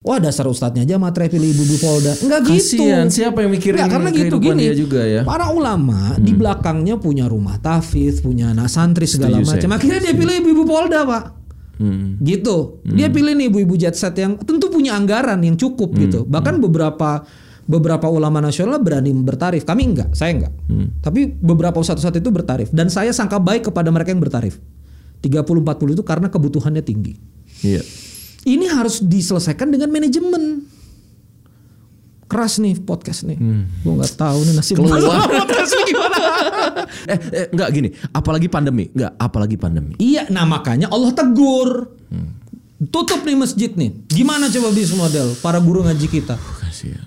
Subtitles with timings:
[0.00, 2.16] Wah dasar ustadznya aja matre pilih ibu-ibu Polda.
[2.24, 2.80] Enggak gitu.
[2.80, 4.64] Kasian, siapa yang mikirin Enggak, karena gitu gini.
[4.64, 5.20] dia juga ya?
[5.28, 9.76] Para ulama di belakangnya punya rumah tahfidz, punya anak santri segala macam.
[9.76, 11.24] Akhirnya dia pilih ibu-ibu Polda, Pak.
[11.84, 12.16] Hmm.
[12.16, 12.80] Gitu.
[12.88, 16.24] Dia pilih nih ibu-ibu jet set yang tentu punya anggaran yang cukup gitu.
[16.24, 17.20] Bahkan beberapa
[17.68, 19.68] beberapa ulama nasional berani bertarif.
[19.68, 20.52] Kami enggak, saya enggak.
[21.04, 24.56] Tapi beberapa ustadz-ustadz itu bertarif dan saya sangka baik kepada mereka yang bertarif.
[25.20, 27.20] 30 40 itu karena kebutuhannya tinggi.
[27.60, 27.84] Iya.
[28.40, 30.64] Ini harus diselesaikan dengan manajemen.
[32.24, 33.36] Keras nih podcast nih.
[33.82, 35.26] Gua nggak tahu nih nasib Keluar.
[35.28, 36.18] podcast gimana.
[37.10, 38.86] eh, eh enggak gini, apalagi pandemi.
[38.94, 39.92] Enggak, apalagi pandemi.
[39.98, 41.90] iya, nah makanya Allah tegur.
[42.80, 43.92] Tutup nih masjid nih.
[44.08, 46.38] Gimana coba bisnis model para guru ngaji kita?
[46.38, 47.04] Kasihan.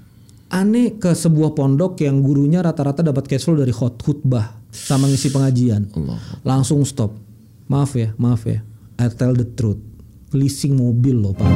[0.54, 5.34] Aneh ke sebuah pondok yang gurunya rata-rata dapat cash flow dari khut khutbah sama ngisi
[5.34, 5.90] pengajian.
[5.98, 6.20] Allah.
[6.46, 7.16] Langsung stop.
[7.66, 8.62] Maaf ya, maaf ya.
[9.02, 9.82] I tell the truth.
[10.34, 11.54] Leasing mobil loh Pak.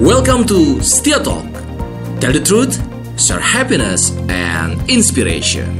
[0.00, 1.44] Welcome to Setia Talk.
[2.16, 2.80] Tell the truth,
[3.20, 5.76] share happiness and inspiration.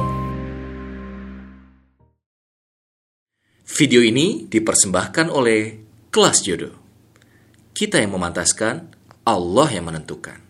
[3.65, 5.81] Video ini dipersembahkan oleh
[6.13, 6.77] Kelas Jodoh.
[7.73, 8.93] Kita yang memantaskan,
[9.25, 10.45] Allah yang menentukan.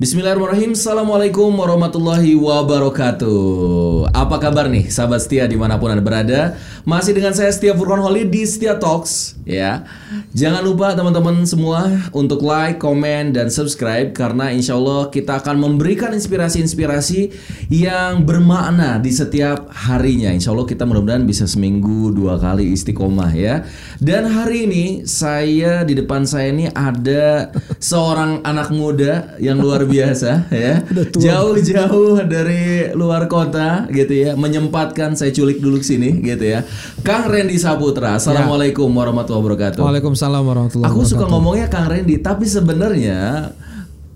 [0.00, 0.72] Bismillahirrahmanirrahim.
[0.72, 4.08] Assalamualaikum warahmatullahi wabarakatuh.
[4.16, 6.56] Apa kabar nih sahabat setia di mana pun anda berada?
[6.88, 9.84] Masih dengan saya Setia Furqan Holly di Setia Talks ya.
[10.32, 16.16] Jangan lupa teman-teman semua untuk like, komen, dan subscribe Karena insya Allah kita akan memberikan
[16.16, 17.28] inspirasi-inspirasi
[17.68, 20.32] yang bermakna di setiap harinya.
[20.32, 23.68] Insya Allah kita mudah-mudahan bisa seminggu dua kali istiqomah ya.
[24.00, 30.50] Dan hari ini saya di depan saya ini ada seorang anak muda yang luar biasa
[30.50, 30.82] ya.
[31.26, 34.30] Jauh-jauh dari luar kota gitu ya.
[34.34, 36.66] Menyempatkan saya culik dulu ke sini gitu ya.
[37.02, 39.80] Kang Randy Saputra Assalamualaikum warahmatullahi wabarakatuh.
[39.82, 43.52] Waalaikumsalam warahmatullahi aku suka ngomongnya Kang Randy tapi sebenarnya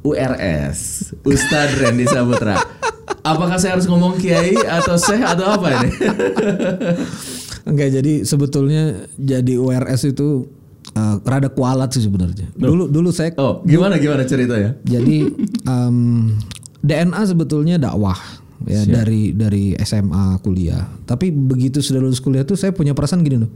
[0.07, 2.63] URS Ustadz Randy Saputra.
[3.27, 5.91] Apakah saya harus ngomong Kiai atau Syekh atau apa ini?
[7.71, 10.47] Enggak jadi sebetulnya jadi URS itu
[10.95, 12.53] eh, rada kualat sih sebenarnya.
[12.55, 15.27] Dulu dulu saya oh gimana gimana ceritanya jadi
[15.67, 15.97] em,
[16.85, 18.19] DNA sebetulnya dakwah
[18.65, 20.87] ya dari dari SMA kuliah.
[21.05, 23.51] Tapi begitu sudah lulus kuliah tuh saya punya perasaan gini loh.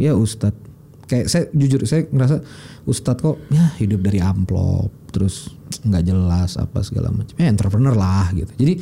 [0.00, 0.68] Ya Ustadz
[1.10, 2.40] kayak saya jujur saya ngerasa
[2.86, 5.50] Ustadz kok ya hidup dari amplop terus
[5.82, 7.34] nggak jelas apa segala macam.
[7.34, 8.52] Ya entrepreneur lah gitu.
[8.56, 8.78] Jadi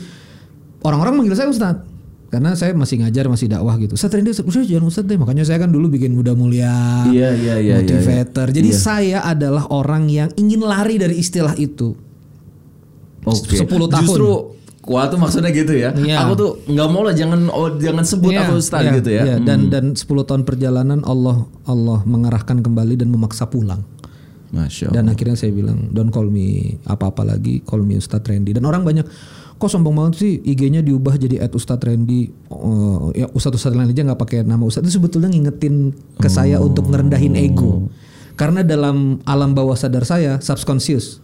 [0.85, 1.98] orang-orang manggil saya Ustadz
[2.29, 3.97] karena saya masih ngajar masih dakwah gitu.
[3.97, 5.17] Randy Ustadz Ustadz, jangan Ustadz deh.
[5.17, 8.53] Makanya saya kan dulu bikin muda mulia Iya, iya, iya, iya, motivator.
[8.53, 11.97] Jadi saya adalah orang yang ingin lari dari istilah itu.
[13.25, 13.57] Oke.
[13.57, 14.05] 10 tahun.
[14.05, 15.97] Justru kuat tuh maksudnya gitu ya.
[15.97, 16.29] Iya.
[16.29, 19.23] Aku tuh nggak mau lah jangan oh, jangan sebut Iya, aku ustaz iya, gitu ya.
[19.25, 19.37] iya.
[19.41, 19.49] Hmm.
[19.49, 23.85] Dan dan 10 tahun perjalanan Allah Allah mengarahkan kembali dan memaksa pulang.
[24.53, 24.97] Masya Allah.
[25.01, 28.57] Dan akhirnya saya bilang don't call me apa-apa lagi, call me Ustadz Randy.
[28.57, 29.05] Dan orang banyak
[29.59, 32.33] kok sombong banget sih IG-nya diubah jadi at Ustadz Randy.
[32.49, 34.89] Oh, ya Ustadz Ustadz Randy aja nggak pakai nama Ustadz.
[34.89, 37.93] Itu sebetulnya ngingetin ke saya untuk ngerendahin ego.
[38.39, 41.19] Karena dalam alam bawah sadar saya subconscious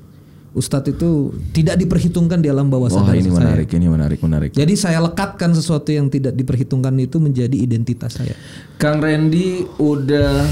[0.55, 3.43] Ustadz itu tidak diperhitungkan di alam bawah Wah sadar ini saya.
[3.43, 4.51] menarik, ini menarik, menarik.
[4.55, 8.39] Jadi saya lekatkan sesuatu yang tidak diperhitungkan itu menjadi identitas saya.
[8.79, 10.47] Kang Randy udah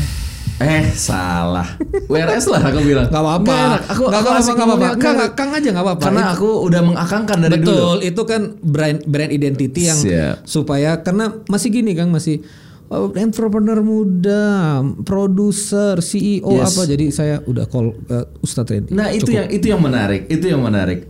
[0.62, 1.68] eh salah.
[2.06, 3.06] WRS lah aku bilang.
[3.10, 3.58] Gak apa-apa.
[3.90, 4.88] Aku aku apa-apa, nggak apa-apa.
[5.00, 6.04] Kang, Kang aja nggak apa-apa.
[6.06, 7.66] Karena aku udah mengakangkan dari dulu.
[7.66, 10.46] Betul, itu kan brand brand identity yang Siap.
[10.46, 12.44] supaya karena masih gini Kang masih
[12.92, 16.76] oh, entrepreneur muda, produser, CEO Yes.
[16.76, 18.90] apa jadi saya udah call uh, Ustadz Randy.
[18.92, 21.08] Nah itu yang itu yang menarik, itu yang menarik.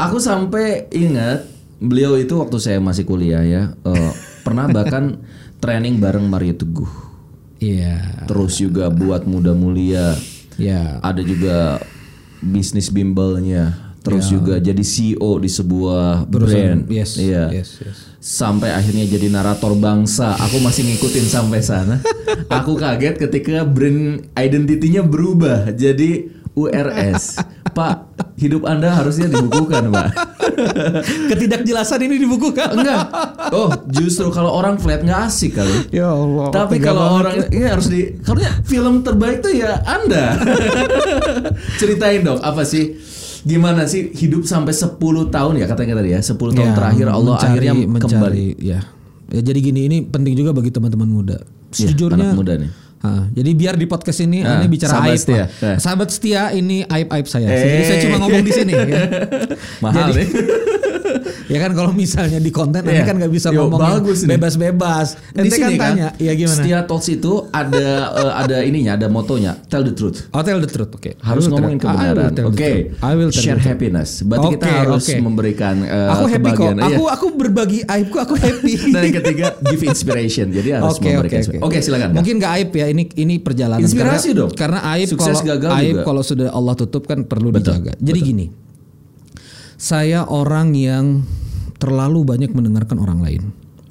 [0.00, 1.44] Aku sampai ingat
[1.80, 4.12] beliau itu waktu saya masih kuliah ya, eh,
[4.44, 5.20] pernah bahkan
[5.62, 7.09] training bareng Mario Teguh.
[7.60, 8.24] Iya.
[8.24, 10.16] Terus juga buat muda mulia,
[10.56, 10.98] Ya.
[11.04, 11.78] ada juga
[12.40, 13.92] bisnis bimbelnya.
[14.00, 16.88] Terus juga jadi CEO di sebuah brand.
[16.88, 17.20] Yes.
[17.20, 17.52] Iya.
[17.52, 17.96] Yes, yes.
[18.16, 20.40] Sampai akhirnya jadi narator bangsa.
[20.40, 22.00] Aku masih ngikutin sampai sana.
[22.60, 27.44] Aku kaget ketika brand identitinya berubah jadi URS.
[27.76, 27.96] Pak,
[28.40, 30.08] hidup Anda harusnya dibukukan, Pak.
[31.30, 32.72] Ketidakjelasan ini dibukukan.
[32.72, 33.02] Enggak.
[33.50, 35.90] Oh, justru kalau orang flat nggak asik kali.
[35.90, 36.48] Ya Allah.
[36.50, 40.36] Tapi kalau orang ini harus di karena film terbaik tuh ya Anda.
[41.80, 42.96] Ceritain dong apa sih
[43.40, 47.34] gimana sih hidup sampai 10 tahun ya katanya tadi ya 10 tahun Ya, terakhir Allah
[47.34, 48.46] mencari- akhirnya mencari, kembali.
[48.60, 48.78] ya.
[49.30, 51.38] Ya jadi gini ini penting juga bagi teman-teman muda.
[51.70, 52.70] Iya, Sejujurnya anak muda nih.
[53.00, 55.20] Jadi biar di podcast ini Ah, ini bicara sahabat aib.
[55.20, 55.44] setia.
[55.76, 57.48] Sahabat setia ini aib aib saya.
[57.48, 57.56] Eh.
[57.56, 58.72] Jadi saya cuma ngomong di sini.
[58.72, 58.84] ya.
[59.84, 60.28] Mahal Jadi- nih.
[61.50, 62.86] Ya kan kalau misalnya di konten.
[62.86, 65.18] Anda kan nggak bisa Yo, ngomong bebas-bebas.
[65.34, 66.62] Di Ente kan sini tanya, ya gimana?
[66.62, 70.30] Setia Talks itu ada eh, ada ininya, ada motonya, tell the truth.
[70.30, 70.94] Oh, tell the truth.
[70.94, 71.18] Oke.
[71.18, 72.30] Harus I will ngomongin kebenaran.
[72.46, 72.54] Oke.
[72.54, 73.02] truth.
[73.02, 73.66] I will tell Share truth.
[73.66, 74.10] happiness.
[74.22, 75.16] Berarti kita Oke, harus oke.
[75.18, 76.54] memberikan eh, Aku happy kok.
[76.54, 76.76] kebahagiaan.
[76.78, 76.96] Iya.
[76.96, 78.72] Aku aku berbagi aibku aku happy.
[78.94, 80.46] Dan yang ketiga give inspiration.
[80.54, 81.26] Jadi harus Oke memberikan.
[81.26, 81.66] oke inspirasi.
[81.66, 82.08] Oke, silakan.
[82.14, 82.16] Kak.
[82.22, 83.82] Mungkin gak aib ya ini ini perjalanan.
[83.82, 84.50] Inspirasi karena, dong.
[84.54, 86.02] Karena aib Sukses kalau gagal aib juga.
[86.06, 87.92] kalau sudah Allah tutup kan perlu Betul, dijaga.
[87.98, 88.46] Jadi gini,
[89.76, 91.24] saya orang yang
[91.80, 93.42] terlalu banyak mendengarkan orang lain.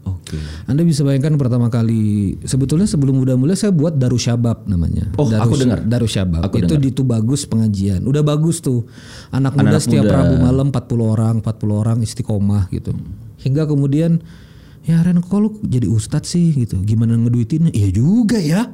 [0.06, 0.38] Oke.
[0.70, 5.10] Anda bisa bayangkan pertama kali sebetulnya sebelum muda-muda saya buat Darushabab namanya.
[5.18, 5.82] Oh, aku dengar.
[5.82, 6.46] Darushabab.
[6.46, 8.06] Aku itu di Tubagus pengajian.
[8.06, 8.86] Udah bagus tuh.
[9.34, 10.16] Anak muda Anak-anak setiap muda.
[10.22, 12.94] Rabu malam 40 orang, 40 orang istiqomah gitu.
[13.42, 14.22] Hingga kemudian
[14.86, 16.82] ya Ren kok lu jadi ustadz sih gitu.
[16.86, 17.74] Gimana ngeduitinnya?
[17.74, 18.70] Iya juga ya.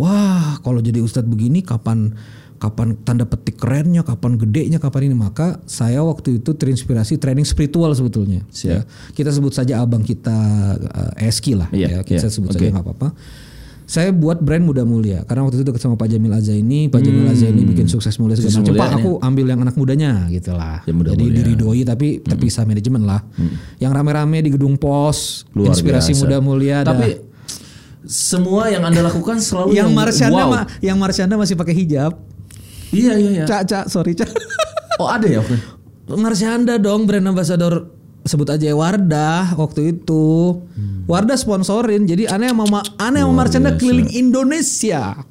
[0.00, 2.16] Wah, kalau jadi ustadz begini kapan
[2.60, 7.88] kapan tanda petik kerennya, kapan gedenya, kapan ini maka saya waktu itu terinspirasi training spiritual
[7.96, 8.44] sebetulnya.
[8.60, 8.84] Ya.
[9.10, 10.36] Kita sebut saja abang kita
[11.16, 12.00] eh, Eski lah, Iya, ya.
[12.04, 12.60] Kita iya, sebut oke.
[12.60, 13.08] saja nggak apa-apa.
[13.90, 17.26] Saya buat brand muda mulia karena waktu itu dekat sama Pak Jamil Azaini, Pak Jamil
[17.26, 18.78] Azaini bikin sukses mulia segala Sukses macam.
[18.78, 20.78] Pak, mulia, aku ambil yang anak mudanya gitu lah.
[20.86, 21.18] Yang muda-muda.
[21.18, 23.18] Jadi diridoi tapi terpisah manajemen lah.
[23.82, 26.22] Yang rame-rame di gedung pos, Luar inspirasi biasa.
[26.22, 26.76] muda mulia.
[26.84, 26.94] dah.
[26.94, 27.08] Tapi
[28.06, 30.50] semua yang Anda lakukan selalu yang Marsyanda wow.
[30.54, 32.14] ma- yang Marsyanda masih pakai hijab.
[32.90, 33.44] Iya iya iya.
[33.46, 34.30] Cak, cak, sorry, cak.
[34.98, 35.40] Oh ada ya?
[35.40, 35.56] Oke.
[36.10, 37.86] Marsyanda dong brand ambassador
[38.20, 40.58] sebut aja Wardah waktu itu.
[41.06, 42.04] Wardah sponsorin.
[42.04, 45.22] Jadi aneh sama Ma- aneh sama Marsyanda keliling Indonesia.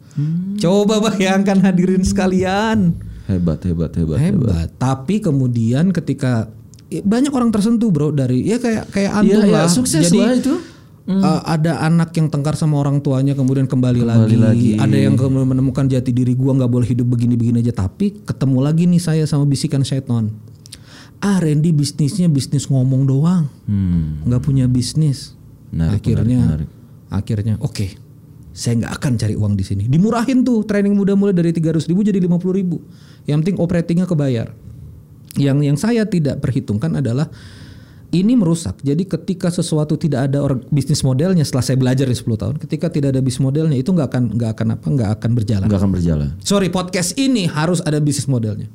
[0.58, 2.96] Coba bayangkan hadirin sekalian.
[3.28, 4.50] Hebat hebat hebat hebat.
[4.50, 4.68] Hebat.
[4.76, 6.50] Tapi kemudian ketika
[6.90, 9.70] ya, banyak orang tersentuh, Bro, dari ya kayak kayak antum Iya, iya, lah.
[9.70, 10.56] sukses Jadi lah itu.
[11.10, 14.38] Uh, ada anak yang tengkar sama orang tuanya kemudian kembali, lagi.
[14.38, 14.70] lagi.
[14.78, 17.74] ada yang kemudian menemukan jati diri gua nggak boleh hidup begini-begini aja.
[17.74, 20.30] Tapi ketemu lagi nih saya sama bisikan seton
[21.20, 23.52] ah Randy bisnisnya bisnis ngomong doang.
[23.68, 24.24] Hmm.
[24.24, 25.36] nggak punya bisnis.
[25.70, 26.70] Menarik, akhirnya menarik,
[27.14, 27.88] akhirnya oke
[28.50, 29.84] saya nggak akan cari uang di sini.
[29.86, 32.82] Dimurahin tuh training muda mulai dari 300 ribu jadi 50 ribu.
[33.30, 34.48] Yang penting operatingnya kebayar.
[35.38, 37.30] Yang yang saya tidak perhitungkan adalah
[38.10, 38.82] ini merusak.
[38.82, 42.90] Jadi ketika sesuatu tidak ada or- bisnis modelnya setelah saya belajar di 10 tahun, ketika
[42.90, 45.66] tidak ada bisnis modelnya itu nggak akan nggak akan apa nggak akan berjalan.
[45.70, 46.30] Nggak akan berjalan.
[46.42, 48.66] Sorry podcast ini harus ada bisnis modelnya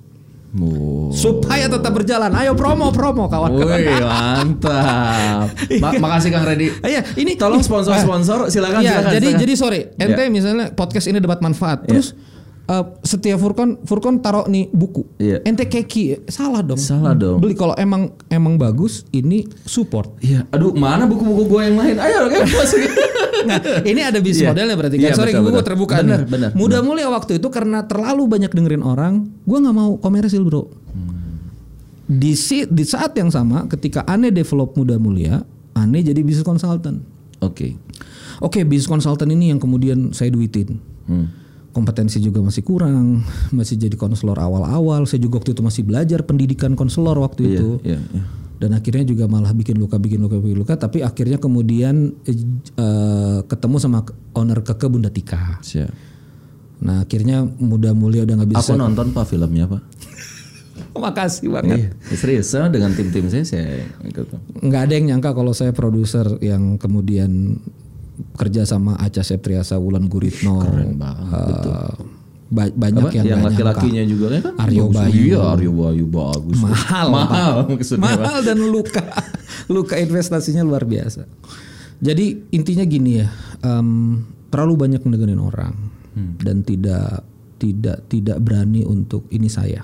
[0.54, 1.10] Oh.
[1.10, 2.30] supaya tetap berjalan.
[2.30, 3.74] Ayo promo promo kawan-kawan.
[3.74, 5.50] Wih mantap.
[5.82, 6.70] Ma- makasih Kang Redi.
[6.78, 9.12] Iya, ini Tolong sponsor-sponsor silakan Iya, silakan.
[9.12, 9.42] jadi silakan.
[9.42, 12.14] jadi sorry, ente misalnya podcast ini dapat manfaat, terus
[12.64, 15.40] eh, setiap Furkon Furkon taruh nih buku, Iya.
[15.42, 16.76] ente keki, salah dong.
[16.76, 17.38] Salah dong.
[17.38, 20.16] Beli kalau emang emang bagus, ini support.
[20.18, 21.96] Iya, aduh mana buku-buku gue yang lain?
[21.96, 22.92] Ayo, oke, masukin.
[23.44, 24.56] Nah, ini ada bisnis Iya.
[24.56, 25.04] modelnya berarti kan.
[25.04, 25.68] Iya, Sorry, betul, gue betul.
[25.68, 26.28] terbuka Benar, nih.
[26.32, 29.14] benar, Mudah mulia waktu itu karena terlalu banyak dengerin orang,
[29.44, 30.64] gue nggak mau komersil bro.
[32.04, 37.04] Di, si- di saat yang sama, ketika aneh develop muda mulia, aneh jadi bisnis consultant.
[37.38, 37.76] Oke.
[38.40, 40.80] Oke, bisnis consultant ini yang kemudian saya duitin.
[41.04, 41.28] Hmm.
[41.74, 45.10] Kompetensi juga masih kurang, masih jadi konselor awal-awal.
[45.10, 47.70] Saya juga waktu itu masih belajar pendidikan konselor waktu Iya, itu.
[47.82, 48.22] iya, iya.
[48.54, 50.78] Dan akhirnya juga malah bikin luka, bikin luka, bikin luka.
[50.78, 52.14] Tapi akhirnya kemudian
[52.78, 54.06] eh, ketemu sama
[54.38, 55.58] owner keke Bunda Tika.
[55.60, 55.90] Siap.
[56.86, 58.72] Nah akhirnya muda mulia udah nggak bisa.
[58.72, 59.82] Aku nonton Pak filmnya Pak.
[60.94, 61.76] Makasih banget.
[61.76, 64.30] Iya, serius dengan tim-tim saya saya ikut.
[64.62, 67.58] Nggak ada yang nyangka kalau saya produser yang kemudian
[68.34, 70.60] kerja sama Aca Septriasa, Wulan Guritno.
[70.60, 71.94] Keren banget, eh,
[72.48, 73.14] ba- banyak Apa?
[73.14, 74.42] yang, yang laki-lakinya juga kan?
[74.60, 74.86] Aryo.
[74.88, 75.20] Bayu.
[75.32, 76.58] Iya, Aryo Bayu bagus.
[76.58, 78.04] mahal mahal maksudnya.
[78.04, 79.02] Mahal dan luka
[79.74, 81.24] luka investasinya luar biasa
[81.96, 85.74] jadi intinya gini ya em, terlalu banyak mendengarin orang
[86.14, 86.38] Hmm.
[86.38, 89.82] dan tidak tidak tidak berani untuk ini saya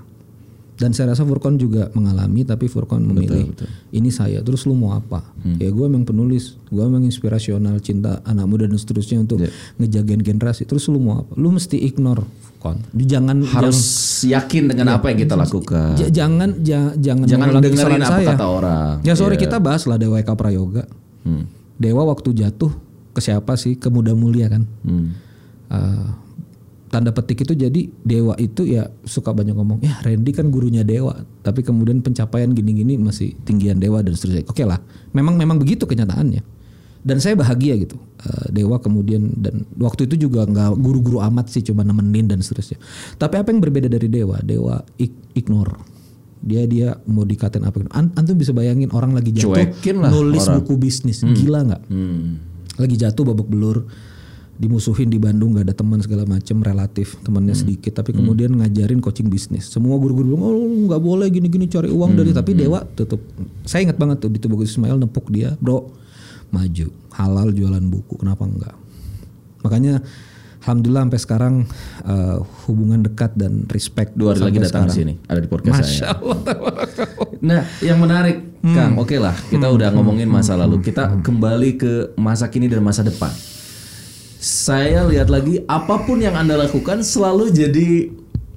[0.80, 3.52] dan saya rasa Furkon juga mengalami tapi Furkon memilih
[3.90, 5.56] ini saya terus lu mau apa Hmm.
[5.56, 9.52] ya gue emang penulis gue emang inspirasional cinta anak muda dan seterusnya untuk Iya.
[9.78, 12.25] ngejagain generasi terus lu mau apa lu mesti ignore
[12.56, 13.80] Kon jangan Harus
[14.22, 15.96] yakin dengan apa yang kita lakukan.
[15.96, 18.28] Ja- jangan ja- jangan Jangan dengerin apa saya.
[18.30, 18.94] kata orang.
[19.00, 19.42] Ya sorry Iya.
[19.42, 20.84] kita bahas lah Dewa Eka Prayoga.
[21.25, 21.49] Hmm.
[21.76, 22.68] Dewa waktu jatuh
[23.10, 23.75] ke siapa sih?
[23.75, 24.68] Ke Muda Mulia kan.
[24.82, 25.16] Hmm.
[25.70, 26.06] Eh,
[26.90, 31.14] tanda petik itu jadi Dewa itu ya suka banyak ngomong ya Randy kan gurunya Dewa
[31.40, 34.44] tapi kemudian pencapaian gini-gini masih tinggian Dewa dan seterusnya.
[34.44, 36.42] Oke lah, memang memang begitu kenyataannya.
[37.00, 37.97] Dan saya bahagia gitu.
[38.20, 42.76] Eh, Dewa kemudian dan waktu itu juga nggak guru-guru amat sih cuma nemenin dan seterusnya.
[43.14, 44.37] Tapi apa yang berbeda dari Dewa?
[44.38, 45.80] Dewa ig- ignore.
[46.38, 47.87] Dia dia mau dikatain apa?
[47.90, 49.54] An- Antum bisa bayangin orang lagi jatuh
[50.11, 50.56] nulis orang.
[50.59, 51.82] buku bisnis, gila nggak?
[51.87, 52.30] Hmm.
[52.76, 53.85] lagi jatuh babak belur
[54.61, 59.33] dimusuhin di Bandung nggak ada teman segala macem relatif temannya sedikit tapi kemudian ngajarin coaching
[59.33, 63.25] bisnis semua guru-guru bilang oh nggak boleh gini-gini cari uang dari tapi dewa tutup
[63.64, 65.88] saya ingat banget tuh di tubuh Ismail nepuk dia bro
[66.52, 66.87] maju
[67.17, 68.76] halal jualan buku kenapa enggak
[69.64, 70.05] makanya
[70.61, 71.55] alhamdulillah sampai sekarang
[72.05, 72.37] eh,
[72.69, 75.17] hubungan dekat dan respect Dua hari lagi datang ke sekarang.
[75.17, 76.09] sini, ada di podcast Masya saya.
[76.21, 76.38] Allah.
[77.40, 82.52] Nah, yang menarik, Kang, oke lah, kita udah ngomongin masa lalu, kita kembali ke masa
[82.52, 83.33] kini dan masa depan.
[84.40, 88.09] Saya lihat lagi, apa pun yang anda lakukan selalu jadi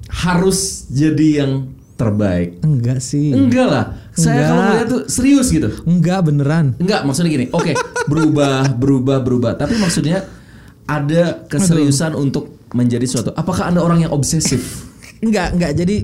[0.08, 1.52] harus jadi yang
[1.94, 2.58] terbaik.
[2.64, 3.84] enggak sih Enggak lah,
[4.16, 4.48] saya Enggak.
[4.48, 5.68] kalau melihat tuh serius gitu.
[5.86, 7.46] enggak beneran Enggak, maksudnya gini.
[7.52, 7.76] Oke,
[8.10, 9.52] berubah, berubah, berubah.
[9.54, 10.24] Tapi maksudnya
[10.88, 13.30] ada keseriusan untuk menjadi suatu.
[13.36, 14.88] Apakah anda orang yang obsesif?
[15.22, 15.72] Enggak, enggak.
[15.78, 15.96] Jadi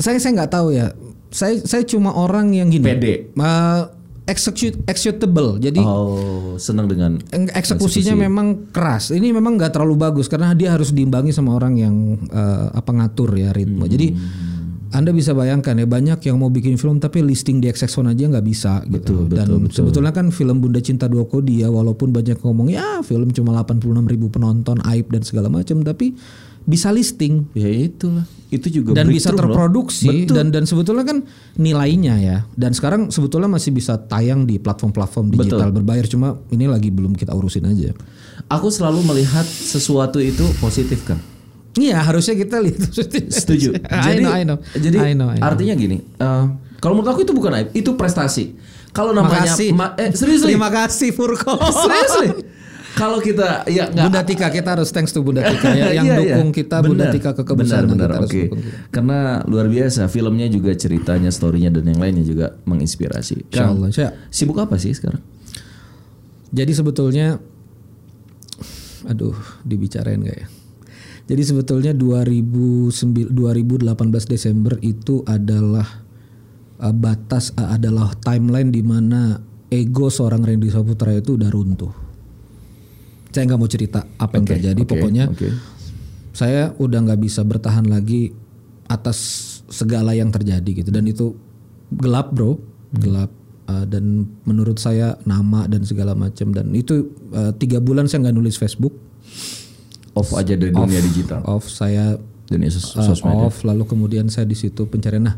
[0.00, 0.90] saya saya nggak tahu ya.
[1.32, 2.82] Saya saya cuma orang yang gini.
[2.84, 3.30] Pede.
[3.32, 3.80] Eh,
[4.24, 5.58] execute executable.
[5.58, 9.10] Jadi Oh, senang dengan eng- eksekusinya memang keras.
[9.10, 11.94] Ini memang nggak terlalu bagus karena dia harus diimbangi sama orang yang
[12.26, 13.84] eh, apa ngatur ya ritme.
[13.84, 14.14] Jadi
[14.92, 18.46] anda bisa bayangkan ya banyak yang mau bikin film tapi listing di XX1 aja nggak
[18.46, 19.24] bisa gitu.
[19.24, 23.56] Dan sebetulnya kan film Bunda Cinta Dua Kodi ya walaupun banyak ngomong ya film cuma
[23.58, 26.12] 86 ribu penonton aib dan segala macam tapi
[26.62, 28.28] bisa listing Ya itulah.
[28.52, 31.24] Itu juga dan bisa terproduksi dan dan sebetulnya kan
[31.56, 36.92] nilainya ya dan sekarang sebetulnya masih bisa tayang di platform-platform digital berbayar cuma ini lagi
[36.92, 37.96] belum kita urusin aja.
[38.46, 41.16] Aku selalu melihat sesuatu itu positif kan.
[41.72, 42.92] Iya harusnya kita lihat
[43.40, 43.80] Setuju.
[43.88, 44.58] I know, I know.
[44.76, 45.48] Jadi I know, I know.
[45.48, 46.04] artinya gini.
[46.04, 46.44] eh,
[46.76, 48.52] kalau menurut aku itu bukan aib, itu prestasi.
[48.92, 49.72] Kalau namanya Makasih.
[49.72, 50.44] ma- eh, serius.
[50.44, 51.56] Terima kasih Furko.
[51.88, 52.12] serius.
[52.92, 56.16] Kalau kita ya nggak Bunda Tika kita harus thanks to Bunda Tika ya yang Iya,
[56.20, 56.36] iya.
[56.36, 57.08] dukung kita Bunda.
[57.08, 58.08] Tika ke kebesaran Benar, benar.
[58.08, 58.40] kita harus Oke.
[58.44, 58.56] kita.
[58.90, 63.48] Karena luar biasa filmnya juga ceritanya, storynya dan yang lainnya juga menginspirasi.
[63.48, 63.88] Kang, Allah.
[63.90, 65.24] Saya- sibuk apa sih sekarang?
[66.48, 67.40] Jadi sebetulnya
[69.02, 70.48] aduh dibicarain gak ya?
[71.24, 72.92] Jadi sebetulnya 2009
[73.30, 73.88] 2018
[74.26, 75.86] Desember itu adalah
[76.76, 79.38] uh, batas uh, adalah timeline di mana
[79.70, 81.94] ego seorang Randy Saputra itu udah runtuh.
[83.32, 85.48] Saya nggak mau cerita apa yang terjadi, oke, pokoknya oke.
[86.32, 88.30] saya udah nggak bisa bertahan lagi
[88.86, 89.18] atas
[89.66, 91.32] segala yang terjadi gitu dan itu
[91.90, 92.60] gelap bro
[92.94, 98.26] gelap Uh, dan menurut saya nama dan segala macam dan itu uh, tiga bulan saya
[98.26, 98.90] nggak nulis Facebook
[100.12, 101.46] Off aja dari dunia digital.
[101.46, 103.32] off saya Dunia sos- uh, sosmed.
[103.32, 105.36] off lalu kemudian saya di situ pencarian nah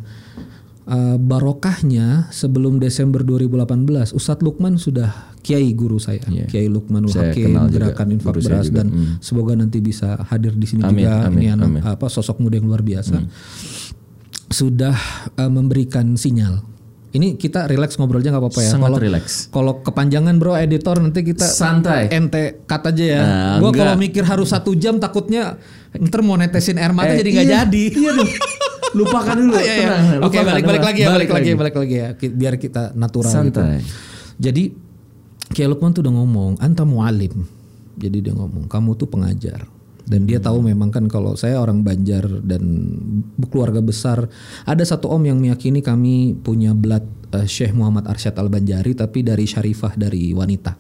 [0.87, 7.17] uh, barokahnya sebelum Desember 2018 Ustadz Lukman sudah kiai guru saya Kiai Lukmanul Iya.
[7.21, 8.77] Saya Hakim kenal juga, gerakan infak beras juga.
[8.81, 8.87] Dan
[9.21, 11.81] semoga nanti bisa hadir di sini Amin, juga amin, ini anak amin.
[11.85, 13.21] Apa sosok muda yang luar biasa
[14.45, 14.95] sudah
[15.35, 16.63] uh, memberikan sinyal
[17.15, 19.25] ini kita relax ngobrolnya nggak apa-apa ya Sangat kalau relax.
[19.55, 22.11] kalau kepanjangan bro editor nanti kita Santai.
[22.11, 23.23] ente cut aja ya.
[23.23, 25.55] Nah, gua kalau mikir harus satu jam takutnya
[25.95, 27.85] ntar mau netesin air mata Eh, jadi nggak iya, jadi.
[27.95, 28.31] Iya dong.
[28.95, 29.55] Lupakan dulu.
[29.65, 29.97] Iya, iya.
[30.23, 30.89] Oke lupakan, balik balik tenang.
[30.89, 33.61] lagi ya balik lagi balik lagi ya biar kita natural gitu.
[33.61, 33.79] Santai.
[34.39, 34.65] Jadi
[35.55, 37.45] Kiai Lukman tuh udah ngomong anta mualim.
[37.95, 39.67] Jadi dia ngomong kamu tuh pengajar.
[40.05, 42.61] Dan dia tahu memang kan kalau saya orang Banjar dan
[43.49, 44.29] keluarga besar
[44.69, 49.25] ada satu om yang meyakini kami punya blood eh, Syekh Muhammad Arsyad Al Banjari tapi
[49.25, 50.77] dari syarifah dari wanita.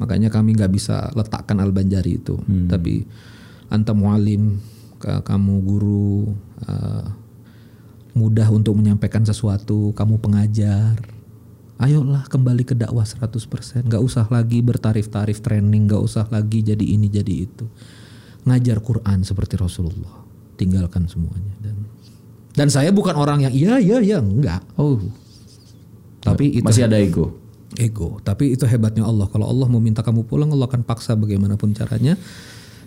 [0.00, 2.40] Makanya kami nggak bisa letakkan Al Banjari itu.
[2.44, 3.04] Tapi
[3.68, 4.56] anta mualim,
[5.00, 6.32] kamu guru,
[6.64, 7.06] eh,
[8.16, 10.96] mudah untuk menyampaikan sesuatu, kamu pengajar.
[11.76, 13.84] Ayolah kembali ke dakwah 100%.
[13.84, 17.68] Nggak usah lagi bertarif-tarif training, nggak usah lagi jadi ini jadi itu.
[18.48, 20.24] Ngajar Quran seperti Rasulullah.
[20.56, 21.76] Tinggalkan semuanya dan
[22.56, 24.64] dan saya bukan orang yang iya iya iya enggak.
[24.80, 24.96] Oh,
[26.24, 27.36] Tapi itu masih ada ego.
[27.76, 28.16] ego.
[28.24, 29.28] Tapi itu hebatnya Allah.
[29.28, 32.16] Kalau Allah mau minta kamu pulang, Allah akan paksa bagaimanapun caranya.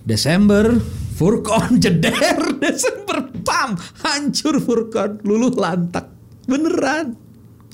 [0.09, 0.81] Desember,
[1.13, 2.57] Furkon jeder.
[2.57, 6.09] Desember, pam, hancur Furkon, luluh lantak.
[6.49, 7.13] Beneran.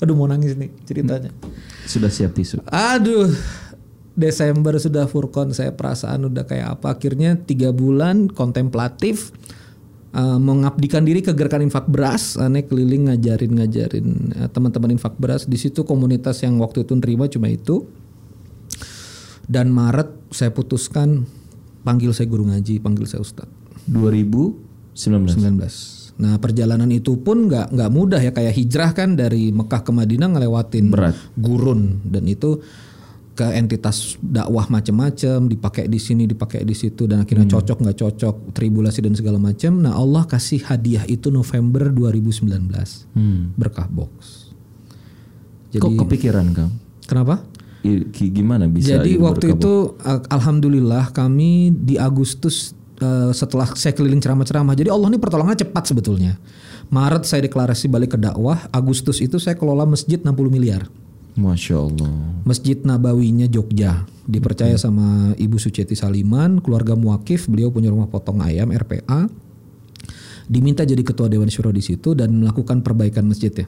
[0.04, 1.32] Aduh mau nangis nih ceritanya.
[1.88, 2.60] Sudah siap tisu.
[2.68, 3.32] Aduh,
[4.12, 7.00] Desember sudah Furkon, saya perasaan udah kayak apa.
[7.00, 9.32] Akhirnya tiga bulan kontemplatif,
[10.12, 15.48] uh, mengabdikan diri ke gerakan infak beras, aneh keliling ngajarin ngajarin uh, teman-teman infak beras.
[15.48, 17.88] Di situ komunitas yang waktu itu nerima cuma itu.
[19.48, 21.24] Dan Maret saya putuskan
[21.86, 23.54] panggil saya guru ngaji, panggil saya ustadz.
[23.86, 25.38] 2019.
[25.38, 26.18] 19.
[26.18, 30.32] Nah perjalanan itu pun nggak nggak mudah ya kayak hijrah kan dari Mekah ke Madinah
[30.32, 31.14] ngelewatin Berat.
[31.36, 32.58] gurun dan itu
[33.36, 38.56] ke entitas dakwah macam-macam dipakai di sini dipakai di situ dan akhirnya cocok nggak cocok
[38.56, 39.76] tribulasi dan segala macam.
[39.84, 42.48] Nah Allah kasih hadiah itu November 2019
[43.54, 44.48] berkah box.
[45.68, 46.72] Jadi Kok kepikiran Kang?
[47.04, 47.44] kenapa?
[48.12, 49.60] Gimana bisa Jadi waktu berkabung?
[49.60, 54.74] itu al- alhamdulillah kami di Agustus eh, setelah saya keliling ceramah-ceramah.
[54.74, 56.38] Jadi Allah ini pertolongannya cepat sebetulnya.
[56.86, 60.86] Maret saya deklarasi balik ke dakwah, Agustus itu saya kelola masjid 60 miliar.
[61.36, 62.12] Masya Allah.
[62.48, 68.72] Masjid Nabawinya Jogja dipercaya sama Ibu Suciati Saliman, keluarga muakif, beliau punya rumah potong ayam
[68.72, 69.28] RPA.
[70.46, 73.66] Diminta jadi ketua dewan syuro di situ dan melakukan perbaikan masjid ya.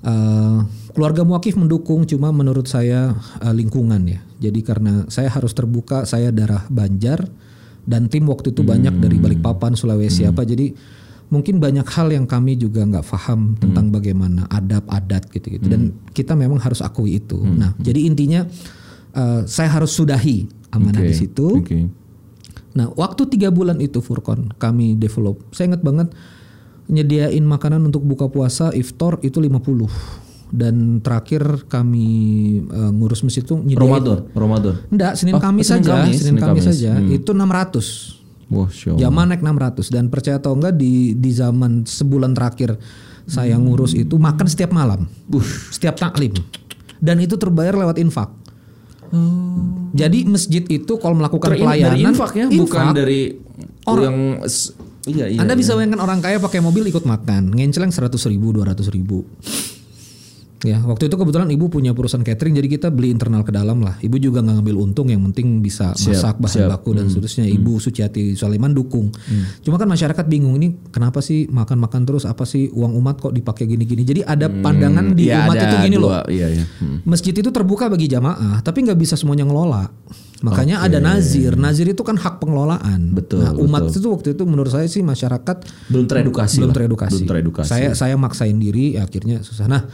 [0.00, 0.58] Eh,
[0.96, 3.12] keluarga muakif mendukung cuma menurut saya
[3.44, 4.20] eh, lingkungan ya.
[4.40, 7.28] Jadi karena saya harus terbuka, saya darah Banjar
[7.84, 10.48] dan tim waktu itu banyak dari Balikpapan, Sulawesi apa.
[10.48, 10.72] Jadi
[11.28, 15.68] mungkin banyak hal yang kami juga nggak paham tentang bagaimana adab adat gitu-gitu.
[15.68, 17.36] Dan kita memang harus akui itu.
[17.36, 18.48] Nah, jadi intinya
[19.12, 21.46] eh, saya harus sudahi amanah Oke, di situ.
[21.60, 21.78] Oke.
[22.72, 25.44] Nah, waktu tiga bulan itu Furkon kami develop.
[25.52, 26.08] Saya ingat banget
[26.90, 29.86] nyediain makanan untuk buka puasa iftar itu 50
[30.50, 32.08] dan terakhir kami
[32.60, 34.74] eh, ngurus masjid itu nyediain Ramadan, Ramadan.
[34.90, 37.08] Enggak, Senin Oh, Kamis saja, Senin Senin Kamis saja Hmm.
[37.08, 38.18] itu 600.
[38.50, 39.00] Masya Allah.
[39.00, 42.74] Zaman naik 600 dan percaya atau enggak di di zaman sebulan terakhir
[43.24, 43.62] saya Hmm.
[43.62, 45.06] ngurus itu makan setiap malam.
[45.70, 46.34] Setiap taklim.
[46.98, 48.34] Dan itu terbayar lewat infak.
[49.90, 53.20] Jadi masjid itu kalau melakukan Ter- ini pelayanan dari infak ya, bukan infak, dari
[53.82, 54.18] Orang- yang
[55.10, 55.38] iya iya.
[55.42, 55.60] Anda iya.
[55.60, 59.26] bisa bayangkan orang kaya pakai mobil ikut makan, ngenceleng 100 ribu, 200 ribu.
[60.60, 63.96] Ya, waktu itu kebetulan ibu punya perusahaan catering, jadi kita beli internal ke dalam lah.
[63.96, 66.68] Ibu juga nggak ngambil untung, yang penting bisa masak bahan siap.
[66.68, 67.48] baku dan seterusnya.
[67.48, 69.08] Ibu Suciati Sulaiman dukung.
[69.64, 72.28] Cuma kan masyarakat bingung ini kenapa sih makan-makan terus?
[72.28, 74.04] Apa sih uang umat kok dipakai gini-gini?
[74.04, 76.12] Jadi ada pandangan di Iya, umat itu gini loh.
[76.12, 76.64] dua, Iya iya.
[76.76, 77.00] Hmm.
[77.08, 79.88] Masjid itu terbuka bagi jamaah, tapi nggak bisa semuanya ngelola.
[80.40, 81.52] Makanya ada nazir.
[81.52, 83.12] Nazir itu kan hak pengelolaan.
[83.12, 85.56] Betul, Nah, umat itu waktu itu menurut saya sih masyarakat
[85.92, 86.64] Belum teredukasi.
[86.64, 87.12] belum teredukasi.
[87.12, 87.68] Belum teredukasi.
[87.68, 89.68] Saya saya maksain diri, ya akhirnya susah.
[89.68, 89.84] Nah,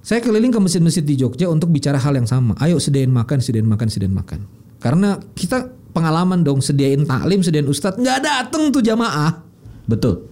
[0.00, 2.56] saya keliling ke masjid-masjid di Jogja untuk bicara hal yang sama.
[2.56, 4.40] Ayo sediain makan, sediain makan, sediain makan.
[4.80, 9.44] Karena kita pengalaman dong sediain taklim, sediain ustadz, nggak dateng tuh jamaah.
[9.84, 10.24] Betul.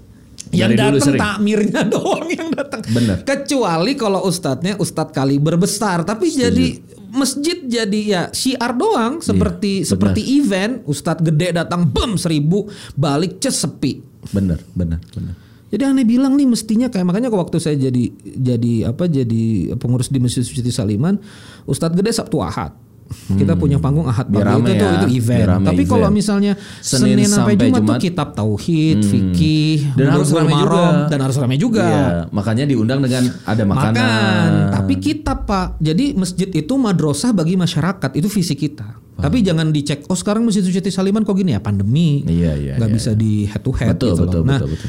[0.50, 2.80] Yang datang takmirnya doang yang datang.
[2.88, 3.22] Bener.
[3.22, 9.94] Kecuali kalau ustadznya ustadz kaliber besar, tapi jadi masjid jadi ya syiar doang seperti Iya,
[9.94, 14.02] seperti event ustadz gede datang bem seribu balik ces sepi.
[14.30, 15.34] Benar, benar, benar.
[15.70, 20.18] Jadi aneh bilang nih mestinya kayak makanya waktu saya jadi jadi apa jadi pengurus di
[20.18, 21.14] Masjid Suci Saliman,
[21.62, 22.74] Ustadz Gede Sabtu Ahad.
[23.10, 24.38] Kita punya panggung Ahad Hmm.
[24.38, 25.38] Biar itu, ya, itu event.
[25.42, 28.00] biar Tapi kalau misalnya Senin Senin, sampai sampai Jumat, tuh Jumat.
[28.00, 30.84] kitab tauhid, fikih, Dan harus ramai juga.
[31.10, 31.82] Dan harus ramai juga.
[31.82, 33.98] Iya, makanya diundang dengan ada makanan.
[33.98, 35.82] Makan, tapi kitab Pak.
[35.82, 38.98] Jadi masjid itu madrasah bagi masyarakat, itu visi kita.
[39.20, 42.24] Tapi jangan dicek, oh sekarang Masjid Suci Saliman kok gini ya pandemi.
[42.24, 42.96] Iya, iya, Nggak iya.
[42.96, 44.48] bisa di head to head Betul, gitu betul, loh.
[44.48, 44.88] Nah, betul, betul.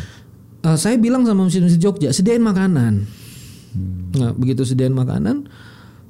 [0.61, 2.93] Eh, saya bilang sama masjid-masjid Jogja sediain makanan.
[4.11, 5.47] Nah begitu sediain makanan,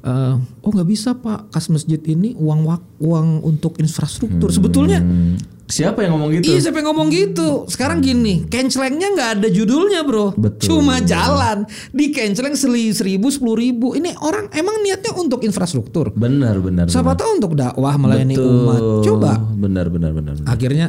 [0.01, 2.65] eh, oh nggak bisa pak, kas masjid ini uang
[2.99, 4.49] uang untuk infrastruktur.
[4.49, 5.35] Sebetulnya, Hmm.
[5.71, 6.51] Siapa yang ngomong gitu?
[6.51, 7.63] iya siapa yang ngomong gitu.
[7.63, 10.67] Sekarang gini, kencelengnya nggak ada judulnya bro, Betul.
[10.67, 11.63] cuma jalan
[11.95, 13.95] di kenceleng seli- seribu sepuluh ribu.
[13.95, 16.11] Ini orang emang niatnya untuk infrastruktur.
[16.11, 16.91] Benar, benar.
[16.91, 17.19] Siapa benar.
[17.23, 18.51] tahu untuk dakwah melayani Betul.
[18.51, 18.81] umat.
[18.99, 20.35] Coba Benar, benar, benar.
[20.35, 20.51] benar.
[20.51, 20.87] akhirnya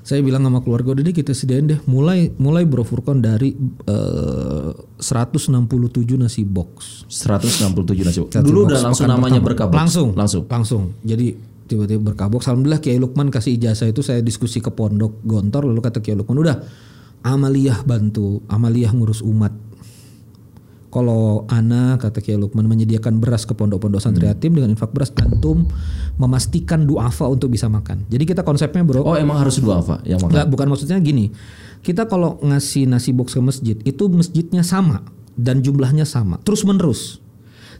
[0.00, 1.80] saya bilang sama keluarga udah deh kita sediain deh.
[1.84, 3.52] Mulai mulai Bro Furkon dari
[3.86, 5.52] eh, 167
[6.16, 7.04] nasi box.
[7.08, 8.18] 167 nasi.
[8.24, 9.76] Satu Dulu box udah langsung namanya berkabung.
[9.76, 10.08] langsung.
[10.16, 10.44] Langsung.
[10.48, 10.82] langsung.
[11.04, 11.36] Jadi
[11.70, 16.02] tiba-tiba berkabok alhamdulillah Kiai Lukman kasih ijazah itu saya diskusi ke pondok Gontor lalu kata
[16.02, 16.56] Kiai Lukman udah
[17.22, 19.54] Amaliyah bantu Amaliyah ngurus umat
[20.90, 24.34] kalau Ana kata Kiai Lukman menyediakan beras ke pondok-pondok santri Hmm.
[24.34, 25.70] yatim dengan infak beras antum
[26.18, 28.04] memastikan duafa untuk bisa makan.
[28.10, 30.34] Jadi kita konsepnya bro Oh, emang harus dua apa yang makan?
[30.34, 31.30] Enggak, bukan maksudnya gini.
[31.80, 35.00] Kita kalau ngasih nasi box ke masjid, itu masjidnya sama
[35.38, 37.19] dan jumlahnya sama, terus menerus.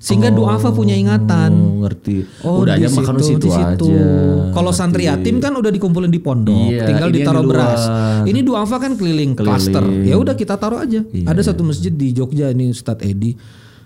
[0.01, 1.53] Sehingga duafa punya ingatan.
[1.53, 2.17] Oh, ngerti.
[2.41, 3.87] Oh, udah di aja makan di situ, di situ.
[3.87, 4.09] aja.
[4.51, 7.83] Kalau santri yatim kan udah dikumpulin di pondok, Iya, tinggal ditaruh di beras.
[8.25, 9.85] Ini duafa kan keliling, klaster.
[10.01, 11.05] Ya udah kita taruh aja.
[11.05, 13.37] Iya, Ada satu masjid di Jogja ini Ustadz Edi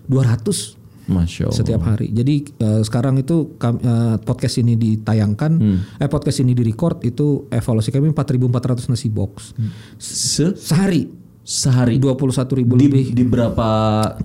[0.07, 1.57] 200 Masya Allah.
[1.59, 2.09] setiap hari.
[2.09, 5.79] Jadi eh, sekarang itu eh, podcast ini ditayangkan, Hmm.
[5.99, 9.53] eh podcast ini direcord itu evaluasi kami 4.400 nasi box
[9.99, 11.05] Se sehari
[11.45, 13.69] sehari 21.000 ribu di, lebih di berapa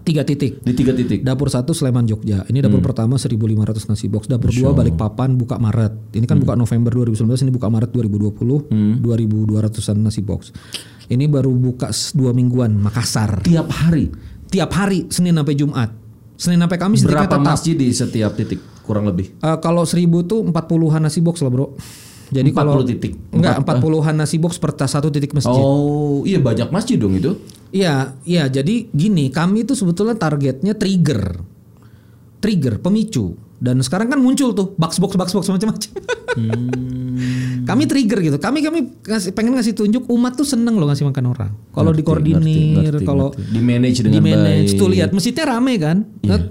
[0.01, 0.63] tiga titik.
[0.63, 1.19] di tiga titik.
[1.19, 2.47] Dapur satu Sleman Jogja.
[2.47, 2.65] Ini Hmm.
[2.65, 4.25] dapur pertama 1.500 nasi box.
[4.25, 6.15] Dapur dua Balikpapan buka Maret.
[6.15, 7.43] Ini kan buka November 2019.
[7.43, 8.71] Ini buka Maret 2020.
[8.97, 10.55] 2.200an nasi box.
[11.05, 13.41] Ini baru buka dua mingguan Makassar.
[13.41, 14.07] Tiap hari.
[14.47, 15.89] Tiap hari Senin sampai Jumat.
[16.33, 17.43] Senin sampai Kamis Berapa tetap.
[17.43, 19.35] masjid di setiap titik kurang lebih?
[19.35, 21.75] Eh, kalau 1000 tuh 40-an nasi box lah, Bro.
[22.29, 23.13] Jadi 40 kalau titik.
[23.33, 25.49] Enggak, 40-an nasi box per satu titik masjid.
[25.51, 27.33] Oh, iya banyak masjid dong itu.
[27.73, 28.45] Iya, iya.
[28.49, 31.41] Jadi gini, kami itu sebetulnya targetnya trigger,
[32.41, 33.33] trigger, pemicu.
[33.59, 35.91] Dan sekarang kan muncul tuh box box box box macam-macam.
[36.39, 36.71] Hmm.
[37.69, 38.37] kami trigger gitu.
[38.39, 41.51] Kami kami ngasih, pengen ngasih tunjuk umat tuh seneng loh ngasih makan orang.
[41.75, 43.35] Kalau dikoordinir, kalau.
[43.35, 44.79] Di manage dengan di manage baik.
[44.79, 45.97] tuh lihat masjidnya rame kan.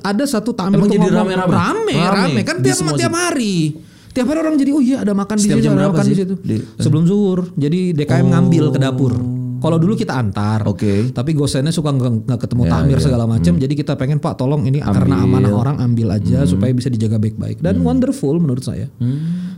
[0.05, 1.55] Ada satu Emang tuh jadi ngomong, rame-rame?
[1.57, 2.19] rame, Rame.
[2.37, 2.41] rame.
[2.45, 3.88] kan tiap tiap hari.
[4.09, 6.11] Tiap hari orang jadi oh iya ada makan di Setiap situ, jam ada makan di
[6.11, 6.19] sih?
[6.19, 6.35] situ.
[6.39, 7.39] Di- Sebelum zuhur.
[7.55, 9.13] Jadi DKM ngambil ke dapur.
[9.59, 11.11] Kalau dulu kita antar, Oke.
[11.11, 13.03] tapi gosennya suka nggak ketemu Ya, tamir ya.
[13.03, 13.59] segala macam.
[13.59, 17.59] Jadi kita pengen Pak tolong ini karena amanah orang ambil aja supaya bisa dijaga baik-baik
[17.59, 18.87] dan wonderful menurut saya.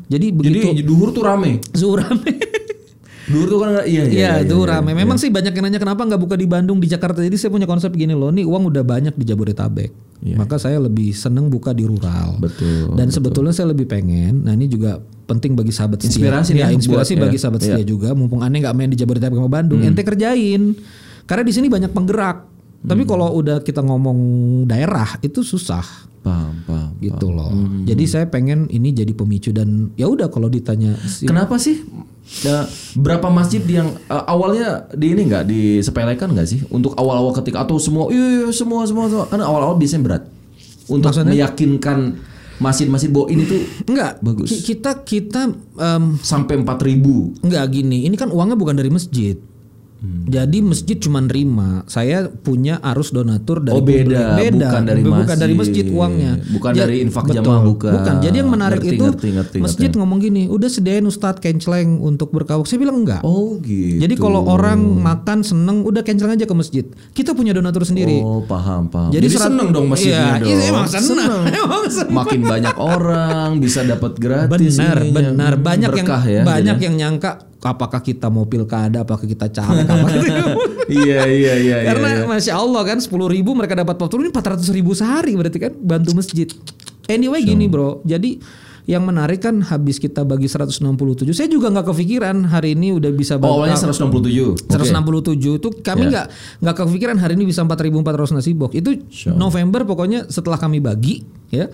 [0.06, 1.60] Jadi begitu Jadi duhur tuh rame.
[1.76, 2.32] zuhur rame.
[3.30, 4.90] Duhur tuh kan iya Iya, itu rame.
[4.92, 7.22] Memang sih banyak yang nanya kenapa nggak buka di Bandung, di Jakarta.
[7.22, 9.90] Jadi saya punya konsep gini loh, nih uang udah banyak di Jabodetabek.
[10.36, 12.36] Maka saya lebih seneng buka di rural.
[12.36, 16.28] Betul, Dan sebetulnya saya lebih pengen, nah ini juga penting bagi sahabat setia.
[16.28, 17.66] Inspirasi ya, inspirasi buat- bagi ya, sahabat ya.
[17.72, 18.12] setia juga.
[18.12, 20.76] Mumpung aneh nggak main di Jabodetabek sama Bandung, ente kerjain.
[21.24, 22.50] Karena di sini banyak penggerak.
[22.80, 24.18] Tapi kalau udah kita ngomong
[24.64, 25.84] daerah itu susah
[26.20, 26.96] Paham, paham.
[26.98, 27.52] gitu loh.
[27.84, 31.80] Jadi saya pengen ini jadi pemicu dan ya udah kalau ditanya Kenapa sih
[32.40, 32.64] ya,
[32.94, 35.44] berapa masjid yang uh, awalnya di ini nggak?
[35.44, 36.62] Disepelekan nggak sih?
[36.68, 39.26] Untuk awal-awal ketika atau semua iya, iya semua semua semua.
[39.26, 40.22] Kan awal-awal biasanya berat.
[40.86, 41.98] Untuk meyakinkan
[42.60, 43.56] masjid-masjid bahwa ini tuh
[43.88, 44.52] enggak Bagus.
[44.52, 49.40] ki- kita kita em, sampai 4000 Enggak gini, ini kan uangnya bukan dari masjid.
[50.00, 50.24] Hmm.
[50.26, 51.84] Jadi masjid cuma nerima.
[51.84, 54.00] Saya punya arus donatur dari Oh, beda.
[54.32, 54.56] publik.
[54.56, 55.84] Bukan dari bukan dari masjid.
[55.84, 56.32] masjid uangnya.
[56.48, 57.36] Bukan Ja- dari infak betul.
[57.38, 57.92] jamaah, bukan.
[57.92, 58.14] Bukan.
[58.18, 62.28] Jadi yang menarik Ngerti, itu ngerti, ngerti, masjid ngomong gini, udah sediain Ustadz kenceleng untuk
[62.30, 62.64] berkawuk.
[62.64, 63.20] Saya bilang enggak.
[63.20, 66.84] oh gitu Jadi kalau orang makan seneng, udah kenceleng aja ke masjid.
[67.12, 68.18] Kita punya donatur sendiri.
[68.18, 71.30] oh paham paham Jadi jadi, serat- seneng dong masjidnya Iya, dong iya, emang seneng.
[71.60, 72.14] Emang seneng.
[72.14, 75.52] makin banyak orang bisa dapat gratis Benar, benar.
[75.56, 76.86] Banyak Berkah yang ya, banyak jadinya.
[76.88, 80.08] yang nyangka apakah kita mau pilkada, apakah kita caleg, apa
[80.88, 82.24] iya iya iya iya, Karena iya.
[82.24, 86.16] masya Allah kan 10 ribu mereka dapat 40 ini 400 ribu sehari berarti kan bantu
[86.16, 86.48] masjid.
[87.04, 88.40] Anyway gini bro, jadi
[88.88, 90.82] yang menarik kan habis kita bagi 167,
[91.30, 94.72] saya juga nggak kepikiran hari ini udah bisa oh awalnya bakal- 167 Oke.
[94.72, 96.10] 167 itu kami Ya.
[96.10, 96.26] nggak
[96.58, 98.90] nggak kepikiran hari ini bisa 4.400 nasi box itu
[99.30, 101.68] November pokoknya setelah kami bagi ya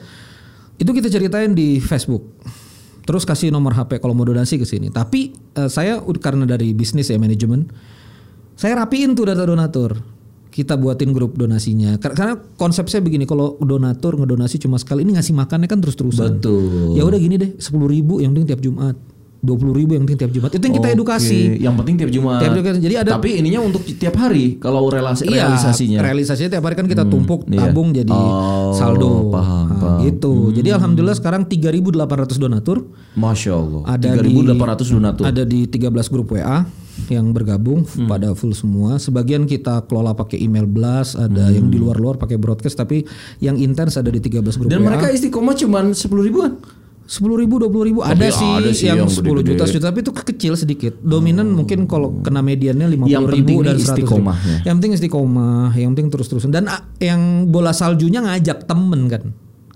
[0.77, 2.27] itu kita ceritain di Facebook
[3.07, 4.91] terus kasih nomor HP kalau mau donasi ke sini.
[4.91, 7.71] Tapi eh, saya karena dari bisnis ya manajemen
[8.59, 9.97] saya rapiin tuh data donatur.
[10.51, 12.01] Kita buatin grup donasinya.
[12.01, 15.95] Kar- karena konsep saya begini kalau donatur ngedonasi cuma sekali ini ngasih makannya kan terus
[16.01, 16.97] terusan betul.
[16.97, 18.97] Ya udah gini deh 10.000 ribu yang penting tiap Jumat
[19.47, 22.39] 20.000 ribu yang penting tiap Jumat itu yang kita Oke, edukasi Yang penting tiap Jumat.
[22.41, 22.75] Tiap Jumat.
[22.77, 25.99] Jadi ada- Tapi ininya untuk tiap hari kalau relasi Iya, realisasinya.
[26.01, 27.65] realisasinya tiap hari kan kita tumpuk iya.
[27.65, 29.31] tabung jadi Oh, saldo.
[29.31, 29.99] paham, Nah, paham.
[30.03, 30.51] gitu.
[30.51, 31.95] Jadi alhamdulillah sekarang 3.800
[32.37, 33.83] donatur Masya Allah.
[33.87, 35.23] ada 3.800 di, donatur.
[35.25, 36.67] Ada di 13 grup WA
[37.07, 38.09] yang bergabung Hmm.
[38.09, 38.97] pada full semua.
[38.97, 41.55] Sebagian kita kelola pakai email blast, ada Hmm.
[41.55, 43.05] yang di luar-luar pakai broadcast tapi
[43.39, 44.89] yang intens ada di 13 grup Dan WA.
[44.91, 46.57] mereka istiqomah cuman 10 ribuan.
[47.07, 50.03] Sepuluh ribu, dua puluh ribu ada, Tapi sih ada sih yang 10 juta, juta tapi
[50.03, 50.99] itu kecil sedikit.
[50.99, 54.11] Dominan mungkin kalau kena mediannya lima puluh ribu dan nih 100 ribu.
[54.11, 54.57] istiqomahnya.
[54.67, 56.51] Yang penting istiqomah, yang penting terus-terusan.
[56.51, 59.23] Dan ah, yang bola saljunya ngajak temen kan.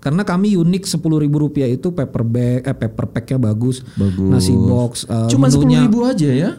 [0.01, 4.27] Karena kami unik sepuluh ribu rupiah itu paper bag, eh, paper packnya bagus, Bagus.
[4.27, 6.49] nasi box, eh, Cuma 10 menunya ribu aja ya.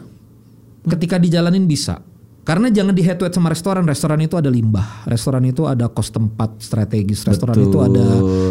[0.83, 2.01] ketika dijalanin bisa.
[2.43, 3.87] Karena jangan di head to head sama restoran.
[3.87, 5.07] Restoran itu ada limbah.
[5.07, 7.23] Restoran itu ada kos tempat strategis.
[7.23, 8.05] Restoran Betul, itu ada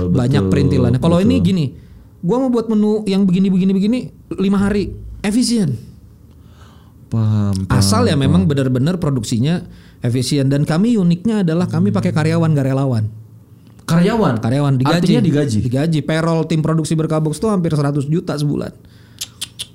[0.09, 0.97] banyak betul, perintilannya.
[0.97, 1.65] Kalau ini gini,
[2.23, 3.99] gua mau buat menu yang begini begini begini
[4.39, 5.75] lima hari efisien.
[7.13, 7.69] Paham.
[7.69, 9.69] Asal ya memang benar-benar produksinya
[10.01, 13.05] efisien dan kami uniknya adalah kami pakai karyawan gak relawan.
[13.85, 14.41] Karyawan.
[14.41, 14.97] Karyawan digaji.
[14.97, 15.59] Artinya digaji.
[15.61, 15.99] Digaji.
[16.01, 18.73] Payroll tim produksi berkabox tuh hampir 100 juta sebulan.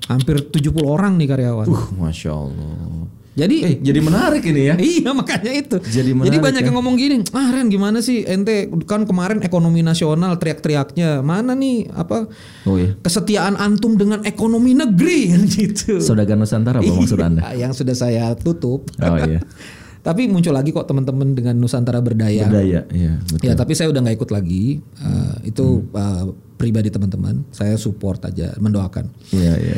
[0.08, 1.68] Hampir 70 orang nih karyawan.
[1.68, 3.06] Uh, Masya Allah.
[3.38, 4.76] Jadi Eh, jadi menarik ini ya.
[4.76, 5.78] Iya makanya itu.
[5.78, 6.66] Jadi menarik banyak ya.
[6.66, 11.86] yang ngomong gini, ah Ren gimana sih ente kan kemarin ekonomi nasional teriak-teriaknya mana nih
[11.88, 12.26] apa
[12.66, 12.98] Oh iya.
[12.98, 16.02] kesetiaan antum dengan ekonomi negeri kan gitu.
[16.02, 17.46] Saudagar Nusantara apa maksud Anda?
[17.48, 18.90] Iya, yang sudah saya tutup.
[18.98, 19.46] Oh iya.
[19.98, 22.48] Tapi muncul lagi kok teman-teman dengan Nusantara Berdaya.
[22.48, 23.44] Budaya, iya, betul.
[23.44, 24.80] Ya tapi saya udah nggak ikut lagi.
[24.98, 25.92] Uh, itu Hmm.
[25.92, 26.24] uh,
[26.56, 27.44] pribadi teman-teman.
[27.52, 29.12] Saya support aja, mendoakan.
[29.30, 29.78] Iya, iya.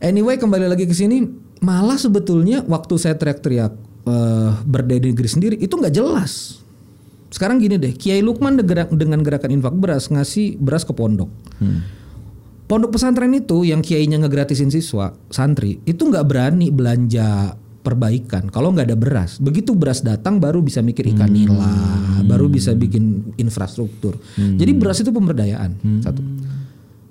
[0.00, 1.28] Anyway kembali lagi ke sini,
[1.60, 3.72] malah sebetulnya waktu saya teriak-teriak
[4.06, 6.62] uh, negeri sendiri itu nggak jelas.
[7.32, 11.28] Sekarang gini deh, Kiai Lukman degerak- dengan gerakan infak beras ngasih beras ke pondok.
[12.66, 17.54] Pondok pesantren itu yang kiainya ngegratisin siswa santri itu nggak berani belanja
[17.86, 19.38] perbaikan kalau nggak ada beras.
[19.38, 21.70] Begitu beras datang baru bisa mikir ikan nila,
[22.26, 24.18] baru bisa bikin infrastruktur.
[24.34, 26.18] Jadi beras itu pemberdayaan satu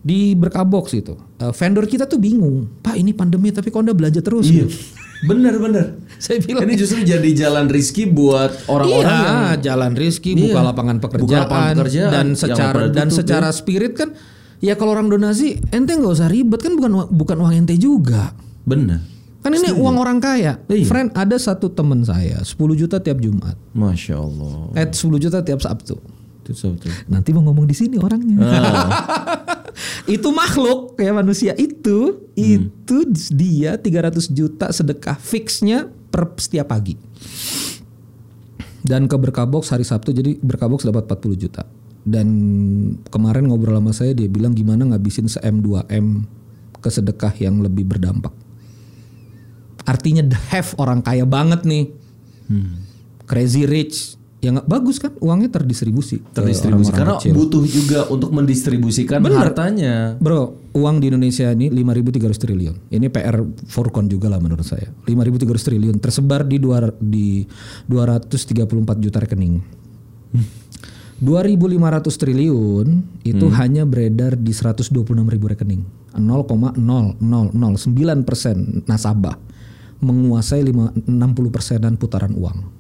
[0.06, 1.18] di berkabox itu.
[1.42, 4.46] Eh, vendor kita tuh bingung, Pak ini pandemi tapi kok anda belanja terus?
[4.46, 4.70] gitu.
[5.26, 5.98] Bener bener.
[6.22, 10.70] Saya bilang Ini justru jadi jalan rizki buat orang-orang iya, yang jalan rizki, buka Iya,
[10.70, 14.10] lapangan buka pekerjaan, lapangan pekerjaan dan secara dan tutup, secara spirit kan
[14.60, 18.36] ya kalau orang donasi ente nggak usah ribet kan bukan bukan uang ente juga.
[18.68, 19.02] bener.
[19.40, 20.58] Kan ini uang orang kaya.
[20.66, 20.90] Iya.
[20.90, 23.54] Friend, ada satu teman saya 10 juta tiap Jumat.
[23.78, 24.74] Masya Allah.
[24.74, 26.02] Eh 10 juta tiap Sabtu.
[27.10, 28.38] Nanti mau ngomong di sini orangnya.
[30.16, 32.98] itu makhluk kayak manusia itu itu
[33.34, 36.94] dia 300 juta sedekah fixnya per setiap pagi.
[38.86, 41.66] Dan ke Berkabox hari Sabtu jadi Berkabox dapat 40 juta.
[42.06, 42.28] Dan
[43.10, 46.22] kemarin ngobrol sama saya dia bilang gimana ngabisin se M 2 M
[46.78, 48.30] ke sedekah yang lebih berdampak.
[49.90, 51.90] Artinya the have orang kaya banget nih.
[53.26, 57.34] Crazy rich ya nggak bagus kan uangnya terdistribusi Terdistribusi orang-orang karena kecil.
[57.34, 59.42] butuh juga untuk mendistribusikan Bener.
[59.42, 60.14] hartanya.
[60.22, 62.76] Bro, uang di Indonesia ini 5.300 triliun.
[62.94, 64.94] Ini PR Furkon juga lah menurut saya.
[65.10, 67.42] 5.300 triliun tersebar di dua di
[67.90, 69.66] 234 juta rekening.
[71.16, 72.88] 2.500 triliun
[73.26, 75.82] itu hanya beredar di 126 ribu rekening.
[76.14, 76.78] 0,0009
[78.28, 79.36] persen nasabah
[80.04, 82.75] menguasai 5, 60 persenan putaran uang.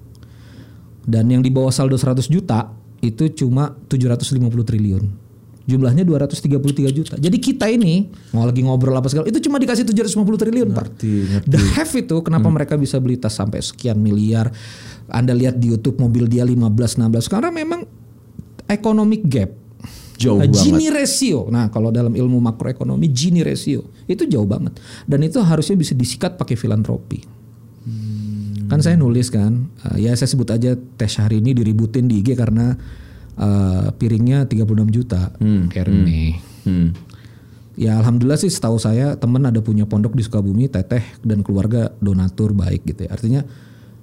[1.06, 5.06] Dan yang di bawah saldo 100 juta itu cuma 750 triliun.
[5.65, 7.15] Jumlahnya 233 juta.
[7.18, 11.02] Jadi kita ini mau lagi ngobrol apa segala itu cuma dikasih 750 triliun, Pak.
[11.50, 14.54] The have itu kenapa mereka bisa beli tas sampai sekian miliar.
[15.10, 17.82] Anda lihat di YouTube mobil dia 15 16 karena memang
[18.70, 19.65] economic gap
[20.15, 20.63] Jauh Uh, banget.
[20.63, 21.48] Gini ratio.
[21.52, 24.80] Nah, kalau dalam ilmu makroekonomi Gini ratio itu jauh banget.
[25.04, 27.20] Dan itu harusnya bisa disikat pakai filantropi.
[28.67, 32.38] Kan saya nulis kan, uh, ya saya sebut aja tes hari ini diributin di IG
[32.38, 32.75] karena
[33.38, 35.32] uh, piringnya 36 juta.
[35.69, 36.39] Kerne.
[36.65, 36.89] Hmm.
[37.75, 42.56] Ya alhamdulillah sih setahu saya teman ada punya pondok di Sukabumi, teteh dan keluarga donatur
[42.56, 43.12] baik gitu ya.
[43.12, 43.41] Artinya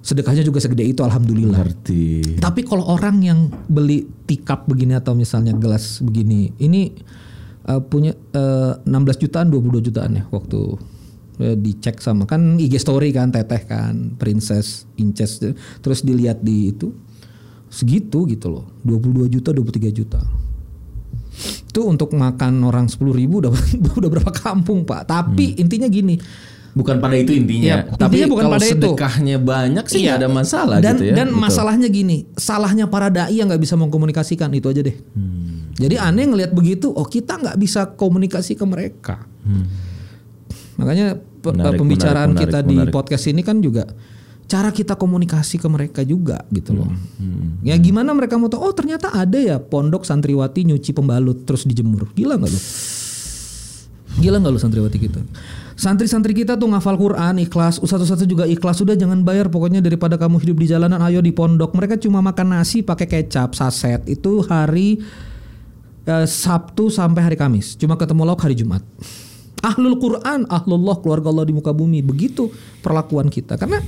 [0.05, 1.57] sedekahnya juga segede itu alhamdulillah.
[1.57, 2.37] Ngerti.
[2.37, 6.93] Tapi kalau orang yang beli tikap begini atau misalnya gelas begini, ini
[7.65, 10.77] uh, punya uh, 16 jutaan, 22 jutaan ya waktu
[11.37, 15.41] dicek sama kan IG story kan, teteh kan, princess, inces,
[15.81, 16.93] terus dilihat di itu
[17.73, 20.21] segitu gitu loh, 22 juta, 23 juta.
[21.73, 23.49] Itu untuk makan orang 10 ribu udah,
[23.99, 25.09] udah berapa kampung pak.
[25.09, 26.21] Tapi intinya gini,
[26.73, 27.85] Bukan pada itu intinya.
[27.85, 28.73] Iya, Tapi intinya bukan kalau pada itu.
[28.73, 31.13] sedekahnya banyak sih nggak ada masalah dan, gitu ya.
[31.21, 31.41] Dan Betul.
[31.45, 34.97] masalahnya gini, salahnya para dai yang nggak bisa mengkomunikasikan itu aja deh.
[35.13, 35.69] Hmm.
[35.77, 39.21] Jadi aneh ngelihat begitu, oh kita nggak bisa komunikasi ke mereka.
[40.77, 41.59] Makanya Hmm.
[41.59, 42.93] Menarik, pembicaraan menarik, kita menarik, di menarik.
[42.95, 43.83] podcast ini kan juga
[44.43, 46.87] cara kita komunikasi ke mereka juga gitu loh.
[47.19, 47.59] Hmm.
[47.67, 48.63] Ya gimana mereka mau tahu?
[48.63, 52.07] Oh ternyata ada ya pondok santriwati nyuci pembalut terus dijemur.
[52.15, 52.59] Gila nggak lu?
[54.23, 55.19] Gila nggak lu santriwati kita?
[55.73, 58.77] Santri-santri kita tuh ngafal Quran, ikhlas, satu-satu juga ikhlas.
[58.77, 61.73] Sudah jangan bayar pokoknya daripada kamu hidup di jalanan, ayo di pondok.
[61.73, 64.05] Mereka cuma makan nasi pakai kecap, saset.
[64.05, 65.01] Itu hari
[66.05, 67.73] eh, Sabtu sampai hari Kamis.
[67.73, 68.85] Cuma ketemu lauk hari Jumat.
[69.63, 72.03] Ahlul Quran, ahlullah, keluarga Allah di muka bumi.
[72.03, 72.51] Begitu
[72.83, 73.55] perlakuan kita.
[73.55, 73.79] Karena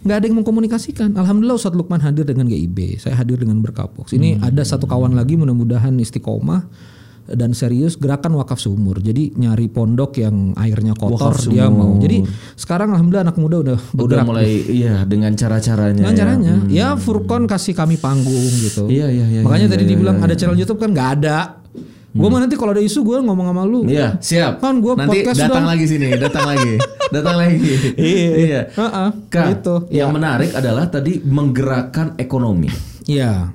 [0.00, 1.12] nggak ada yang mengkomunikasikan.
[1.12, 2.96] Alhamdulillah Ustadz Lukman hadir dengan GIB.
[2.96, 4.16] Saya hadir dengan Berkapox.
[4.16, 6.64] Ini ada satu kawan lagi mudah-mudahan istiqomah
[7.28, 9.04] dan serius gerakan wakaf sumur.
[9.04, 11.76] Jadi nyari pondok yang airnya kotor Wakaf dia sumur.
[11.76, 11.92] mau.
[12.00, 12.24] Jadi
[12.56, 16.08] sekarang alhamdulillah anak muda udah Udah bergerak mulai iya dengan cara-caranya.
[16.08, 16.20] dengan ya.
[16.24, 16.52] caranya.
[16.72, 18.88] Ya Furkon kasih kami panggung gitu.
[18.88, 21.57] Iya, iya, iya, Makanya iya, tadi iya, dibilang iya, ada channel YouTube kan nggak ada.
[22.18, 23.86] Gue mah nanti kalau ada isu gue ngomong sama lu.
[23.86, 24.58] Iya, siap.
[24.58, 26.72] Kan gua Nanti podcast datang sudah- lagi sini, datang lagi.
[27.14, 27.58] datang lagi.
[27.96, 28.60] iya.
[28.68, 29.74] Heeh, Kak, gitu.
[29.88, 32.66] yang menarik adalah tadi menggerakkan ekonomi.
[33.06, 33.54] Iya.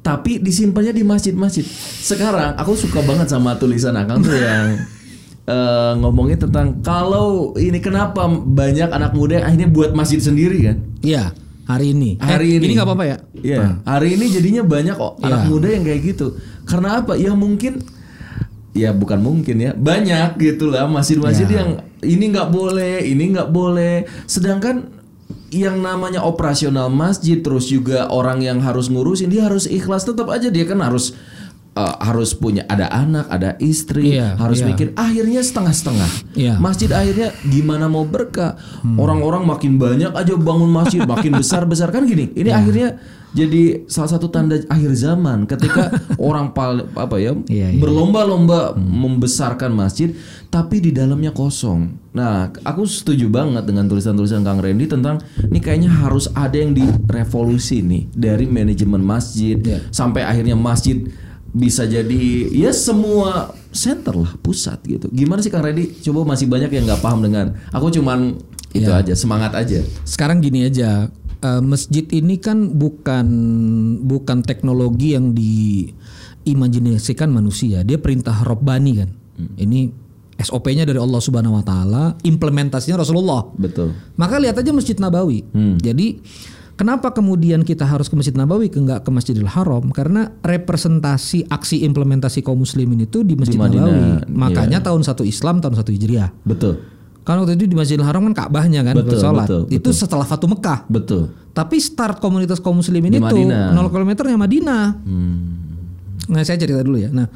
[0.00, 1.62] Tapi disimpannya di masjid-masjid.
[2.00, 4.80] Sekarang aku suka banget sama tulisan Akang tuh yang
[5.46, 10.76] eh, ngomongin tentang kalau ini kenapa banyak anak muda yang akhirnya buat masjid sendiri kan?
[11.00, 11.24] Iya.
[11.62, 12.18] Hari ini.
[12.18, 12.64] Hari Eh, ini.
[12.66, 13.16] Ini nggak apa-apa ya?
[13.36, 13.78] Iya.
[13.86, 15.48] Hari ini jadinya banyak kok anak Iya.
[15.48, 16.26] muda yang kayak gitu.
[16.66, 17.14] Karena apa?
[17.14, 17.78] Ya mungkin
[18.70, 21.56] ya bukan mungkin ya banyak gitu lah masjid-masjid Ya.
[21.62, 24.08] yang ini nggak boleh, ini nggak boleh.
[24.24, 24.88] Sedangkan
[25.50, 30.46] yang namanya operasional masjid terus juga orang yang harus ngurusin dia harus ikhlas tetap aja
[30.46, 31.18] dia kan harus
[31.74, 34.66] uh, harus punya ada anak, ada istri, Iya, harus iya.
[34.70, 36.10] mikir akhirnya setengah-setengah.
[36.34, 36.54] Iya.
[36.58, 38.56] Masjid akhirnya gimana mau berkah?
[38.96, 42.30] Orang-orang makin banyak aja bangun masjid, makin besar-besar kan gini.
[42.34, 42.98] Ini akhirnya
[43.30, 47.78] jadi salah satu tanda akhir zaman ketika orang pal apa ya Iya, iya.
[47.78, 50.10] berlomba-lomba membesarkan masjid
[50.50, 51.94] tapi di dalamnya kosong.
[52.10, 57.86] Nah, aku setuju banget dengan tulisan-tulisan Kang Randy tentang ini kayaknya harus ada yang direvolusi
[57.86, 59.78] nih dari manajemen masjid Iya.
[59.94, 61.06] sampai akhirnya masjid
[61.50, 65.10] bisa jadi ya semua center lah pusat gitu.
[65.10, 65.98] Gimana sih Kang Randy?
[66.00, 67.54] Coba masih banyak yang nggak paham dengan.
[67.70, 68.38] Aku cuman
[68.70, 69.02] Itu Ya.
[69.02, 69.82] aja, semangat aja.
[70.06, 71.10] Sekarang gini aja,
[71.42, 73.26] eh, masjid ini kan bukan
[74.06, 77.82] bukan teknologi yang diimajinasikan manusia.
[77.82, 79.10] Dia perintah Robbani kan.
[79.58, 79.90] Ini
[80.38, 83.50] SOP-nya dari Allah Subhanahu Wa Taala, implementasinya Rasulullah.
[83.58, 83.90] Betul.
[84.14, 85.42] Maka lihat aja Masjid Nabawi.
[85.82, 86.20] Jadi
[86.80, 89.84] kenapa kemudian kita harus ke Masjid Nabawi ke nggak ke Masjidil Haram?
[89.92, 94.00] Karena representasi aksi implementasi kaum muslimin itu di Masjid Madinah, Nabawi.
[94.00, 94.24] iya.
[94.32, 96.32] Makanya tahun satu Islam, tahun satu Hijriah.
[96.48, 96.80] Betul.
[97.20, 99.44] Kan waktu itu di Masjidil Haram kan Ka'bahnya kan Betul, bersolat.
[99.44, 100.88] betul, Itu setelah Fatu Mekah.
[100.88, 101.28] Betul.
[101.52, 103.76] Tapi start komunitas kaum muslimin Di itu Madinah.
[103.76, 104.84] 0 kilometernya Madinah.
[106.32, 107.12] Nah saya cerita dulu ya.
[107.12, 107.28] Nah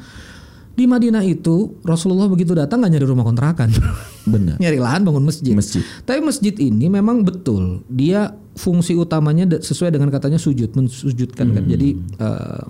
[0.75, 3.71] di Madinah itu Rasulullah begitu datang nggak nyari rumah kontrakan,
[4.35, 4.59] Benar.
[4.59, 5.55] nyari lahan bangun masjid.
[5.55, 5.79] Masjid.
[6.03, 11.63] Tapi masjid ini memang betul dia fungsi utamanya sesuai dengan katanya sujud, mensujudkan kan.
[11.63, 12.63] Jadi eh,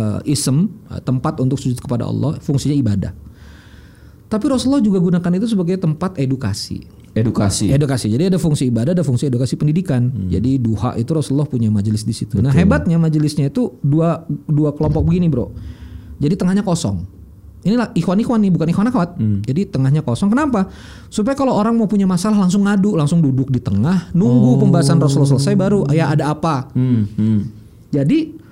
[0.00, 3.12] eh, isem eh, tempat untuk sujud kepada Allah, fungsinya ibadah.
[4.32, 6.88] Tapi Rasulullah juga gunakan itu sebagai tempat edukasi.
[7.12, 7.68] Edukasi.
[7.68, 8.08] Edukasi.
[8.08, 10.08] Jadi ada fungsi ibadah, ada fungsi edukasi pendidikan.
[10.32, 12.40] Jadi duha itu Rasulullah punya majelis di situ.
[12.40, 15.52] Nah hebatnya majelisnya itu dua dua kelompok begini bro.
[16.16, 17.04] Jadi tengahnya kosong.
[17.62, 19.10] Inilah ikhwan-ikhwan nih, bukan ikhwan akhwat.
[19.46, 20.34] Jadi tengahnya kosong.
[20.34, 20.66] Kenapa?
[21.06, 25.38] Supaya kalau orang mau punya masalah langsung ngadu, langsung duduk di tengah, nunggu pembahasan Rasulullah
[25.38, 26.66] selesai baru ya ada apa.
[26.74, 27.40] Hmm, hmm.
[27.94, 28.42] Jadi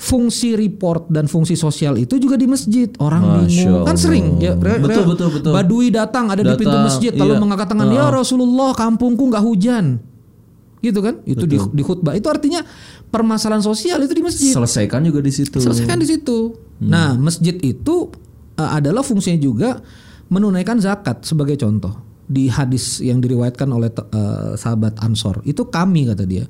[0.00, 2.88] fungsi report dan fungsi sosial itu juga di masjid.
[2.96, 3.84] Orang Masya bingung.
[3.84, 5.52] Kan sering ya, re- Betul, re- betul, betul.
[5.52, 7.40] Badui datang ada di pintu Datang, masjid lalu iya.
[7.44, 10.00] mengatakan ya Rasulullah kampungku nggak hujan.
[10.80, 11.20] Gitu kan?
[11.28, 12.16] Itu di, di khutbah.
[12.16, 12.64] Itu artinya
[13.12, 14.56] permasalahan sosial itu di masjid.
[14.56, 15.60] Selesaikan juga di situ.
[15.60, 16.56] Selesaikan di situ.
[16.80, 18.08] Nah, masjid itu
[18.60, 19.80] uh, adalah fungsinya juga
[20.28, 21.96] menunaikan zakat sebagai contoh.
[22.30, 26.44] Di hadis yang diriwayatkan oleh uh, sahabat Ansor, itu kami kata dia.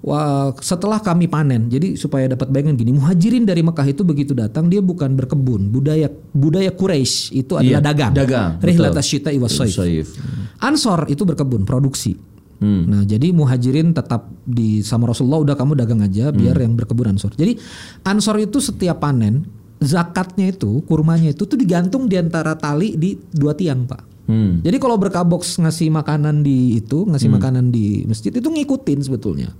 [0.00, 4.72] Wah, setelah kami panen, jadi supaya dapat bayangan gini, muhajirin dari Mekah itu begitu datang
[4.72, 8.12] dia bukan berkebun, budaya budaya Quraisy itu adalah Iya, dagang.
[8.16, 9.76] dagang, Rihlat was-saif.
[9.76, 10.08] Saif.
[10.56, 12.16] Ansor itu berkebun, produksi.
[12.60, 12.88] Hmm.
[12.88, 16.64] Nah, jadi muhajirin tetap di sama Rasulullah udah kamu dagang aja biar Hmm.
[16.64, 17.32] yang berkebun Ansor.
[17.36, 17.56] Jadi
[18.04, 19.48] Ansor itu setiap panen
[19.80, 24.02] zakatnya itu, kurmanya itu tuh digantung di antara tali di dua tiang, Pak.
[24.30, 24.62] Hmm.
[24.62, 29.50] Jadi kalau berkaboks ngasih makanan di itu, ngasih makanan di masjid itu ngikutin sebetulnya.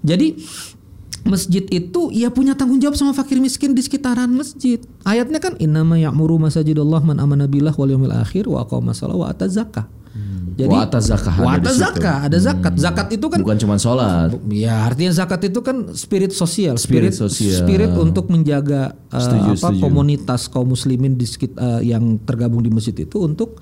[0.00, 0.32] Jadi
[1.22, 4.80] masjid itu ya punya tanggung jawab sama fakir miskin di sekitaran masjid.
[5.04, 9.46] Ayatnya kan innama ya'muru masajidallah man amana billah wal yawmil akhir wa aqama wa ata
[9.46, 9.86] zakah.
[10.52, 12.76] Jadi Wa ata zakah wa ada zakah, ada zakat.
[12.76, 14.28] Zakat itu kan Bukan cuma sholat.
[14.46, 17.58] Ya artinya zakat itu kan spirit sosial, Spirit spirit sosial.
[17.58, 19.80] spirit untuk menjaga uh, Setuju, apa setuju.
[19.80, 23.56] komunitas kaum muslimin di sekit- uh, yang tergabung di masjid itu untuk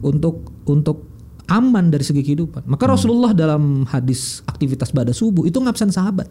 [0.00, 1.04] untuk untuk
[1.46, 2.64] aman dari segi kehidupan.
[2.64, 2.94] Maka Hmm.
[2.94, 6.30] Rasulullah dalam hadis aktivitas pada subuh itu ngabsen sahabat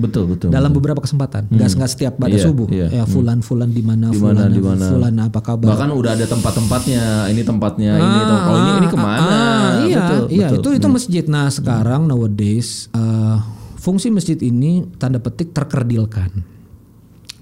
[0.00, 0.48] Betul, betul.
[0.48, 1.46] dalam beberapa kesempatan.
[1.46, 2.66] Nggak nggak setiap pada Iya, subuh.
[2.66, 2.86] iya.
[2.90, 4.86] Ya fulan fulan di mana fulan mana, di mana.
[4.86, 5.68] fulan apa kabar.
[5.70, 7.02] Bahkan udah ada tempat-tempatnya.
[7.28, 8.20] Ini tempatnya ini.
[8.22, 9.20] tempat- Oh ini ini ke mana?
[9.22, 10.58] Ah, iya, betul, iya betul.
[10.58, 11.24] itu itu masjid.
[11.24, 13.38] Nah sekarang nowadays uh,
[13.76, 16.48] fungsi masjid ini tanda petik terkerdilkan.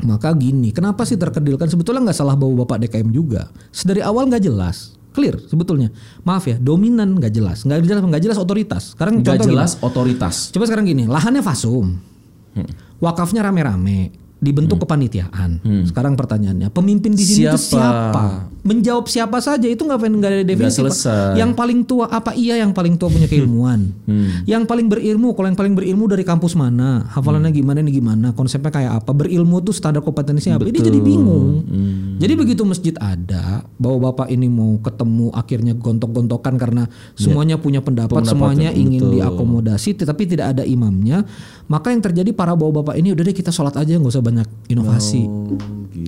[0.01, 1.67] Maka gini, kenapa sih terkerdilkan?
[1.67, 3.51] Sebetulnya nggak salah bawa bapak DKM juga.
[3.69, 5.91] Sedari awal nggak jelas, clear sebetulnya.
[6.23, 8.83] Maaf ya, dominan nggak jelas, nggak jelas nggak jelas otoritas.
[8.95, 9.53] Sekarang Nggak contoh gini.
[9.53, 10.35] jelas otoritas.
[10.49, 11.99] Coba sekarang gini, lahannya fasum,
[12.99, 15.59] wakafnya rame-rame, dibentuk kepanitiaan.
[15.87, 18.51] Sekarang pertanyaannya, pemimpin di sini itu Siapa?
[18.67, 20.83] Menjawab siapa saja itu nggak nggak ada definisi.
[20.83, 21.39] Selesai.
[21.39, 23.95] Yang paling tua apa iya yang paling tua punya keilmuan?
[24.51, 27.05] Yang paling berilmu, kalau yang paling berilmu dari kampus mana?
[27.13, 28.33] Hafalannya gimana ini gimana?
[28.33, 29.13] Konsepnya kayak apa?
[29.13, 30.69] Berilmu tuh standar kompetensinya apa?
[30.69, 31.65] Ini jadi bingung.
[32.19, 38.25] Jadi begitu masjid ada, bahwa bapak ini mau ketemu akhirnya gontok-gontokan karena semuanya punya pendapat,
[38.25, 39.15] Pendapat, semuanya ya, ingin betul.
[39.21, 41.23] diakomodasi, tetapi tidak ada imamnya.
[41.71, 45.23] Maka yang terjadi para bapak-bapak ini udah deh kita sholat aja nggak usah banyak inovasi.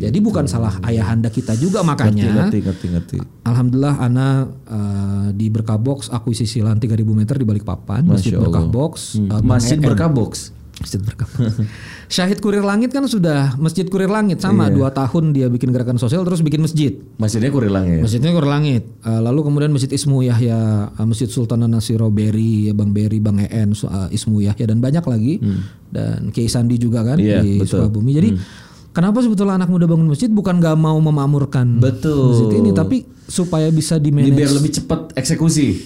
[0.03, 2.47] Jadi bukan salah ayahanda kita juga makanya.
[2.47, 3.17] Ngerti, ngerti, ngerti.
[3.43, 8.49] Alhamdulillah Ana eh, di Berkabox akuisisi lahan 3000 meter di balik papan Masjid Allah.
[8.49, 9.29] Berkabox Hmm.
[9.29, 9.85] Bang Masjid EM.
[9.85, 10.33] berkabox.
[10.77, 11.61] Masjid Berkabox
[12.07, 14.75] Syahid Kurir Langit kan sudah Masjid Kurir Langit sama Iya.
[14.75, 18.01] dua tahun dia bikin gerakan sosial terus bikin masjid Masjidnya kurilang ya.
[18.01, 20.57] Masjidnya Kurir Langit Eh, lalu kemudian Masjid Ismu Yahya
[21.01, 25.37] Masjid Sultan Nasiro Beri Bang Beri Bang En eh, Ismu Yahya dan banyak lagi
[25.87, 27.29] dan Kiai Sandi juga kan Hmm.
[27.29, 27.69] Iya, di betul.
[27.77, 27.85] Hmm.
[27.85, 28.31] Sukabumi jadi
[28.91, 32.35] Kenapa sebetulnya anak muda bangun masjid bukan gak mau memakmurkan Betul.
[32.35, 35.79] masjid ini tapi supaya bisa di biar lebih cepat eksekusi.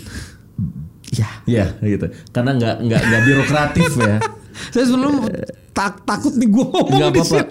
[1.13, 1.29] Ya.
[1.45, 2.09] Ya gitu.
[2.33, 4.17] Karena nggak nggak nggak birokratif ya.
[4.73, 5.29] Saya sebelum
[5.77, 7.27] tak, takut nih gue ngomong di apa-apa.
[7.27, 7.47] sini.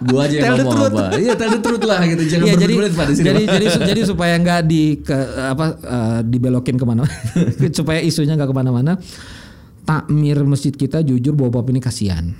[0.00, 1.04] Gua aja yang ngomong apa.
[1.16, 2.22] Iya, tell the truth lah gitu.
[2.24, 3.26] Jangan Iya, jadi di sini.
[3.26, 7.04] jadi jadi jadi supaya nggak di ke, apa eh, dibelokin ke mana
[7.78, 9.00] supaya isunya nggak ke mana-mana
[9.84, 12.30] takmir masjid kita jujur bapak ini kasihan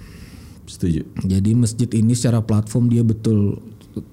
[0.71, 1.03] Setuju.
[1.27, 3.59] jadi masjid ini secara platform dia betul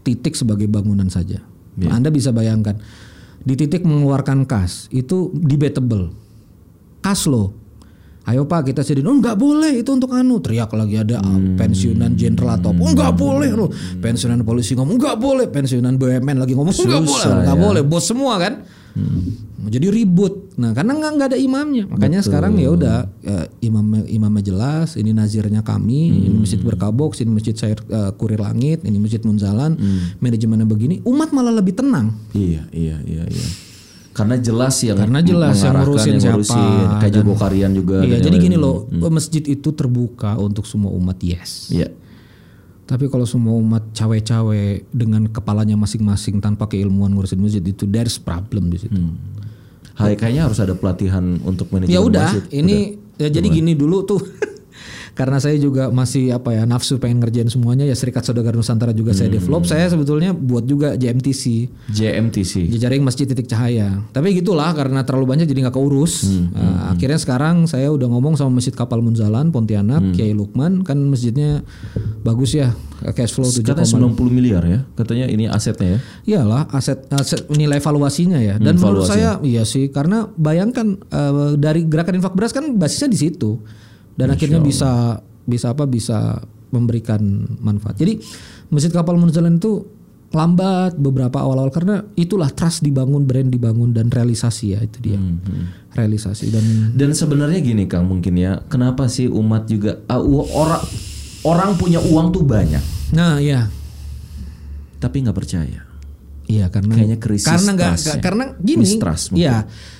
[0.01, 1.37] titik sebagai bangunan saja
[1.77, 1.93] Iya.
[1.93, 2.81] anda bisa bayangkan
[3.37, 6.11] di titik mengeluarkan kas itu debatable.
[6.99, 7.53] Kas loh.
[8.27, 9.07] Ayo Pak kita sedihin.
[9.07, 13.13] Oh nggak boleh itu untuk anu teriak lagi ada ah, pensiunan jenderal atau oh nggak
[13.15, 13.71] boleh loh.
[14.03, 15.47] Pensiunan polisi ngomong nggak boleh.
[15.47, 17.23] Pensiunan BUMN lagi ngomong nggak boleh.
[17.23, 17.63] Susah, Nggak ya.
[17.63, 17.81] boleh.
[17.87, 18.53] Bos semua kan.
[19.57, 20.53] Jadi ribut.
[20.61, 21.89] Nah karena nggak nggak ada imamnya.
[21.89, 24.93] Makanya sekarang ya udah eh, imam imamnya jelas.
[24.93, 26.13] Ini nazirnya kami.
[26.29, 27.25] Ini masjid berkaboks.
[27.25, 28.85] Ini masjid Sair eh, Kurir Langit.
[28.85, 29.73] Ini masjid Munzalan.
[30.21, 31.01] Manajemennya begini.
[31.01, 32.13] Umat malah lebih tenang.
[32.37, 33.47] Iya, iya, iya, iya.
[34.13, 36.85] Karena jelas yang Karena jelas yang ngurusin yang siapa, ngurusin.
[36.97, 37.97] Kayak dan- Jogokarian juga.
[38.01, 41.69] Iya, jadi gini loh, masjid itu terbuka untuk semua umat, yes.
[41.69, 41.93] Iya.
[42.87, 48.71] Tapi kalau semua umat cawe-cawe dengan kepalanya masing-masing tanpa keilmuan ngurusin masjid itu there's problem
[48.71, 48.97] di situ.
[49.97, 54.21] Hai, kayaknya harus ada pelatihan untuk manajemen Ya udah, ini ya jadi gini dulu tuh.
[55.17, 59.17] Karena saya juga masih apa ya nafsu pengen ngerjain semuanya ya Serikat Saudagar Nusantara juga
[59.17, 59.65] saya develop.
[59.65, 61.73] Saya sebetulnya buat juga JMTC.
[61.89, 62.69] JMTC.
[62.69, 64.05] Jejaring Masjid Titik Cahaya.
[64.13, 66.29] Tapi gitulah karena terlalu banyak jadi nggak keurus.
[66.53, 71.65] Nah, Akhirnya sekarang saya udah ngomong sama Masjid Kapal Munzalan Pontianak Kiai Lukman kan masjidnya
[72.21, 72.77] bagus ya
[73.13, 74.79] cash flow 7, Katanya 90 miliar ya.
[74.93, 75.99] Katanya ini asetnya ya.
[76.25, 78.57] Iyalah aset aset nilai valuasinya ya.
[78.57, 83.19] Dan menurut saya iya sih karena bayangkan eh, dari gerakan infak beras kan basisnya di
[83.19, 83.57] situ.
[84.17, 87.21] Dan akhirnya bisa bisa apa bisa memberikan
[87.57, 87.95] manfaat.
[87.95, 88.17] Jadi
[88.67, 89.85] Masjid Kapal Munzalan itu
[90.27, 95.15] lambat beberapa awal-awal karena itulah trust dibangun, brand dibangun dan realisasi ya itu dia.
[95.93, 100.83] Realisasi dan Dan sebenarnya gini Kang mungkin ya, kenapa sih umat juga ah, u- orang
[101.41, 102.83] orang punya uang tuh banyak,
[103.15, 103.71] nah ya
[104.97, 105.85] tapi nggak percaya.
[106.47, 108.13] Iya karena Kayaknya krisis karena nggak ya.
[108.19, 109.47] karena gini Mistrust mungkin.
[109.47, 109.57] ya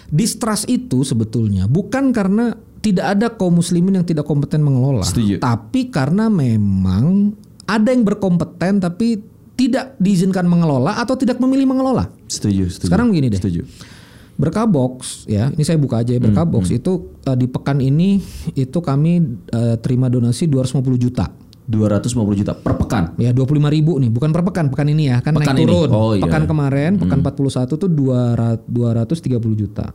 [0.08, 2.56] distrust itu sebetulnya bukan karena
[2.88, 5.38] tidak ada kaum muslimin yang tidak kompeten mengelola Setuju.
[5.38, 9.20] tapi karena memang ada yang berkompeten tapi
[9.54, 12.88] tidak diizinkan mengelola atau tidak memilih mengelola Setuju, setuju.
[12.88, 13.40] Sekarang begini deh.
[13.40, 13.62] Setuju.
[14.38, 16.92] Berkabox ya ini saya buka aja ya Hmm, Berkabox itu
[17.26, 18.22] eh, di pekan ini
[18.54, 19.18] itu kami
[19.50, 21.26] eh, terima donasi 250 juta
[21.68, 23.12] 250 juta per pekan.
[23.20, 25.68] Ya 25 ribu nih, bukan per pekan, pekan ini ya, kan Pekan naik ini.
[25.68, 25.90] turun.
[25.92, 26.24] Oh, iya.
[26.24, 29.92] Pekan kemarin, pekan 41 tuh 200 230 juta.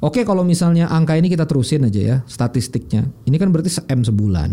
[0.00, 3.04] Oke, kalau misalnya angka ini kita terusin aja ya, statistiknya.
[3.28, 4.50] Ini kan berarti se-M sebulan.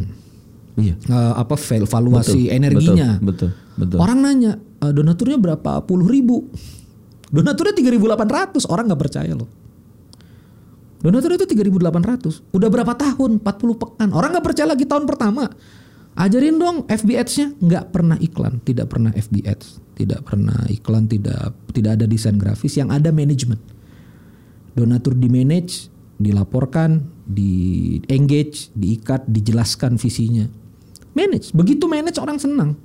[0.77, 0.93] Iya.
[0.99, 3.15] Eh, apa val- valuasi energinya.
[3.23, 3.97] Betul, betul.
[3.97, 5.81] Orang nanya, "Eh, donaturnya berapa?
[5.87, 6.51] Puluh ribu.
[7.27, 9.51] Donaturnya 3.800, orang nggak percaya loh.
[11.03, 12.39] Donaturnya itu 3.800.
[12.55, 13.43] Udah berapa tahun?
[13.43, 14.09] 40 pekan.
[14.15, 15.51] Orang nggak percaya lagi tahun pertama.
[16.17, 21.53] Ajarin dong FB Ads-nya nggak pernah iklan, tidak pernah FB Ads, tidak pernah iklan, tidak
[21.69, 23.61] tidak ada desain grafis, yang ada manajemen.
[24.77, 27.51] Donatur di manage, dilaporkan, di
[28.07, 30.45] engage, diikat, dijelaskan visinya.
[31.11, 32.77] Manage, begitu manage orang senang.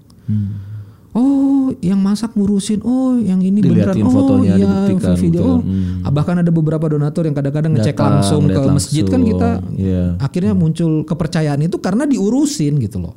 [1.12, 2.80] Oh, yang masak ngurusin.
[2.80, 3.92] Oh, yang ini beneran.
[3.92, 5.28] Diliatin Oh, fotonya, iya, dibuktikan video.
[5.28, 5.44] gitu.
[5.44, 6.08] Oh, Hmm.
[6.08, 9.28] bahkan ada beberapa donatur yang kadang-kadang ngecek langsung ke lihat masjid kan langsung.
[9.28, 10.02] kita Iya.
[10.16, 13.12] akhirnya muncul kepercayaan itu karena diurusin gitu loh.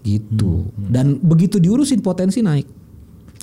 [0.00, 0.64] Gitu.
[0.64, 2.64] Hmm, Dan begitu diurusin potensi naik.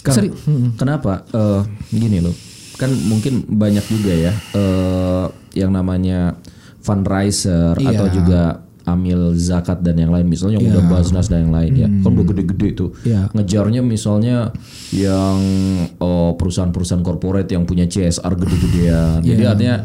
[0.01, 0.74] Kang, Seri- Hmm.
[0.74, 1.22] kenapa?
[1.30, 1.61] Eh,
[1.91, 2.34] gini loh,
[2.78, 6.38] kan mungkin banyak juga ya eh, yang namanya
[6.80, 7.89] fundraiser Iya.
[7.91, 8.41] atau juga
[8.88, 10.80] amil zakat dan yang lain misalnya Iya.
[10.80, 13.28] udah basnas dan yang lain ya kan udah gede-gede tuh Iya.
[13.36, 14.55] ngejarnya misalnya
[14.95, 15.38] yang
[15.99, 19.51] oh, perusahaan-perusahaan corporate yang punya CSR gede-gedean jadi Iya.
[19.51, 19.75] artinya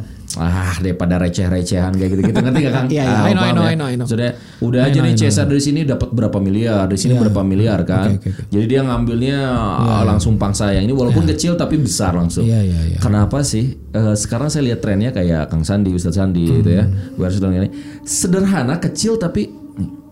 [0.40, 2.86] ah daripada receh-recehan kayak gitu-gitu ngerti gak Kang?
[2.94, 3.16] Iya, iya.
[3.16, 3.72] Ah, I know, I paham know, ya?
[3.72, 4.06] I know, I know.
[4.08, 4.30] Maksudnya
[4.64, 5.12] udah aja nih.
[5.16, 7.20] CSR dari sini dapat berapa miliar, dari sini Iya.
[7.28, 8.16] berapa miliar kan.
[8.48, 9.38] Jadi dia ngambilnya
[9.82, 12.44] uh, langsung pangsa yang ini walaupun kecil tapi besar langsung.
[12.44, 12.98] Iya, iya, iya.
[13.02, 13.76] Kenapa sih?
[13.92, 16.88] Eh, sekarang saya lihat trennya kayak Kang Sandi, Ustadz Sandi gitu ya.
[16.88, 17.16] Hmm.
[17.18, 17.68] Gue harus ini
[18.08, 19.52] sederhana, kecil tapi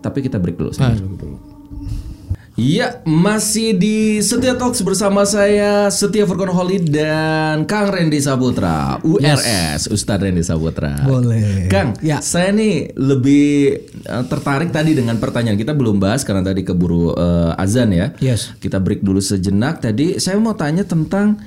[0.01, 0.73] tapi kita break dulu.
[0.81, 0.93] Ah.
[2.61, 9.89] Iya, masih di Setia Talks bersama saya Setia Furkon Holid dan Kang Randy Saputra, URS,
[9.89, 11.01] Ustadz Randy Saputra.
[11.01, 11.65] Boleh.
[11.73, 12.21] Kang, Ya.
[12.21, 17.57] saya nih lebih eh, tertarik tadi dengan pertanyaan kita belum bahas karena tadi keburu eh,
[17.57, 18.13] azan ya.
[18.21, 18.53] Yes.
[18.61, 19.81] Kita break dulu sejenak.
[19.81, 21.41] Tadi saya mau tanya tentang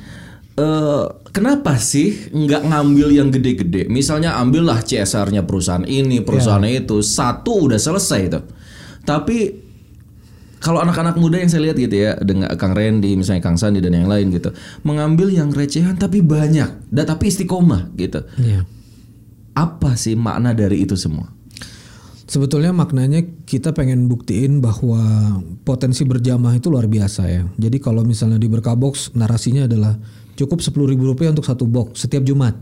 [0.59, 3.87] eh, kenapa sih nggak ngambil yang gede-gede?
[3.87, 8.41] Misalnya ambillah CSR-nya perusahaan ini, perusahaan itu, satu udah selesai itu.
[9.07, 9.64] Tapi
[10.65, 13.93] kalau anak-anak muda yang saya lihat gitu ya dengan Kang Randy misalnya Kang Sandi dan
[13.93, 14.49] yang lain gitu
[14.81, 18.65] mengambil yang recehan tapi banyak dan tapi istiqomah gitu Iya.
[19.53, 21.29] apa sih makna dari itu semua
[22.25, 24.99] Sebetulnya maknanya kita pengen buktiin bahwa
[25.61, 27.45] potensi berjamaah itu luar biasa ya.
[27.61, 30.01] Jadi kalau misalnya di Berkabox narasinya adalah
[30.33, 32.57] cukup 10.000 rupiah untuk satu box setiap Jumat.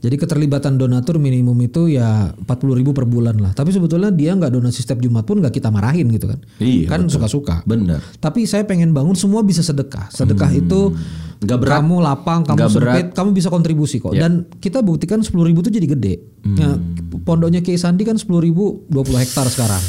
[0.00, 3.52] Jadi keterlibatan donatur minimum itu ya 40.000 per bulan lah.
[3.52, 6.40] Tapi sebetulnya dia nggak donasi setiap Jumat pun nggak kita marahin gitu kan.
[6.56, 7.60] Iya, kan suka-suka.
[7.68, 10.08] benar Tapi saya pengen bangun semua bisa sedekah.
[10.08, 10.96] Sedekah itu
[11.40, 11.80] Nggak berat.
[11.80, 12.72] Kamu lapang, kamu berat.
[12.76, 14.12] sempit, kamu bisa kontribusi kok.
[14.12, 14.28] Ya.
[14.28, 16.14] Dan kita buktikan 10.000 ribu itu jadi gede.
[16.44, 16.56] Hmm.
[16.56, 16.76] Nah,
[17.24, 19.80] pondoknya Kiai Sandi kan 10.000 ribu 20 hektar sekarang.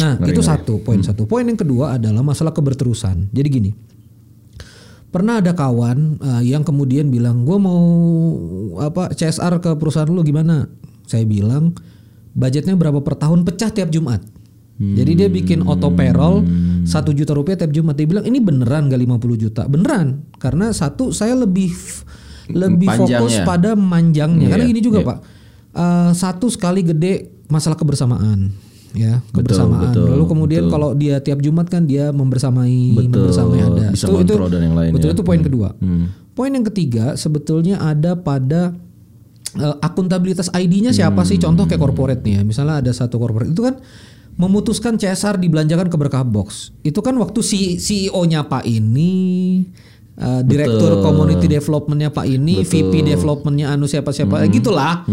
[0.00, 1.08] Nah, itu satu poin Hmm.
[1.12, 1.28] satu.
[1.28, 3.28] Poin yang kedua adalah masalah keberterusan.
[3.28, 3.70] Jadi gini,
[5.12, 7.78] pernah ada kawan uh, yang kemudian bilang, gue mau
[8.80, 10.66] apa CSR ke perusahaan lu gimana?
[11.04, 11.76] Saya bilang,
[12.32, 13.44] budgetnya berapa per tahun?
[13.44, 14.24] Pecah tiap Jumat.
[14.82, 16.42] Jadi dia bikin auto payroll
[16.82, 17.94] satu juta rupiah tiap Jumat.
[17.94, 19.62] Dia bilang ini beneran gak 50 juta?
[19.70, 20.26] Beneran.
[20.42, 21.70] Karena satu saya lebih
[22.50, 23.46] lebih fokus Panjangnya.
[23.46, 24.48] pada manjangnya.
[24.50, 25.06] Karena Iya, gini juga iya.
[25.06, 25.18] pak,
[25.72, 28.52] Eh, satu sekali gede masalah kebersamaan,
[28.92, 29.82] ya Betul, kebersamaan.
[29.88, 30.72] betul, Lalu kemudian betul.
[30.76, 33.84] kalau dia tiap Jumat kan dia membersamai, Betul, membersamai ada.
[33.90, 34.94] bisa kontrol dan yang lainnya.
[34.96, 35.72] Betul itu poin kedua.
[35.80, 36.12] Hmm.
[36.32, 38.72] Poin yang ketiga sebetulnya ada pada
[39.56, 41.36] eh, akuntabilitas ID-nya siapa sih?
[41.36, 42.42] Contoh kayak corporate nih ya.
[42.44, 43.76] Misalnya ada satu corporate itu kan
[44.32, 46.72] memutuskan CSR dibelanjakan ke berkah box.
[46.80, 49.12] Itu kan waktu si CEO-nya Pak ini
[50.14, 54.50] eh, direktur community development-nya Pak ini, VP development-nya anu siapa-siapa, Hmm.
[54.50, 55.08] gitulah.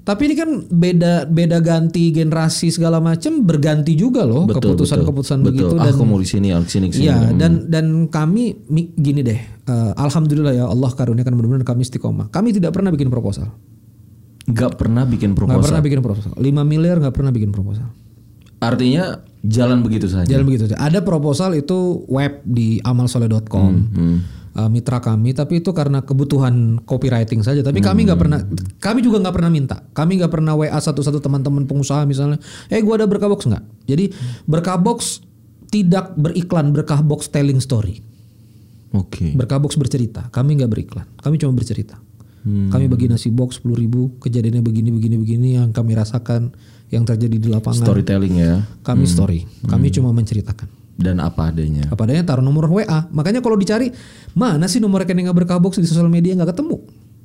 [0.00, 5.78] Tapi ini kan beda beda ganti generasi segala macam berganti juga loh keputusan-keputusan begitu Betul.
[5.80, 6.86] dan ah, kamu di sini, di sini.
[6.92, 12.26] Iya dan dan kami mi- gini deh, eh, alhamdulillah ya Allah karuniakan benar-benar kami istiqomah.
[12.28, 13.54] Kami tidak pernah bikin proposal,
[14.44, 15.62] Nggak pernah bikin proposal.
[15.62, 16.32] pernah bikin proposal.
[16.34, 17.90] 5 miliar nggak pernah bikin proposal.
[18.56, 20.26] Artinya jalan begitu saja.
[20.26, 20.76] Jalan begitu aja.
[20.78, 23.72] Ada proposal itu web di amalsoleh.com.
[23.72, 24.18] Hmm.
[24.56, 28.40] eh, mitra kami tapi itu karena kebutuhan copywriting saja tapi kami nggak pernah
[28.80, 32.40] kami juga nggak pernah minta kami nggak pernah wa satu-satu teman-teman pengusaha misalnya
[32.72, 34.08] eh gua ada berkah box nggak jadi
[34.48, 35.20] berkah box
[35.68, 38.00] tidak beriklan berkah box telling story
[38.96, 39.36] Oke.
[39.36, 40.32] Berkah box bercerita.
[40.32, 41.06] Kami nggak beriklan.
[41.20, 42.00] Kami cuma bercerita.
[42.46, 44.14] Kami bagi nasi box 10 ribu.
[44.22, 46.54] Kejadiannya begini begini begini yang kami rasakan
[46.90, 47.82] yang terjadi di lapangan.
[47.82, 48.62] Storytelling ya.
[48.86, 49.42] Kami story.
[49.66, 50.68] Kami cuma menceritakan.
[50.96, 51.90] Dan apa adanya.
[51.92, 53.04] Apa adanya taruh nomor WA.
[53.12, 53.92] Makanya kalau dicari
[54.32, 56.78] mana sih nomor rekening berkah box di sosial media nggak ketemu.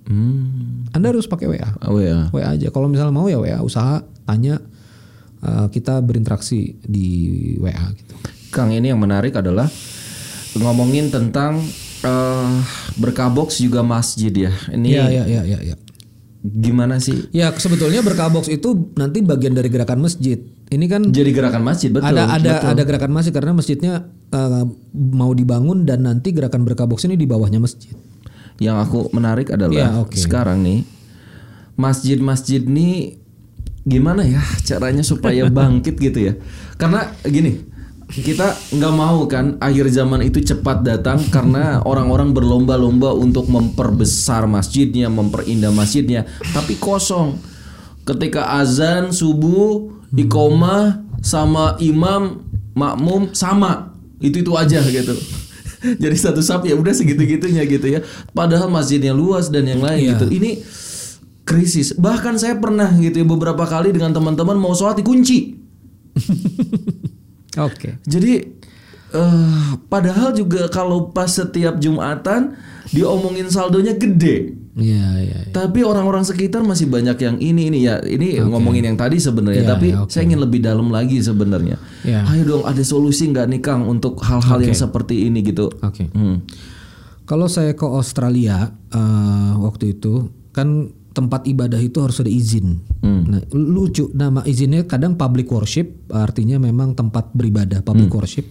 [0.09, 0.89] Hmm.
[0.91, 1.69] Anda harus pakai WA.
[1.87, 2.27] Oh ya.
[2.35, 2.67] WA aja.
[2.73, 4.59] Kalau misalnya mau ya WA usaha tanya
[5.39, 7.07] eh, kita berinteraksi di
[7.61, 8.15] WA gitu.
[8.51, 9.71] Kang ini yang menarik adalah
[10.57, 11.63] ngomongin tentang
[12.01, 12.51] eh
[12.97, 14.51] berkah box juga masjid ya.
[14.73, 15.59] Ini Iya iya iya iya.
[15.71, 15.75] Ya.
[16.41, 17.29] Gimana sih?
[17.29, 20.41] Ya sebetulnya berkah box itu nanti bagian dari gerakan masjid.
[20.71, 22.09] Ini kan Jadi gerakan masjid betul.
[22.09, 22.69] ada ada betul.
[22.73, 23.93] ada gerakan masjid karena masjidnya
[24.33, 24.63] eh,
[24.93, 27.93] mau dibangun dan nanti gerakan berkah box ini di bawahnya masjid.
[28.57, 30.17] Yang aku menarik adalah Iya, oke.
[30.17, 30.85] sekarang nih
[31.77, 33.17] masjid-masjid nih
[33.81, 36.33] gimana ya caranya supaya bangkit gitu ya?
[36.77, 37.57] Karena gini,
[38.11, 45.07] kita nggak mau kan akhir zaman itu cepat datang karena orang-orang berlomba-lomba untuk memperbesar masjidnya,
[45.07, 47.39] memperindah masjidnya, tapi kosong.
[48.03, 52.43] Ketika azan subuh, iqomah sama imam
[52.75, 55.15] makmum sama, itu itu aja gitu.
[56.03, 58.03] Jadi satu sap ya udah segitu-gitunya gitu ya.
[58.35, 60.11] Padahal masjidnya luas dan yang lain Iya.
[60.17, 60.25] gitu.
[60.29, 60.51] Ini
[61.47, 61.95] krisis.
[61.95, 65.57] Bahkan saya pernah gitu ya beberapa kali dengan teman-teman mau sholat dikunci.
[67.59, 67.99] Oke.
[68.07, 68.33] Jadi
[69.11, 72.55] eh padahal juga kalau pas setiap Jumatan
[72.91, 74.55] diomongin saldonya gede.
[74.71, 75.39] Iya iya.
[75.43, 75.51] iya.
[75.51, 77.99] Tapi orang-orang sekitar masih banyak yang ini ini ya.
[77.99, 80.11] Ini ngomongin yang tadi sebenarnya, Iya, tapi iya, oke.
[80.15, 81.75] saya ingin lebih dalam lagi sebenarnya.
[82.07, 82.23] Iya.
[82.31, 85.67] Ayo dong ada solusi nggak nih Kang untuk hal-hal yang seperti ini gitu.
[85.83, 86.07] Oke.
[86.15, 86.47] Hmm.
[87.27, 92.79] Kalau saya ke Australia eh, waktu itu kan tempat ibadah itu harus ada izin.
[93.03, 98.47] Nah, lucu nama izinnya kadang public worship artinya memang tempat beribadah public worship.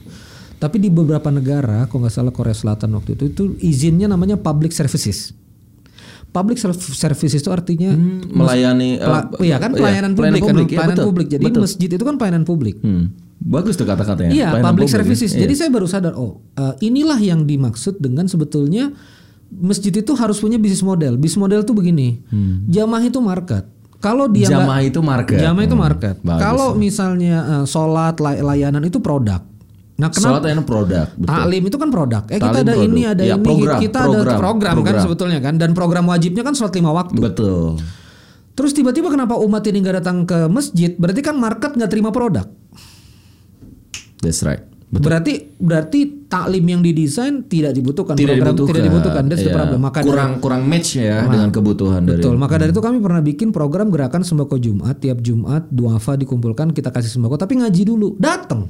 [0.60, 4.76] Tapi di beberapa negara, kalau nggak salah Korea Selatan waktu itu itu izinnya namanya public
[4.76, 5.32] services.
[6.30, 7.90] Public serv- services itu artinya
[8.30, 11.28] melayani, Pela- eh, iya kan iya, pelayanan publik, pelayanan kan, publik, iya, pelayanan betul, publik.
[11.32, 11.62] Jadi betul.
[11.64, 12.76] masjid itu kan pelayanan publik.
[12.84, 13.04] Hmm.
[13.40, 14.30] Bagus tuh kata-katanya.
[14.30, 14.96] Iya, Pelayanan public publik ya.
[15.00, 15.30] services.
[15.32, 15.40] Iya.
[15.48, 18.92] Jadi saya baru sadar, oh eh, inilah yang dimaksud dengan sebetulnya
[19.52, 21.14] masjid itu harus punya bisnis model.
[21.14, 22.22] Bisnis model tuh begini,
[22.66, 23.66] jamaah itu market.
[23.98, 24.54] Kalau dia Hmm.
[24.58, 25.36] Jamaah itu market.
[25.36, 26.14] jamaah itu Hmm, market.
[26.18, 26.40] bagus.
[26.40, 29.44] Kalau misalnya eh, sholat lay- layanan itu produk.
[29.94, 30.48] Nah, Sholat kenapa?
[30.48, 31.28] yang produk, betul.
[31.28, 32.22] Taklim itu kan produk.
[32.26, 32.86] Eh kita ada produk.
[32.86, 35.02] ini, ada Ya, ini, program, kita program, ada program, kan program.
[35.04, 35.54] sebetulnya kan.
[35.54, 37.20] Dan program wajibnya kan sholat lima waktu.
[37.20, 37.76] Betul.
[38.50, 40.92] Terus tiba-tiba kenapa umat ini nggak datang ke masjid?
[40.94, 42.48] Berarti kan market nggak terima produk.
[44.18, 44.64] That's right.
[44.90, 48.74] Berarti berarti taklim yang didesain tidak dibutuhkan Tidak program dibutuhkan.
[48.74, 49.54] tidak dibutuhkan the Iya.
[49.54, 49.80] problem.
[49.80, 52.34] Maka kurang kurang match ya dengan kebutuhan dari, dari betul.
[52.34, 56.90] Maka dari itu kami pernah bikin program gerakan sembako Jumat tiap Jumat duafa dikumpulkan kita
[56.90, 58.66] kasih sembako tapi ngaji dulu datang.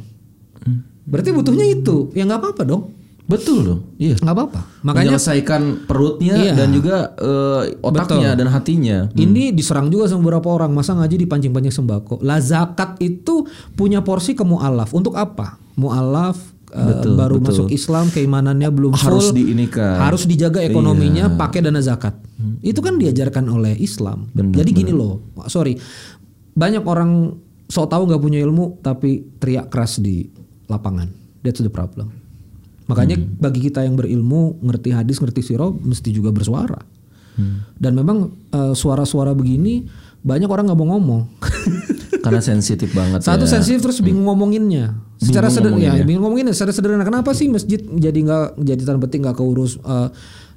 [1.09, 2.83] Berarti butuhnya itu ya nggak apa-apa dong
[3.25, 3.81] Betul dong.
[3.95, 4.19] Iya.
[4.19, 4.61] nggak apa-apa.
[4.83, 6.53] Makanya menyelesaikan perutnya Iya.
[6.53, 9.07] dan juga eh, otaknya dan hatinya.
[9.15, 12.19] Ini diserang juga sama beberapa orang masa ngaji dipancing-pancing sembako.
[12.21, 14.91] Lah zakat itu punya porsi ke mualaf.
[14.91, 15.63] Untuk apa?
[15.75, 16.37] Mualaf
[16.69, 19.99] uh, baru masuk Islam keimanannya belum Harus full diinikan.
[20.01, 21.37] harus dijaga ekonominya Iya.
[21.37, 22.15] pakai dana zakat.
[22.61, 24.31] Itu kan diajarkan oleh Islam.
[24.33, 25.77] Jadi gini loh sorry.
[26.51, 30.27] Banyak orang so tahu nggak punya ilmu tapi teriak keras di
[30.67, 31.07] lapangan.
[31.41, 32.11] That's the problem.
[32.85, 33.39] Makanya Hmm.
[33.39, 36.83] bagi kita yang berilmu ngerti hadis ngerti sirah mesti juga bersuara.
[37.75, 38.19] Dan memang
[38.51, 39.89] uh, suara-suara begini
[40.21, 41.23] banyak orang nggak mau ngomong
[42.21, 43.51] Karena sensitif banget Satu ya.
[43.59, 44.97] sensitif terus bingung ngomonginnya.
[45.21, 46.53] Secara sederhana, ya, bingung ngomonginnya.
[46.57, 50.09] Secara sederhana, kenapa sih masjid jadi nggak jadi tanda petik nggak keurus eh,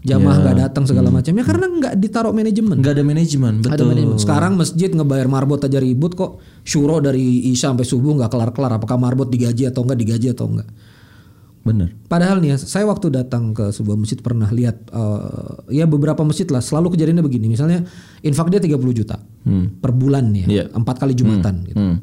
[0.03, 1.31] jamaah nggak datang segala macam?
[1.31, 2.79] Ya karena nggak ditaruh manajemen.
[2.83, 3.85] Nggak ada manajemen, Ada betul.
[3.87, 4.17] manajemen.
[4.19, 6.43] Sekarang masjid ngebayar marbot aja ribut kok.
[6.63, 8.71] Syuro dari isya sampai subuh nggak kelar-kelar.
[8.79, 10.67] Apakah marbot digaji atau enggak digaji atau enggak?
[11.63, 11.95] Bener.
[12.05, 16.43] Padahal nih, ya, saya waktu datang ke sebuah masjid pernah lihat eh, ya beberapa masjid
[16.45, 17.47] lah selalu kejadiannya begini.
[17.47, 17.87] Misalnya
[18.19, 19.15] infak dia 30 juta
[19.79, 20.63] per bulan ya, Iya.
[20.71, 21.79] empat kali jumatan gitu.
[21.79, 21.97] Hmm.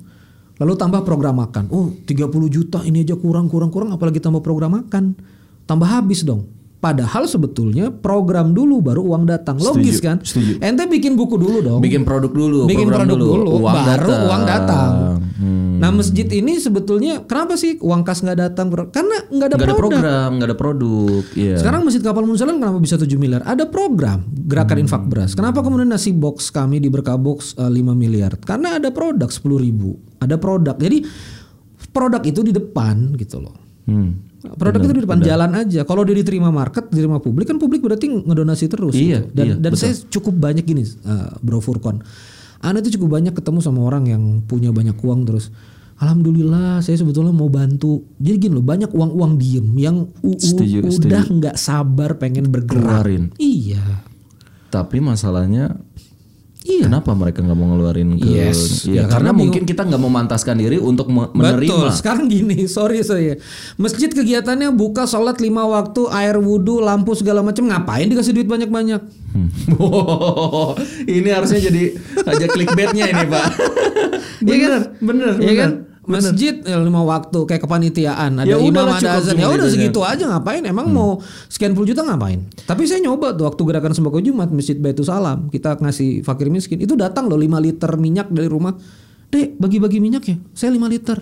[0.57, 1.69] Lalu tambah program makan.
[1.69, 5.17] Oh 30 juta ini aja kurang kurang kurang apalagi tambah program makan.
[5.65, 6.49] Tambah habis dong.
[6.81, 9.61] Padahal sebetulnya program dulu baru uang datang.
[9.61, 10.17] Logis Setuju, kan?
[10.25, 10.53] setuju.
[10.65, 11.81] Ente bikin buku dulu dong.
[11.85, 14.25] Bikin produk dulu, bikin produk dulu, uang baru datang.
[14.25, 14.93] uang datang.
[15.37, 15.70] Hmm.
[15.81, 18.69] Nah masjid ini sebetulnya kenapa sih uang kas nggak datang?
[18.93, 21.23] Karena nggak ada, ada program, nggak ada produk.
[21.33, 21.57] Iya.
[21.57, 23.41] Sekarang Masjid Kapal Munzalan kenapa bisa 7 miliar?
[23.49, 24.85] Ada program gerakan Hmm.
[24.85, 25.33] infak beras.
[25.33, 28.37] Kenapa kemudian nasi box kami di Berkah Box eh, 5 miliar?
[28.37, 29.97] Karena ada produk 10 ribu.
[30.21, 30.77] Ada produk.
[30.77, 31.01] Jadi
[31.91, 33.57] produk itu di depan gitu loh.
[33.89, 34.29] Hmm.
[34.41, 35.85] Produk itu di depan jalan aja.
[35.85, 38.97] Kalau dia diterima market, diterima publik kan publik berarti ngedonasi terus.
[38.97, 39.37] Iya, gitu.
[39.37, 42.01] Dan iya, dan saya cukup banyak gini, eh, Bro Furkon.
[42.61, 45.49] Anda itu cukup banyak ketemu sama orang yang punya banyak uang terus.
[46.01, 48.09] Alhamdulillah, saya sebetulnya mau bantu.
[48.17, 53.05] Jadi gini loh, banyak uang-uang diem yang Setuju, udah nggak sabar pengen bergerak.
[53.05, 53.25] Keluarin.
[53.37, 54.09] Iya,
[54.73, 55.77] Tapi masalahnya
[56.71, 56.87] iya.
[56.87, 58.87] kenapa mereka nggak mau ngeluarin ke Yes.
[58.87, 61.67] Iya, Ya, karena karena mungkin kita nggak memantaskan diri untuk me- menerima.
[61.67, 61.89] Betul.
[61.93, 63.35] Sekarang gini, sorry saya.
[63.75, 67.67] Masjid kegiatannya buka sholat lima waktu, air wudhu, lampu segala macam.
[67.67, 69.03] Ngapain dikasih duit banyak-banyak?
[69.81, 73.47] Oh, ini harusnya jadi aja clickbaitnya ini pak.
[74.41, 74.81] Iya kan?
[74.99, 75.71] bener, Iya kan?
[75.73, 75.90] bener.
[76.01, 78.41] Masjid ya, lima waktu kayak kepanitiaan.
[78.41, 79.37] Ada Ya imam udahlah, ada azan.
[79.37, 80.65] ya udah gitu segitu aja ngapain?
[80.65, 82.41] Emang mau sekian puluh juta ngapain?
[82.59, 85.47] Tapi saya nyoba tuh waktu gerakan sembako Jumat Masjid Baitul Salam.
[85.47, 86.79] Kita ngasih fakir miskin.
[86.79, 88.73] Itu datang loh 5 liter minyak dari rumah.
[89.31, 90.37] Dek bagi-bagi minyak ya?
[90.51, 91.21] Saya 5 liter.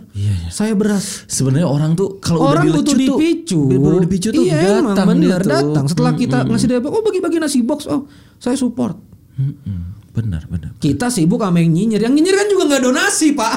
[0.49, 1.27] Saya beras.
[1.27, 3.61] Sebenarnya orang tuh kalau Orang udah butuh dipicu.
[3.69, 5.53] baru dipicu tuh iya, emang datang bener gitu.
[5.53, 5.85] datang.
[5.85, 8.07] Setelah kita ngasih dia, oh bagi-bagi nasi box, oh
[8.39, 8.95] saya support.
[9.37, 9.98] Mm-mm.
[10.19, 10.71] Benar, benar.
[10.77, 12.03] Kita sibuk sama yang nyinyir.
[12.03, 13.53] Yang nyinyir kan juga nggak donasi pak.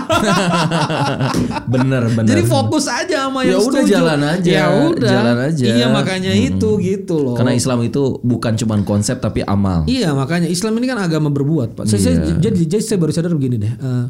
[1.74, 2.30] benar, benar.
[2.30, 3.91] Jadi fokus aja sama Ya yang udah, setuju.
[3.91, 5.09] jalan aja, Ya udah.
[5.09, 5.66] jalan aja.
[5.66, 7.36] Iya makanya itu gitu loh.
[7.36, 9.84] Karena Islam itu bukan cuma konsep tapi amal.
[9.86, 11.86] Iya makanya Islam ini kan agama berbuat pak.
[11.86, 13.74] Saya, saya- jadi, jadi saya baru sadar begini deh.
[13.74, 14.05] Eh,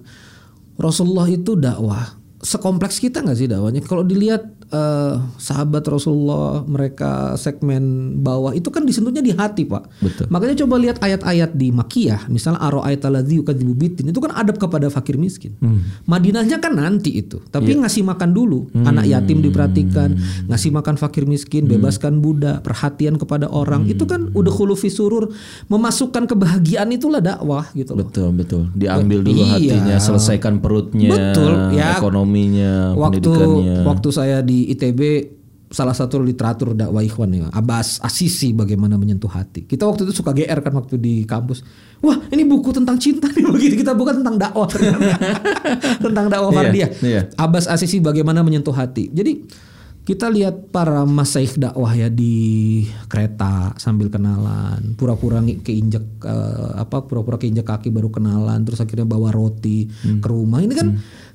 [0.76, 3.82] Rasulullah itu dakwah sekompleks kita nggak sih dakwahnya?
[3.82, 7.84] Kalau dilihat eh, sahabat Rasulullah mereka segmen
[8.20, 9.88] bawah itu kan disentuhnya di hati pak.
[10.00, 10.26] Betul.
[10.32, 14.56] Makanya coba lihat ayat-ayat di Makiyah, misalnya aro ayat aladzi yukadzibu bitin itu kan adab
[14.58, 15.54] kepada fakir miskin.
[16.08, 20.16] Madinahnya kan nanti itu, tapi ngasih makan dulu, anak yatim diperhatikan,
[20.48, 25.30] ngasih makan fakir miskin, bebaskan budak, perhatian kepada orang itu kan udah khulufi surur,
[25.68, 28.08] memasukkan kebahagiaan itulah dakwah gitu loh.
[28.08, 28.64] Betul, betul.
[28.72, 29.50] Diambil dulu Iya.
[29.58, 31.98] hatinya, selesaikan perutnya, Betul, ya.
[31.98, 33.78] ekonominya, Waktu pendidikannya.
[33.84, 35.02] waktu saya di ITB
[35.72, 39.64] salah satu literatur dakwah ikhwan ya Abbas Asisi bagaimana menyentuh hati.
[39.64, 41.64] Kita waktu itu suka GR kan waktu di kampus.
[42.04, 44.68] Wah, ini buku tentang cinta nih begitu kita bukan tentang dakwah
[46.06, 46.90] tentang dakwah Iya, fardiyah.
[47.02, 47.22] iya.
[47.36, 49.08] Abbas Asisi bagaimana menyentuh hati.
[49.08, 49.48] Jadi
[50.02, 57.38] kita lihat para masaih dakwah ya di kereta sambil kenalan, pura-pura keinjek eh, apa pura-pura
[57.38, 60.20] keinjek kaki baru kenalan, terus akhirnya bawa roti Hmm.
[60.20, 60.60] ke rumah.
[60.60, 60.88] Ini kan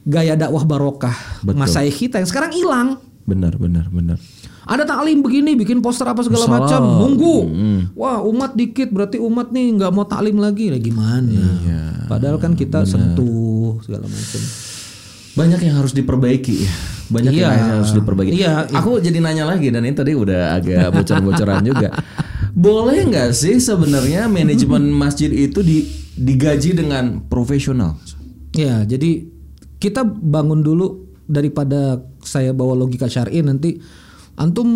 [0.03, 1.17] gaya dakwah barokah
[1.47, 3.01] masaih kita yang sekarang hilang.
[3.27, 4.19] Benar, benar, benar.
[4.67, 6.59] Ada taklim begini, bikin poster apa segala Salah.
[6.63, 7.37] macam, nunggu.
[7.45, 7.81] Hmm.
[7.95, 11.31] Wah umat dikit, berarti umat nih nggak mau taklim lagi, lah gimana?
[11.31, 14.43] Iya, Padahal kan kita sentuh segala macam.
[15.37, 16.73] Banyak yang harus diperbaiki ya.
[17.07, 17.49] Banyak Iya.
[17.53, 18.33] yang harus diperbaiki.
[18.33, 21.91] Iya, Aku jadi nanya lagi dan ini tadi udah agak bocor-bocoran juga.
[22.51, 28.01] Boleh nggak sih sebenarnya manajemen masjid itu di, digaji dengan profesional?
[28.51, 29.29] Ya, jadi
[29.77, 33.79] kita bangun dulu daripada saya bawa logika syar'i nanti
[34.37, 34.69] antum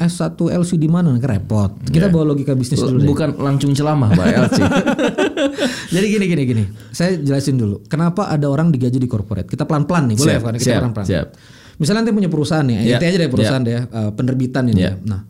[0.00, 1.70] S1 LC di mana Kan repot.
[1.86, 3.08] Kita bawa logika bisnis dulu deh.
[3.08, 4.58] Bukan langsung celamah, Mbak LC.
[5.94, 6.64] Jadi gini gini gini.
[6.90, 7.84] Saya jelasin dulu.
[7.84, 9.46] Kenapa ada orang digaji di corporate?
[9.46, 10.50] Kita pelan-pelan nih, boleh Pak?
[10.56, 11.06] Kita pelan-pelan.
[11.06, 11.26] siap.
[11.74, 14.78] Misalnya nanti punya perusahaan ya, inti aja deh perusahaan deh, ya, eh, penerbitan ini.
[14.78, 14.94] Ya.
[14.94, 15.10] ya.
[15.10, 15.20] Nah,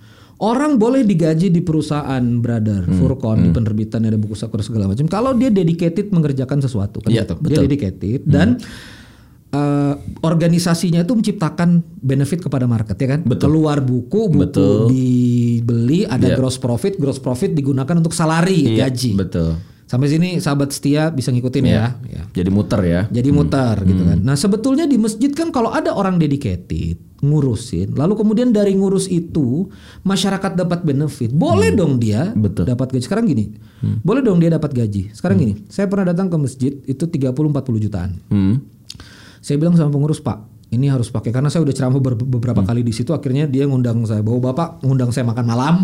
[0.44, 5.08] orang boleh digaji di perusahaan brother, Hmm, Furkon, di penerbitan ada buku sakur segala macam.
[5.08, 7.34] Kalau dia dedicated mengerjakan sesuatu, kan Iya, gitu.
[7.34, 7.56] Dia betul.
[7.56, 7.64] Hmm.
[7.64, 8.48] dedicated dan
[9.54, 13.20] eh, organisasinya itu menciptakan benefit kepada market ya kan.
[13.38, 14.90] Keluar buku, buku Betul.
[14.90, 16.36] dibeli, ada Iya.
[16.36, 19.14] gross profit, gross profit digunakan untuk salary, Iya, gaji.
[19.14, 19.54] Betul.
[19.84, 21.94] Sampai sini sahabat setia bisa ngikutin ya.
[22.08, 22.24] ya.
[22.32, 23.00] Jadi muter ya.
[23.12, 24.18] Jadi mutar gitu kan.
[24.18, 29.68] Nah sebetulnya di masjid kan kalau ada orang dedicated ngurusin, lalu kemudian dari ngurus itu
[30.02, 32.64] masyarakat dapat benefit, boleh dong dia Betul.
[32.68, 33.04] dapat gaji.
[33.04, 33.54] Sekarang gini,
[34.02, 35.12] boleh dong dia dapat gaji.
[35.12, 38.10] Sekarang gini, saya pernah datang ke masjid itu 30-40 jutaan.
[38.28, 38.60] Hmm.
[39.44, 40.40] Saya bilang sama pengurus Pak,
[40.72, 43.12] ini harus pakai karena saya udah ceramah ber- beberapa kali di situ.
[43.12, 45.74] Akhirnya dia ngundang saya, bahwa bapak ngundang saya makan malam.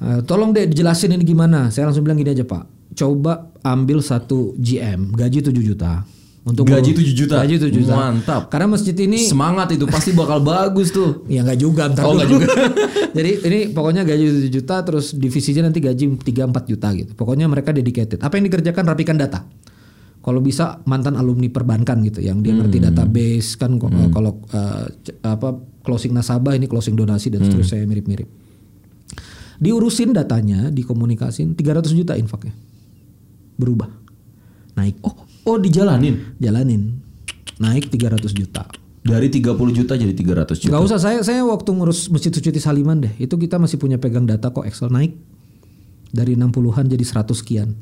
[0.00, 1.68] Eh, tolong deh dijelasin ini gimana.
[1.68, 2.64] Saya langsung bilang gini aja Pak,
[2.96, 6.08] coba ambil satu GM gaji 7 juta.
[6.40, 7.36] Untuk Gaji 7 juta?
[7.36, 7.92] Gaji 7 juta.
[7.92, 8.48] Mantap.
[8.48, 11.28] Karena masjid ini Semangat itu pasti bakal bagus tuh.
[11.28, 12.40] Ya nggak juga ntar Oh, dulu.
[13.16, 16.24] Jadi ini pokoknya gaji 7 juta terus divisinya nanti gaji 3-4
[16.64, 17.12] juta gitu.
[17.12, 18.24] Pokoknya mereka dedicated.
[18.24, 19.44] Apa yang dikerjakan rapikan data.
[20.20, 24.36] Kalau bisa mantan alumni perbankan gitu yang dia ngerti database kan ko- kalau
[25.00, 25.48] c- apa
[25.80, 28.28] closing nasabah ini closing donasi dan seterusnya mirip-mirip.
[29.56, 32.52] Diurusin datanya, dikomunikasin 300 juta infaknya.
[33.56, 33.88] Berubah.
[34.72, 35.00] Naik.
[35.00, 35.12] Oh,
[35.46, 36.36] oh dijalanin.
[36.36, 36.96] Jalanin.
[37.56, 38.64] Naik 300 juta.
[39.00, 40.72] Dari 30 juta jadi 300 juta.
[40.72, 43.12] Gak usah saya saya waktu ngurus Masjid Suci Saliman deh.
[43.16, 45.16] Itu kita masih punya pegang data kok Excel naik
[46.08, 47.72] dari 60-an jadi 100 sekian.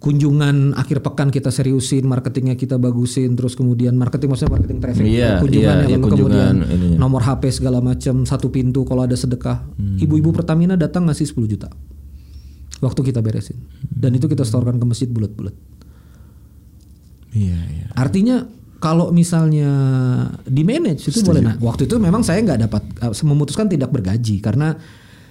[0.00, 5.44] Kunjungan akhir pekan kita seriusin, marketingnya kita bagusin, terus kemudian marketing maksudnya marketing traffic, Iya,
[5.44, 6.96] kunjungannya iya, iya, lalu kunjungan kemudian ininya.
[6.96, 9.60] nomor HP segala macam satu pintu kalau ada sedekah.
[9.76, 10.00] Hmm.
[10.00, 11.68] Ibu-ibu Pertamina datang ngasih 10 juta.
[12.80, 13.60] Waktu kita beresin.
[13.84, 15.52] Dan itu kita setorkan ke masjid bulat-bulat.
[17.36, 17.86] Iya, iya.
[17.92, 18.48] Artinya
[18.80, 19.68] kalau misalnya
[20.48, 21.44] di manage itu boleh.
[21.44, 24.74] Nah, waktu itu memang saya nggak dapat eh, memutuskan tidak bergaji karena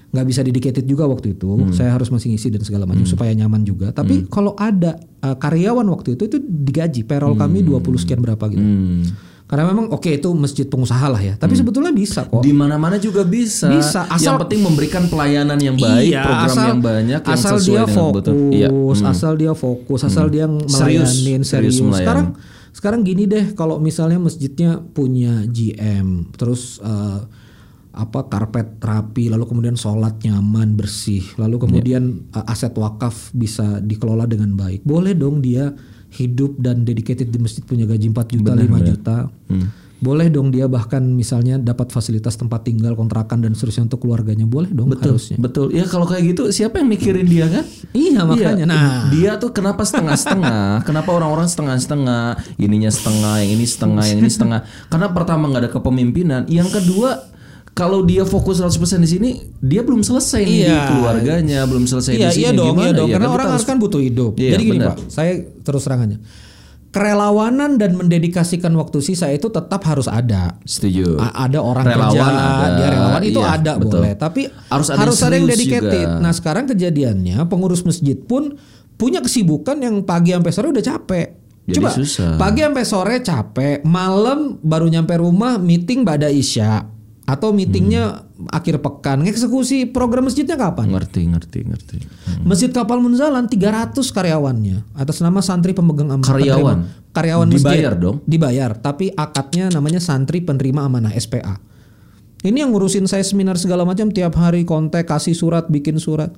[0.09, 1.45] nggak bisa dedicated juga waktu itu.
[1.45, 1.69] Hmm.
[1.69, 3.89] Saya harus masih ngisi dan segala macam supaya nyaman juga.
[3.89, 8.57] Tapi kalau ada eh, karyawan waktu itu itu digaji payroll kami 20 sekian berapa gitu.
[8.57, 9.05] Hmm.
[9.49, 11.33] Karena memang oke itu masjid pengusaha lah ya.
[11.33, 12.45] Tapi sebetulnya bisa kok.
[12.45, 13.65] Di mana-mana juga bisa.
[13.65, 17.55] Bisa, asal- yang penting memberikan pelayanan yang baik, Iya, program asal, yang banyak yang asal
[17.57, 18.53] sesuai dia dengan fokus, kebutuhan.
[18.53, 18.69] Iya.
[18.69, 19.09] Hmm.
[19.09, 21.77] asal dia fokus, asal dia Serius, melayanin serius serius.
[21.81, 21.97] melayani.
[21.97, 22.27] Sekarang
[22.69, 27.19] sekarang gini deh, kalau misalnya masjidnya punya GM, terus eh,
[27.99, 31.63] apa karpet rapi, lalu kemudian sholat nyaman bersih, lalu Iya.
[31.67, 35.75] kemudian eh, aset wakaf bisa dikelola dengan baik, boleh dong dia
[36.09, 39.17] hidup dan dedicated di masjid punya gaji 4 juta, 5 juta.
[39.51, 39.69] Hmm.
[39.99, 44.47] Boleh dong dia bahkan misalnya dapat fasilitas tempat tinggal, kontrakan dan seterusnya untuk keluarganya.
[44.47, 45.35] Boleh dong harusnya.
[45.35, 45.75] Betul.
[45.75, 47.67] Ya kalau kayak gitu siapa yang mikirin dia kan?
[47.91, 48.63] Iya makanya.
[48.63, 48.71] Iya.
[48.71, 50.87] Nah, dia tuh kenapa setengah-setengah?
[50.87, 52.55] kenapa orang-orang setengah-setengah?
[52.55, 54.63] Ininya setengah, yang ini setengah, yang ini setengah.
[54.87, 56.41] Karena pertama nggak ada kepemimpinan.
[56.47, 57.19] Yang kedua,
[57.71, 60.83] kalau dia fokus 100% di sini, dia belum selesai nih di Iya.
[60.85, 62.41] keluarganya, belum selesai iya di sini.
[62.41, 62.83] iya dong, Gimana?
[62.83, 63.07] iya dong.
[63.07, 64.33] Ya Karena kan orang harus kan butuh hidup.
[64.35, 64.87] Iya, Jadi gini benar.
[64.89, 66.19] pak, saya terus terangannya.
[66.89, 70.57] Kerelawanan dan mendedikasikan waktu sisa itu tetap harus ada.
[70.63, 71.21] Setuju.
[71.21, 72.67] A- ada orang Relawan kerja, ada.
[72.73, 74.01] dia relawan itu Iya, ada betul.
[74.01, 74.13] boleh.
[74.17, 75.85] Tapi Harus harus, ada yang ada yang dedicated.
[75.85, 76.17] juga.
[76.17, 78.57] Nah sekarang kejadiannya pengurus masjid pun
[78.95, 81.27] punya kesibukan yang pagi sampai sore udah capek.
[81.63, 82.33] Jadi Coba susah.
[82.35, 86.89] pagi sampai sore capek, malam baru nyampe rumah meeting pada isya
[87.29, 88.49] atau meetingnya Hmm.
[88.49, 89.21] akhir pekan.
[89.21, 90.89] Eksekusi program masjidnya kapan?
[90.89, 91.97] Ngerti, ngerti, ngerti.
[92.41, 96.25] Masjid Kapal Munzalan 300 karyawannya atas nama santri pemegang amanah.
[96.25, 96.77] Karyawan?
[96.81, 97.61] penerima- Karyawan masjid.
[97.61, 98.17] Dibayar dong?
[98.25, 101.61] Dibayar, tapi akadnya namanya santri penerima amanah SPA.
[102.39, 106.31] Ini yang ngurusin saya seminar segala macam tiap hari kontak, kasih surat, bikin surat.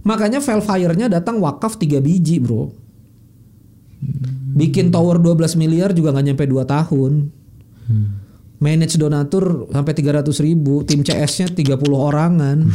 [0.00, 2.72] Makanya file fire-nya datang wakaf 3 biji, Bro.
[4.56, 7.28] Bikin tower 12 miliar juga nggak nyampe 2 tahun.
[8.60, 12.68] Manage donatur sampai 300 ribu, tim CS-nya 30 orangan.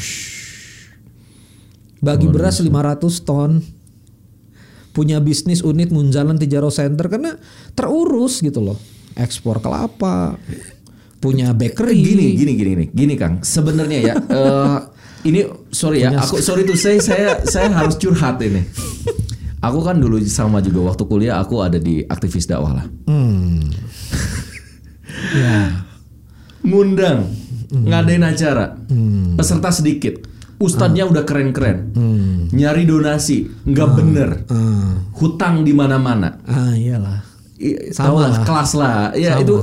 [2.02, 3.62] Bagi beras 500 ton.
[4.96, 7.38] Punya bisnis unit Munjalan Tijaro Center karena
[7.78, 8.78] terurus gitu loh.
[9.14, 10.42] Ekspor kelapa.
[11.22, 12.02] Punya bakery.
[12.02, 13.46] Gini, gini, gini, gini, gini, Kang.
[13.46, 14.78] Sebenarnya ya, eh,
[15.26, 15.42] ini
[15.74, 18.62] sorry ya, aku sorry tuh saya, saya, saya harus curhat ini.
[19.66, 22.86] Aku kan dulu sama juga waktu kuliah aku ada di aktivis dakwah lah.
[23.10, 23.66] Hmm.
[25.34, 25.86] ya.
[26.62, 27.30] Ngundang,
[27.70, 28.74] ngadain acara,
[29.34, 30.18] peserta sedikit,
[30.58, 31.94] ustadznya udah keren-keren,
[32.50, 36.42] nyari donasi, nggak bener, Ah, hutang di mana-mana.
[36.44, 37.22] ah iyalah.
[37.56, 38.44] I- Sama lah.
[38.44, 39.16] kelas lah.
[39.16, 39.42] Ya Sama.
[39.42, 39.56] itu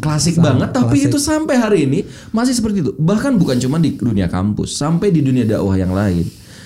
[0.00, 0.68] klasik Sama, banget.
[0.72, 1.08] Tapi klasik.
[1.12, 2.00] itu sampai hari ini
[2.32, 2.92] masih seperti itu.
[2.96, 6.24] Bahkan bukan cuma di dunia kampus, sampai di dunia dakwah yang lain.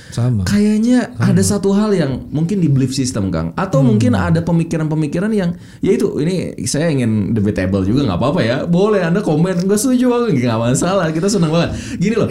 [0.09, 0.43] Sama.
[0.43, 3.93] Kayaknya ada satu hal yang mungkin di belief system Kang, atau Hmm.
[3.93, 8.57] mungkin ada pemikiran-pemikiran yang, ya itu ini saya ingin debatable juga nggak apa-apa ya.
[8.65, 11.09] Boleh Anda komen, gue setuju nggak masalah.
[11.09, 11.71] Kita senang banget.
[11.97, 12.31] Gini loh.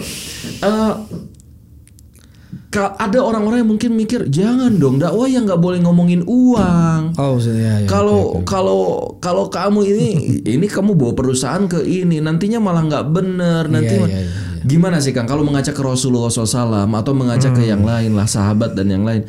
[2.68, 7.16] Ka- ada orang-orang yang mungkin mikir jangan dong dakwah yang nggak boleh ngomongin uang.
[7.16, 7.88] Oh, ya, ya.
[7.88, 8.80] Kalau kalau
[9.16, 10.08] kalau kamu ini
[10.56, 14.20] ini kamu bawa perusahaan ke ini nantinya malah nggak bener nanti Iya, ma- iya,
[14.58, 15.30] iya, gimana sih kang?
[15.30, 17.70] Kalau mengajak ke Rasulullah SAW atau mengajak ke Hmm.
[17.78, 19.22] yang lain lah sahabat dan yang lain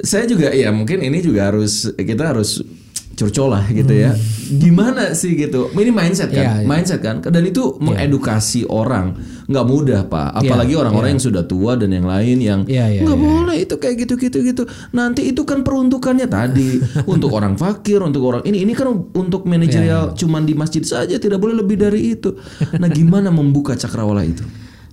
[0.00, 2.64] saya juga ya mungkin ini juga harus kita harus
[3.12, 4.16] curcol lah gitu ya.
[4.48, 5.68] Gimana sih gitu?
[5.68, 6.48] Ini mindset kan Hmm.
[6.48, 6.68] Iya, iya.
[6.68, 9.12] mindset kan dan itu mengedukasi orang.
[9.52, 10.40] Nggak mudah pak.
[10.40, 13.26] Apalagi orang-orang yang sudah tua dan yang lain yang Iya, iya, nggak iya.
[13.28, 14.38] boleh itu kayak gitu gitu.
[14.40, 14.62] Gitu
[14.96, 16.80] nanti itu kan peruntukannya tadi.
[17.12, 21.20] Untuk orang fakir untuk orang ini ini kan untuk Iya, manajerial cuman di masjid saja
[21.20, 22.32] tidak boleh lebih dari itu.
[22.80, 24.40] Nah gimana membuka cakrawala itu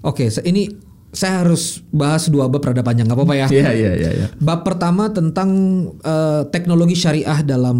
[0.02, 0.70] Oke, se- ini
[1.10, 3.47] saya harus bahas dua bab rada panjang, nggak apa-apa ya.
[3.50, 5.50] iya iya iya iya Bab pertama tentang
[5.97, 7.78] eh, teknologi syariah dalam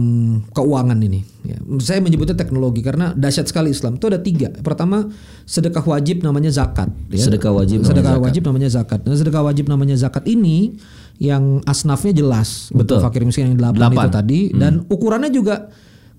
[0.50, 1.22] keuangan ini.
[1.46, 4.02] Ya, saya menyebutnya teknologi karena dahsyat sekali Islam.
[4.02, 4.50] Itu ada tiga.
[4.50, 5.06] Pertama
[5.46, 6.90] sedekah wajib namanya zakat.
[7.08, 7.22] ya.
[7.22, 9.00] Sedekah wajib Sedekah namanya wajib namanya zakat.
[9.06, 10.74] Nah, sedekah wajib namanya zakat ini
[11.22, 12.74] yang asnafnya jelas.
[12.74, 12.98] Betul.
[12.98, 13.94] Untuk fakir miskin yang delapan, Delapan.
[13.94, 14.10] Hmm.
[14.10, 14.40] itu tadi.
[14.52, 15.70] Dan ukurannya juga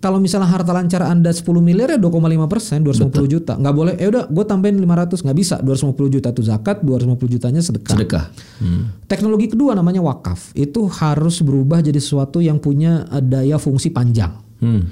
[0.00, 4.08] kalau misalnya harta lancar anda 10 miliar ya 2,5 persen 250 juta nggak boleh ya
[4.08, 8.24] udah gue tambahin 500 nggak bisa 250 juta itu zakat 250 jutanya sedekah sedekah
[8.60, 8.92] Hmm.
[9.08, 10.52] Teknologi kedua namanya wakaf.
[10.52, 14.36] Itu harus berubah jadi sesuatu yang punya eh, daya fungsi panjang.
[14.60, 14.86] Hmm.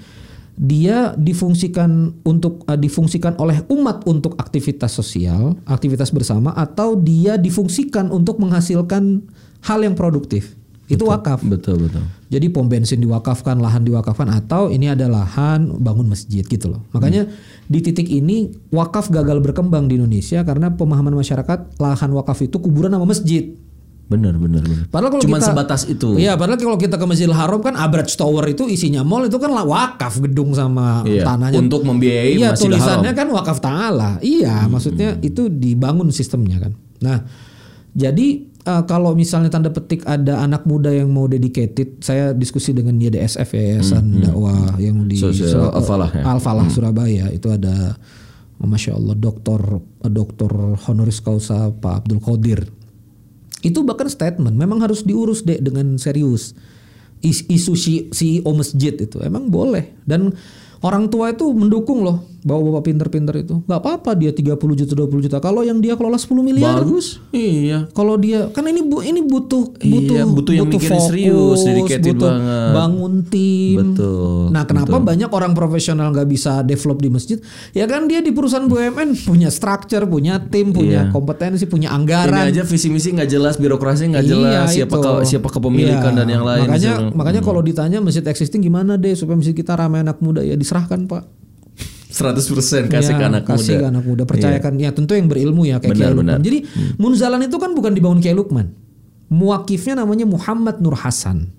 [0.59, 8.11] Dia difungsikan untuk eh, difungsikan oleh umat untuk aktivitas sosial, aktivitas bersama atau dia difungsikan
[8.11, 9.23] untuk menghasilkan
[9.63, 10.58] hal yang produktif.
[10.89, 11.45] Itu wakaf.
[11.45, 16.69] betul betul Jadi pom bensin diwakafkan, lahan diwakafkan atau ini ada lahan bangun masjid gitu
[16.69, 16.81] loh.
[16.91, 17.29] Makanya
[17.65, 22.89] di titik ini wakaf gagal berkembang di Indonesia karena pemahaman masyarakat lahan wakaf itu kuburan
[22.91, 23.53] sama masjid.
[24.09, 27.37] benar benar benar Padahal kalau cuman kita, sebatas itu Iya, padahal kalau kita ke Masjidil
[27.37, 31.61] Haram kan Abraj Tower itu isinya mall itu kan wakaf gedung sama Iya, tanahnya.
[31.61, 33.21] untuk membiayai Iya, Masjidil tulisannya Haram.
[33.21, 34.17] kan wakaf taala.
[34.25, 36.73] Iya, maksudnya itu dibangun sistemnya kan.
[37.05, 37.29] Nah,
[37.93, 42.97] jadi eh, kalau misalnya tanda petik ada anak muda yang mau dedicated, saya diskusi dengan
[42.97, 46.23] YDSF ya, Yayasan Dakwah yang di Sur- Al-Falah ya?
[46.25, 47.29] Al-Falah, Surabaya.
[47.29, 47.95] Itu ada
[48.59, 50.51] Masya Allah doktor doktor
[50.83, 52.61] honoris causa Pak Abdul Qadir.
[53.59, 56.55] Itu bahkan statement memang harus diurus deh dengan serius.
[57.19, 59.99] Is- isu si- CEO masjid itu emang boleh.
[60.03, 60.31] Dan
[60.81, 65.27] orang tua itu mendukung loh bawa bapak pinter-pinter itu nggak apa-apa dia 30 juta 20
[65.27, 69.21] juta kalau yang dia kelola 10 miliar bagus iya kalau dia kan ini bu ini
[69.21, 72.71] butuh butuh Iya, butuh yang mikirin serius, dedicated butuh banget.
[72.73, 73.77] bangun tim.
[73.79, 77.39] Betul, Nah, kenapa banyak orang profesional nggak bisa develop di masjid?
[77.71, 81.13] Ya kan dia di perusahaan BUMN punya structure, punya tim, punya Iya.
[81.13, 82.49] kompetensi, punya ini anggaran.
[82.49, 85.05] aja visi misi nggak jelas birokrasi nggak Iya, jelas siapa itu.
[85.05, 86.19] ke, siapa kepemilikan Iya.
[86.19, 89.73] dan yang lain Makanya Misalnya- makanya kalau ditanya masjid existing gimana deh supaya masjid kita
[89.73, 91.38] ramai anak muda ya diserahkan, Pak.
[92.19, 93.79] 100% kasih Ya, ke anak kasih muda Iya.
[93.79, 96.27] ke anak muda percayakan ya tentu yang berilmu ya kayak Benar, Kiai Lukman.
[96.27, 96.37] benar.
[96.37, 96.47] Hmm.
[96.47, 96.59] Jadi
[96.97, 98.67] Munzalan itu kan bukan dibangun Kiai Lukman.
[99.29, 101.53] Muakifnya namanya Muhammad Nur Hasan.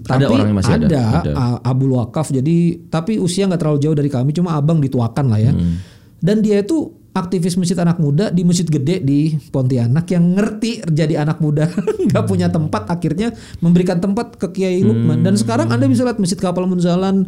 [0.00, 0.86] Ada orang yang masih ada?
[1.20, 1.32] Ada.
[1.36, 2.56] A- Abul Wakaf jadi
[2.88, 5.52] tapi usia nggak terlalu jauh dari kami cuma abang dituakan lah ya.
[5.52, 5.76] Hmm.
[6.16, 11.20] Dan dia itu aktivis masjid anak muda di masjid gede di Pontianak yang ngerti jadi
[11.20, 11.66] anak muda
[12.06, 16.38] nggak punya tempat akhirnya memberikan tempat ke Kiai Lukman dan sekarang anda bisa lihat masjid
[16.38, 17.26] kapal Munzalan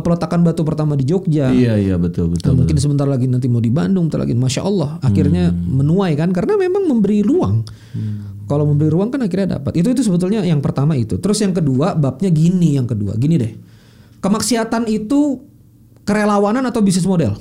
[0.00, 3.60] peletakan batu pertama di Jogja iya iya betul Nah, betul mungkin sebentar lagi nanti mau
[3.60, 7.60] di Bandung, bentar lagi, masya Allah, akhirnya menuai kan, karena memang memberi ruang.
[8.48, 9.80] Kalau memberi ruang kan akhirnya dapat.
[9.80, 11.16] Itu itu sebetulnya yang pertama itu.
[11.16, 13.52] Terus yang kedua, babnya gini, yang kedua, gini deh,
[14.20, 15.40] kemaksiatan itu
[16.04, 17.36] kerelawanan atau bisnis model.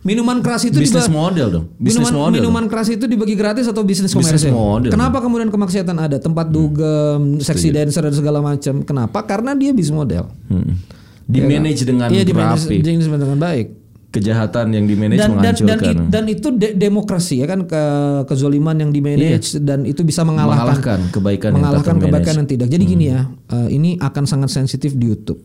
[0.00, 3.84] Minuman keras itu bisnis model dong bisnis minuman, model minuman keras itu dibagi gratis atau
[3.84, 4.48] bisnis komersil?
[4.48, 4.88] model.
[4.88, 6.16] Kenapa kemudian kemaksiatan ada?
[6.16, 8.80] Tempat dugem, seksi dancer dan segala macam.
[8.80, 9.20] Kenapa?
[9.28, 10.24] Karena dia bisnis model.
[10.48, 10.76] Hmm.
[11.30, 12.66] di manage dengan Iya, di manage
[13.06, 13.79] dengan baik
[14.10, 17.62] kejahatan yang di manage dan dan dan, menghancurkan it- dan itu de- demokrasi ya kan
[17.62, 17.82] ke
[18.24, 22.68] kezoliman yang di manage dan itu bisa mengalahkan mengalahkan kebaikan mengalahkan yang kebaikan yang tidak.
[22.68, 25.38] Jadi gini ya, eh, ini akan sangat sensitif di YouTube.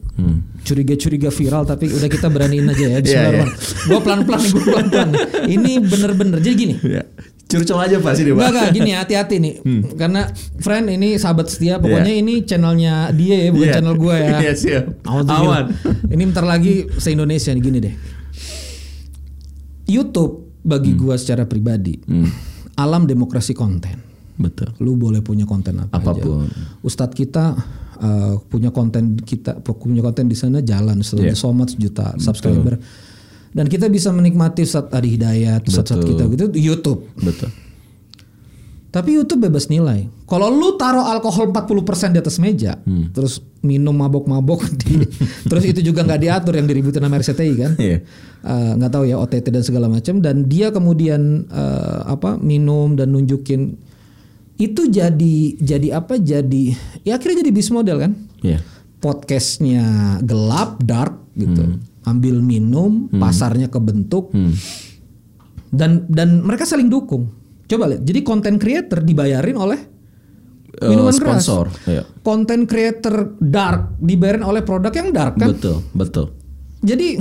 [0.60, 3.00] Curiga-curiga viral tapi udah kita beraniin aja ya.
[3.06, 3.46] Iya,
[3.86, 5.10] Gue pelan-pelan nih, gue pelan-pelan.
[5.48, 6.38] ini bener-bener.
[6.40, 6.76] Jadi gini.
[6.84, 7.06] ya.
[7.46, 9.54] curcol aja pak sini Enggak pak enggak gini hati-hati nih.
[9.94, 10.26] Karena
[10.58, 13.74] friend ini sahabat setia pokoknya ini channelnya dia ya bukan Iya.
[13.76, 14.38] channel gue ya.
[14.42, 14.84] Iya, siap.
[15.04, 15.62] Alhamdulillah.
[15.62, 15.66] Aman.
[16.10, 17.94] Ini bentar lagi se-Indonesia nih gini deh.
[19.86, 21.98] YouTube bagi gua secara pribadi
[22.76, 24.02] alam demokrasi konten.
[24.36, 26.44] betul Lu boleh punya konten apa Apa pun.
[26.44, 26.52] aja.
[26.82, 27.56] Ustadz kita
[27.98, 31.32] uh, punya konten kita punya konten di sana jalan Yeah.
[31.34, 32.76] so much juta subscriber.
[33.56, 37.08] Dan kita bisa menikmati Ustadz Adi Hidayat, Ustadz kita gitu YouTube.
[37.16, 37.48] betul
[38.96, 40.08] Tapi YouTube bebas nilai.
[40.24, 43.12] Kalau lu taruh alkohol 40% di atas meja, Hmm.
[43.12, 45.04] terus minum mabok-mabok di
[45.44, 47.72] terus itu juga nggak diatur yang diributin sama RCTI kan?
[47.76, 47.98] Iya.
[48.40, 53.12] Eh, nggak tahu ya OTT dan segala macam dan dia kemudian eh, apa minum dan
[53.12, 53.76] nunjukin
[54.56, 56.72] itu jadi jadi apa jadi
[57.04, 58.64] ya akhirnya jadi bis model kan Iya.
[59.04, 59.84] podcastnya
[60.22, 64.56] gelap dark gitu ambil minum pasarnya kebentuk Hmm.
[65.70, 67.28] dan dan mereka saling dukung
[67.66, 69.80] coba lihat jadi content creator dibayarin oleh
[70.76, 71.72] Eh, minuman keras sponsor.
[71.86, 72.04] Iya.
[72.20, 76.26] content creator dark dibayarin oleh produk yang dark kan Betul, betul.
[76.82, 77.16] jadi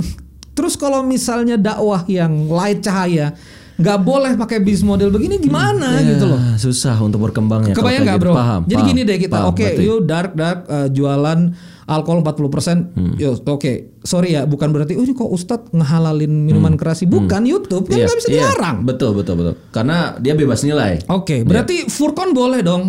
[0.51, 3.31] terus kalau misalnya dakwah yang light cahaya
[3.75, 7.71] nggak boleh pakai bis model begini gimana gitu loh Ya, susah untuk berkembangnya.
[7.71, 8.25] Kebayang nggak gitu.
[8.25, 8.33] bro?
[8.33, 8.61] Paham.
[8.63, 9.83] Jadi paham, gini deh kita, oke, berarti.
[9.83, 11.39] yuk dark dark uh, jualan
[11.85, 12.97] alkohol 40%.
[12.97, 13.13] Hmm.
[13.17, 17.09] Yo, oke, sorry ya, bukan berarti, oh ini kok Ustadz ngehalalin minuman keras sih?
[17.09, 18.01] Bukan YouTube kan Hmm.
[18.01, 18.37] Iya, nggak bisa iya.
[18.41, 18.77] dilarang.
[18.83, 19.53] Betul, betul, betul.
[19.69, 21.05] Karena dia bebas nilai.
[21.13, 22.83] Oke, berarti Furkon boleh dong.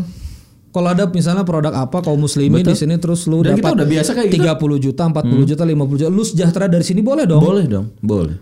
[0.77, 3.89] Kalau ada misalnya produk apa kaum muslimin di sini terus lu Dan kita dapat udah
[3.89, 4.45] biasa kayak gitu.
[4.45, 7.41] 30 juta, 40 juta, 50 juta, lu sejahtera dari sini boleh dong.
[7.41, 8.37] Boleh dong, boleh.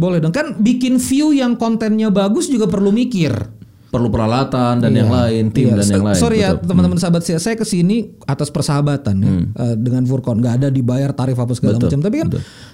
[0.00, 0.32] Boleh dong.
[0.32, 3.59] Kan bikin view yang kontennya bagus juga perlu mikir.
[3.90, 6.14] Perlu peralatan dan yang lain, tim Iya, dan yang lain.
[6.14, 6.62] Sorry ya betul.
[6.62, 6.68] Hmm.
[6.70, 11.10] teman-teman sahabat saya, saya ke sini atas persahabatan ya, eh, dengan Furkon, nggak ada dibayar
[11.10, 12.00] tarif apa segala Betul, macam.
[12.06, 12.28] Tapi kan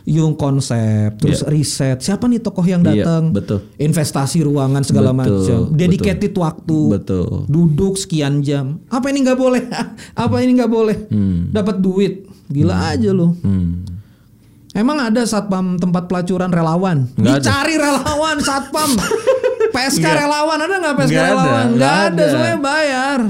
[0.05, 3.65] yung konsep, terus riset, siapa nih tokoh yang Iya, datang, betul.
[3.81, 5.79] investasi ruangan segala Betul, macam, betul.
[5.81, 7.29] dedicated waktu, Betul.
[7.49, 8.85] duduk sekian jam.
[8.93, 9.63] Apa ini nggak boleh?
[10.29, 10.97] apa ini nggak boleh?
[11.49, 13.33] Dapat duit, gila aja loh.
[13.41, 13.89] Hmm.
[14.77, 17.09] Emang ada satpam tempat pelacuran relawan?
[17.17, 17.41] Nggak ada.
[17.41, 18.91] Dicari relawan satpam.
[19.77, 21.53] PSK relawan ada nggak PSK Nggak ada, relawan?
[21.53, 22.25] Nggak nggak ada, ada.
[22.33, 23.21] semuanya bayar.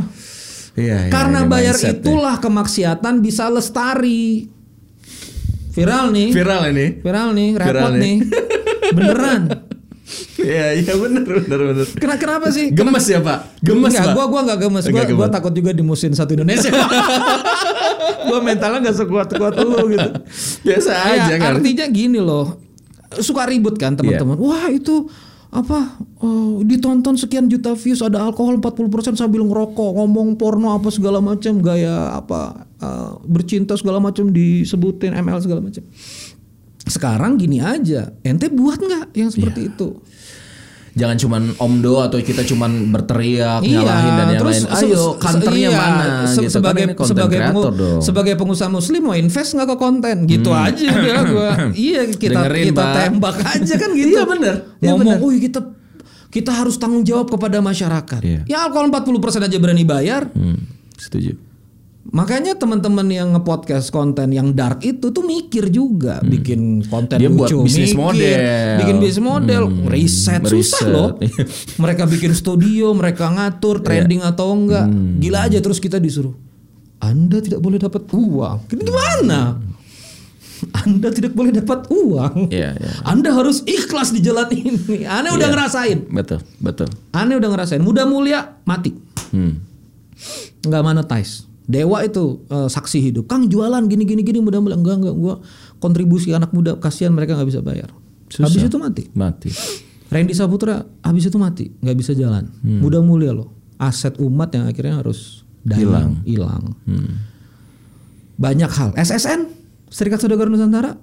[0.76, 4.46] Iya, iya, Karena ini bayar itulah kemaksiatan bisa lestari.
[5.72, 6.28] Viral nih.
[6.32, 6.86] viral ini.
[7.00, 8.00] Viral nih, repot Viral nih.
[8.00, 8.16] nih.
[8.92, 9.42] Beneran.
[10.38, 11.86] Iya, iya benar, benar, benar.
[11.98, 12.70] Kenapa, kenapa sih?
[12.70, 13.58] Gemes ya, Pak?
[13.58, 14.14] Gemes, Enggak, Pak.
[14.14, 14.84] gua gua enggak gemes.
[14.86, 16.70] Gua, gua takut juga dimusuhin satu Indonesia.
[18.30, 20.10] gua mentalnya enggak sekuat-kuat lu gitu.
[20.62, 21.58] Biasa aja Ya, kan.
[21.58, 22.60] artinya gini loh.
[23.18, 24.38] Suka ribut kan teman-teman.
[24.38, 24.44] Iya.
[24.44, 25.10] Wah, itu
[25.50, 31.22] apa oh, ditonton sekian juta views ada alkohol 40% sambil ngerokok ngomong porno apa segala
[31.22, 35.86] macam gaya apa eh, bercinta segala macam disebutin ML segala macam
[36.86, 39.70] sekarang gini aja ente buat nggak yang seperti Iya.
[39.74, 39.88] itu
[40.96, 44.80] Jangan cuman omdo atau kita cuman berteriak, Iya, nyalahin dan yang terus lain.
[44.82, 46.50] Ayo, kantornya iya, mana se- gitu.
[46.50, 48.00] sebagai kan sebagai pengu- dong.
[48.00, 52.64] sebagai pengusaha muslim mau invest nggak ke konten gitu aja udah gua iya kita Dengerin,
[52.70, 52.94] kita Pak.
[52.98, 54.54] tembak aja kan gitu Iya, bener.
[54.78, 55.18] Iya, ngomong.
[55.22, 55.60] "Wih, kita
[56.28, 58.40] kita harus tanggung jawab kepada masyarakat Iya.
[58.46, 61.36] ya alkohol 40% aja berani bayar Hmm, setuju.
[62.08, 67.22] Makanya teman-teman yang ngepodcast konten yang dark itu tuh mikir juga bikin konten Hmm.
[67.22, 68.38] Dia buat lucu bisnis mikir, model.
[68.76, 70.86] bikin bisnis model Hmm, riset susah riset.
[70.86, 71.10] loh
[71.82, 75.18] mereka bikin studio mereka ngatur trending atau enggak Hmm.
[75.18, 76.34] gila aja terus kita disuruh
[76.98, 79.40] anda tidak boleh dapat uang Ini gimana
[80.80, 82.90] anda tidak boleh dapat uang Iya, iya.
[83.02, 85.52] anda harus ikhlas di jalan ini aneh udah Iya.
[85.52, 86.88] ngerasain Betul, betul.
[87.10, 88.94] aneh udah ngerasain muda mulia mati
[89.26, 89.58] Hmm.
[90.62, 91.44] nggak monetize.
[91.66, 93.26] Dewa itu eh, saksi hidup.
[93.26, 95.34] Kang jualan gini gini gini mudah mudahan enggak enggak gua
[95.76, 97.90] kontribusi anak muda kasihan mereka nggak bisa bayar.
[98.30, 98.46] Susah.
[98.46, 99.02] Habis itu mati.
[99.12, 99.50] Mati.
[100.06, 102.46] Randy Saputra habis itu mati nggak bisa jalan.
[102.62, 102.78] Hmm.
[102.78, 103.50] Mudah mulia loh.
[103.76, 106.22] Aset umat yang akhirnya harus Hilang.
[106.22, 106.62] hilang.
[106.62, 106.64] Hilang.
[106.86, 107.12] Hmm.
[108.38, 108.90] Banyak hal.
[108.94, 109.50] SSN
[109.86, 110.94] Serikat Saudagar Nusantara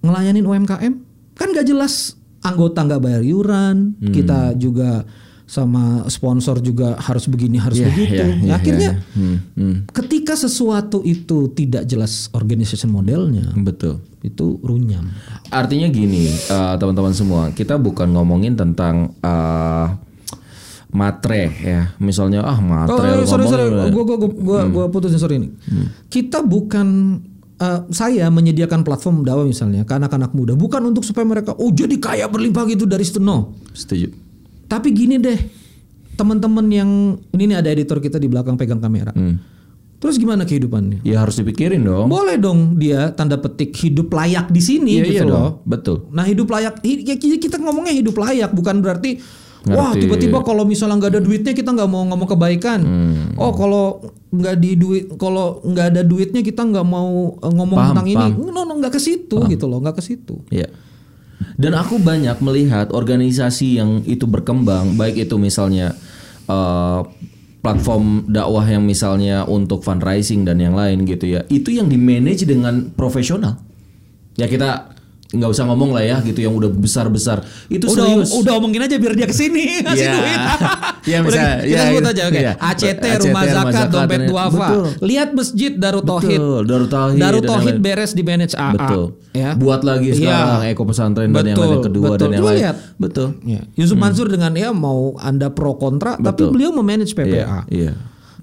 [0.00, 0.94] ngelayanin UMKM
[1.32, 4.12] kan nggak jelas anggota nggak bayar iuran Hmm.
[4.12, 5.04] kita juga
[5.54, 9.14] sama sponsor juga harus begini harus Iya, begitu iya, iya, akhirnya iya.
[9.14, 9.76] Hmm, hmm.
[9.94, 14.02] ketika sesuatu itu tidak jelas organization modelnya Betul.
[14.20, 15.06] itu runyam
[15.46, 19.86] Artinya gini, eh, teman-teman semua, kita bukan ngomongin tentang eh,
[20.90, 21.94] matre ya.
[21.98, 23.22] Misalnya ah matre.
[23.22, 24.70] Oh, sorry sorry, ngomongin- gua gua gua gua, Hmm.
[24.72, 25.48] gua putusin sorry ini.
[26.08, 27.18] Kita bukan
[27.54, 31.94] eh, saya menyediakan platform dakwah misalnya ke anak-anak muda bukan untuk supaya mereka oh jadi
[31.96, 33.54] kaya berlimpah gitu dari situ no.
[33.70, 34.23] Setuju.
[34.74, 35.38] Tapi gini deh,
[36.14, 36.90] teman-teman yang
[37.30, 39.10] ini nih ada editor kita di belakang pegang kamera.
[39.10, 39.38] Hmm.
[39.96, 41.00] Terus gimana kehidupannya?
[41.00, 42.06] Ya harus dipikirin dong.
[42.06, 45.32] Boleh dong dia tanda petik hidup layak di sini Iya, gitu iya loh.
[45.32, 45.52] dong.
[45.64, 45.96] Betul.
[46.10, 49.16] Nah hidup layak, ya ki- kita ngomongnya hidup layak bukan berarti
[49.64, 50.04] wah Ngerti.
[50.04, 52.80] tiba-tiba kalau misalnya nggak ada duitnya kita nggak mau ngomong kebaikan.
[52.84, 53.40] Hmm.
[53.40, 53.84] Oh kalau
[54.28, 58.16] nggak di duit, kalau nggak ada duitnya kita nggak mau eh, ngomong Paham, tentang ini.
[58.28, 58.44] paham.
[58.44, 60.36] No no nggak ke situ gitu loh, nggak ke situ.
[60.50, 60.68] Iya.
[61.54, 65.94] Dan aku banyak melihat organisasi yang itu berkembang, baik itu misalnya
[66.50, 67.00] eh,
[67.62, 72.44] platform dakwah yang misalnya untuk fundraising dan yang lain gitu ya, itu yang di manage
[72.44, 73.56] dengan profesional.
[74.34, 74.93] Ya kita
[75.34, 78.80] nggak usah ngomong lah ya gitu yang udah besar besar itu udah serius udah omongin
[78.80, 80.14] aja biar dia ke sini ngasih Iya.
[80.14, 80.40] duit.
[81.04, 81.36] Iya, Udah, bisa.
[81.36, 82.38] kita Iya, sebut aja oke.
[82.38, 82.52] Iya.
[82.56, 84.56] ACT, ACT, rumah zakat, dompet duafa.
[84.64, 84.84] Betul.
[85.04, 86.40] Lihat masjid Darut Tauhid.
[86.40, 88.72] Betul, Darut Tauhid Tauhid beres di manage AA.
[88.72, 89.52] betul Ya.
[89.52, 90.16] buat lagi Iya.
[90.16, 92.20] sekarang eko pesantren dan yang Betul, lain kedua betul.
[92.22, 92.76] dan yang lain lihat.
[92.96, 93.60] betul Ya.
[93.74, 96.48] Yusuf Mansur dengan ya mau Anda pro kontra tapi Betul.
[96.52, 97.68] beliau memanage PPA.
[97.68, 97.92] iya Ya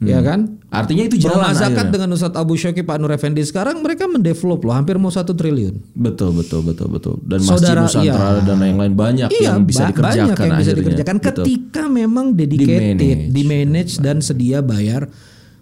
[0.02, 0.39] kan?
[0.68, 1.91] artinya itu jalan zakat akhirnya.
[1.91, 5.78] dengan Ustadz Abu Syaki Pak Nur Effendi sekarang mereka mendevelop loh hampir mau satu triliun.
[5.93, 8.41] betul betul betul betul dan masjid Saudara, Nusantara iya.
[8.43, 10.80] dan yang lain banyak Iya, yang bisa ba- dikerjakan banyak yang bisa akhirnya.
[10.82, 11.30] dikerjakan Betul.
[11.38, 13.30] ketika memang dedicated, Di-manage.
[13.30, 15.06] di manage dan sedia bayar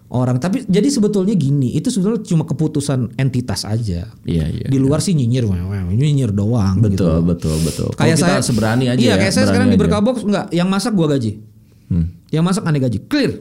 [0.08, 0.36] orang.
[0.36, 4.08] Tapi jadi sebetulnya gini, itu sebetulnya cuma keputusan entitas aja.
[4.24, 5.44] iya iya Di luar sih nyinyir,
[5.90, 6.80] nyinyir doang.
[6.80, 6.96] gitu.
[6.96, 9.76] betul betul betul Kalau Kayak kita saya seberani aja Iya, ya, kayak saya sekarang di
[9.76, 9.82] aja.
[9.84, 11.32] Berkabox enggak, yang masak gua gaji.
[11.86, 12.06] Hmm.
[12.30, 12.98] Yang masak aneh gaji.
[13.04, 13.32] Clear.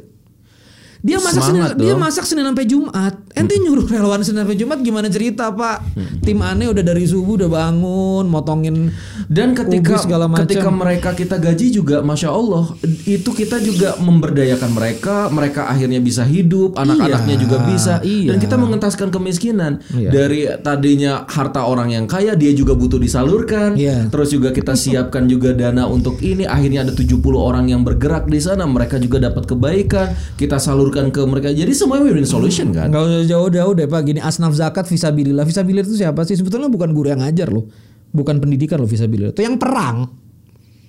[0.99, 3.15] Dia masak Senin, dia masak Senin sampai Jumat.
[3.31, 5.95] Ente nyuruh relawan Senin sampai Jumat gimana cerita, Pak?
[6.19, 8.91] Tim aneh udah dari subuh udah bangun, motongin
[9.25, 10.43] Dan ketika ubi segala macam.
[10.43, 12.75] ketika mereka kita gaji juga, masya Allah,
[13.05, 15.15] itu kita juga memberdayakan mereka.
[15.29, 18.03] Mereka akhirnya bisa hidup, anak-anaknya juga bisa.
[18.03, 18.29] iya.
[18.29, 20.09] Dan kita mengentaskan kemiskinan Iya.
[20.11, 23.79] dari tadinya harta orang yang kaya, dia juga butuh disalurkan.
[23.79, 24.11] Iya.
[24.11, 26.43] Terus juga kita siapkan juga dana untuk ini.
[26.43, 28.67] Akhirnya ada 70 orang yang bergerak di sana.
[28.67, 30.11] Mereka juga dapat kebaikan.
[30.35, 31.49] Kita salurkan ke mereka.
[31.53, 32.89] Jadi semuanya win-win solution kan?
[32.89, 34.01] Enggak usah jauh-jauh deh Pak.
[34.01, 35.45] Gini asnaf zakat visabilillah.
[35.45, 36.33] Visabilillah itu siapa sih?
[36.33, 37.69] Sebetulnya bukan guru yang ngajar loh.
[38.09, 39.37] Bukan pendidikan loh visabilillah.
[39.37, 40.09] Itu yang perang.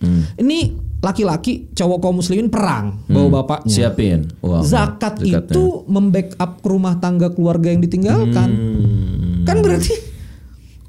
[0.00, 0.24] Hmm.
[0.40, 3.72] Ini laki-laki cowok kaum muslimin perang bawa bapaknya.
[3.72, 4.24] Siapin.
[4.40, 4.64] Wow.
[4.64, 5.44] Zakat Zakatnya.
[5.44, 8.48] itu membackup rumah tangga keluarga yang ditinggalkan.
[8.48, 9.44] Hmm.
[9.44, 10.09] Kan berarti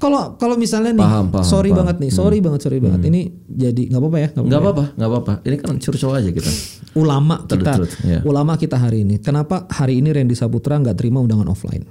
[0.02, 1.78] kalau kalau misalnya nih, Paham, paham, sorry paham.
[1.78, 3.00] banget nih, sorry banget, sorry banget.
[3.04, 4.28] Ini jadi nggak apa-apa ya?
[4.28, 4.82] nggak Nggak apa-apa ya?
[4.82, 5.32] apa-apa, nggak apa-apa.
[5.42, 6.50] Ini kan curcol aja kita.
[6.92, 8.20] ulama kita truth, ya.
[8.22, 11.88] ulama kita hari ini kenapa hari ini Randy Saputra nggak terima undangan offline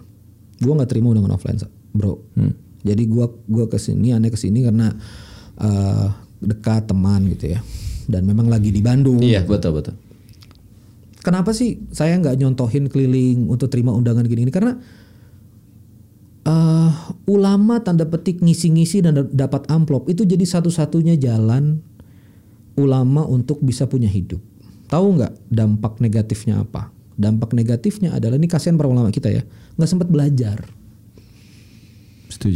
[0.59, 1.57] gua nggak terima undangan offline
[1.89, 2.53] bro Hmm.
[2.79, 4.93] jadi gua gua ke sini aneh ke sini karena
[5.57, 6.07] eh,
[6.37, 7.65] dekat teman gitu ya
[8.05, 9.97] dan memang lagi di Bandung Iya, betul betul.
[11.17, 14.77] kenapa sih saya nggak nyontohin keliling untuk terima undangan gini-gini karena
[16.43, 16.91] eh,
[17.25, 21.79] ulama tanda petik ngisi-ngisi dan da- dapat amplop itu jadi satu-satunya jalan
[22.73, 24.41] ulama untuk bisa punya hidup.
[24.87, 26.89] Tahu nggak dampak negatifnya apa?
[27.13, 29.43] Dampak negatifnya adalah ini kasihan para ulama kita ya,
[29.75, 30.65] nggak sempat belajar.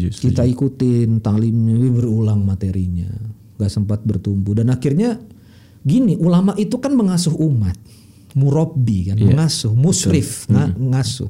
[0.09, 0.31] Setuju.
[0.31, 3.11] Kita ikutin talimnya berulang materinya,
[3.55, 5.19] nggak sempat bertumbuh dan akhirnya
[5.81, 7.75] gini ulama itu kan mengasuh umat,
[8.33, 11.29] murabbi kan, mengasuh, musrif, nga- ngasuh.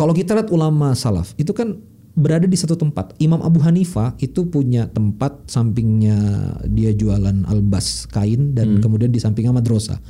[0.00, 1.76] Kalau kita lihat ulama salaf itu kan
[2.16, 3.12] berada di satu tempat.
[3.20, 6.16] Imam Abu Hanifah itu punya tempat sampingnya
[6.72, 10.00] dia jualan albas kain dan kemudian di sampingnya madrasah.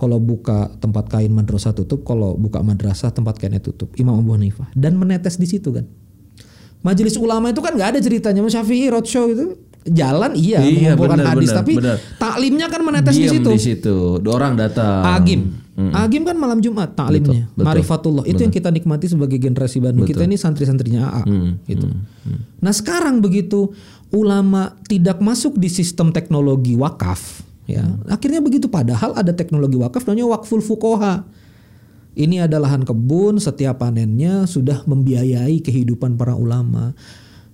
[0.00, 3.92] Kalau buka tempat kain madrasah tutup, kalau buka madrasah tempat kainnya tutup.
[4.00, 5.84] Imam Abu Hanifah dan menetes di situ kan.
[6.80, 11.18] Majelis ulama itu kan nggak ada ceritanya Mas Syafi'i roadshow itu jalan iya, Iya, mengumpulkan
[11.24, 11.96] hadis benar, tapi benar.
[12.16, 13.50] taklimnya kan menetes di Diam situ.
[13.52, 13.96] di situ.
[14.16, 15.02] Dua orang datang.
[15.12, 15.65] Agim.
[15.76, 17.44] Agim kan malam Jumat taklimnya.
[17.52, 17.66] Betul, betul.
[17.68, 18.24] Marifatullah.
[18.24, 20.08] Itu yang kita nikmati sebagai generasi Bandung.
[20.08, 21.22] Kita ini santri-santrinya AA
[21.68, 21.86] gitu.
[22.64, 23.76] Nah, sekarang begitu
[24.08, 27.84] ulama tidak masuk di sistem teknologi wakaf ya.
[28.08, 31.28] Akhirnya begitu padahal ada teknologi wakaf namanya wakful fukoha.
[32.16, 36.96] Ini ada lahan kebun, setiap panennya sudah membiayai kehidupan para ulama.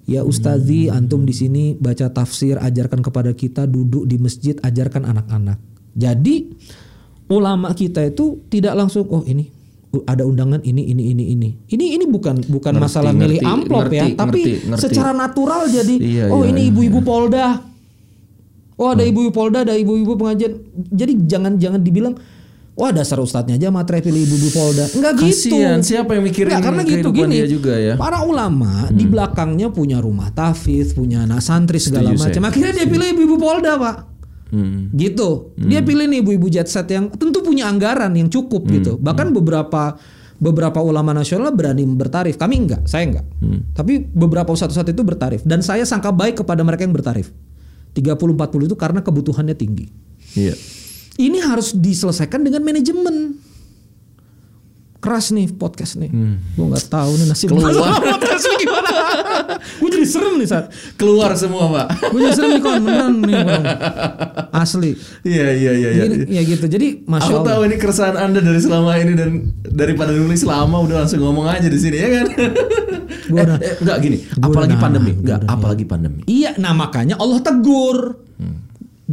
[0.07, 5.59] Ya ustazi, antum di sini baca tafsir, ajarkan kepada kita duduk di masjid, ajarkan anak-anak.
[5.99, 6.55] Jadi
[7.33, 9.49] ulama kita itu tidak langsung oh ini
[10.09, 11.49] ada undangan ini ini ini ini.
[11.69, 14.83] Ini ini bukan bukan Ngerti, masalah milih ngerti, amplop ya, ngerti, tapi ngerti, ngerti.
[14.89, 17.61] secara natural jadi Iya, oh iya, ini iya, ibu-ibu Polda.
[18.81, 20.53] Oh ada ibu-ibu Polda, ada ibu-ibu pengajian.
[20.89, 22.17] Jadi jangan jangan dibilang
[22.73, 24.89] Wah dasar ustadznya aja matre pilih ibu-ibu Polda.
[24.97, 25.53] Enggak gitu.
[25.53, 27.37] Kasian, siapa yang mikirin Enggak, karena gitu gini.
[27.45, 28.01] dia juga ya?
[28.01, 32.49] Para ulama di belakangnya punya rumah tahfiz, punya anak santri segala macam.
[32.49, 33.97] Akhirnya dia pilih ibu-ibu Polda, Pak.
[34.53, 34.93] Hmm.
[34.93, 35.57] Gitu.
[35.57, 39.01] Dia pilih nih ibu-ibu jet set yang tentu punya anggaran yang cukup gitu.
[39.01, 39.97] Bahkan beberapa
[40.37, 42.37] beberapa ulama nasional berani bertarif.
[42.37, 43.27] Kami enggak, saya enggak.
[43.73, 47.33] Tapi beberapa ustadz-ustadz itu bertarif dan saya sangka baik kepada mereka yang bertarif.
[47.97, 49.87] 30 40 itu karena kebutuhannya tinggi.
[50.37, 50.57] Iya.
[51.21, 53.37] Ini harus diselesaikan dengan manajemen.
[55.03, 56.09] Keras nih podcast nih.
[56.57, 58.01] Gue nggak tahu nih nasib Keluar.
[58.17, 58.82] podcast ini gimana.
[59.79, 60.67] Gue jadi serem nih saat.
[60.95, 61.87] Keluar semua, Pak.
[62.11, 63.63] Gue jadi serem nih kon beneran nih Kon.
[64.53, 64.91] Asli.
[65.23, 66.05] Iya, iya, iya, iya.
[66.25, 66.65] Ya gitu.
[66.65, 67.49] Jadi masya Aku Allah.
[67.49, 69.31] tahu ini keresahan Anda dari selama ini dan
[69.65, 72.27] daripada nulis lama udah langsung ngomong aja di sini ya kan.
[73.25, 76.21] Gua udah- eh, enggak gini, Gua apalagi udah pandemi, enggak, udah, apalagi pandemi.
[76.25, 78.19] Iya, nah makanya Allah tegur.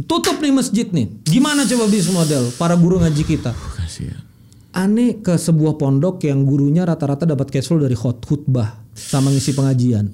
[0.00, 1.12] Tutup nih masjid nih.
[1.22, 3.52] Gimana coba bisnis model para guru ngaji kita?
[3.52, 4.22] Kasihan.
[4.70, 10.12] aneh ke sebuah pondok yang gurunya rata-rata dapat cash flow dari khutbah sama ngisi pengajian.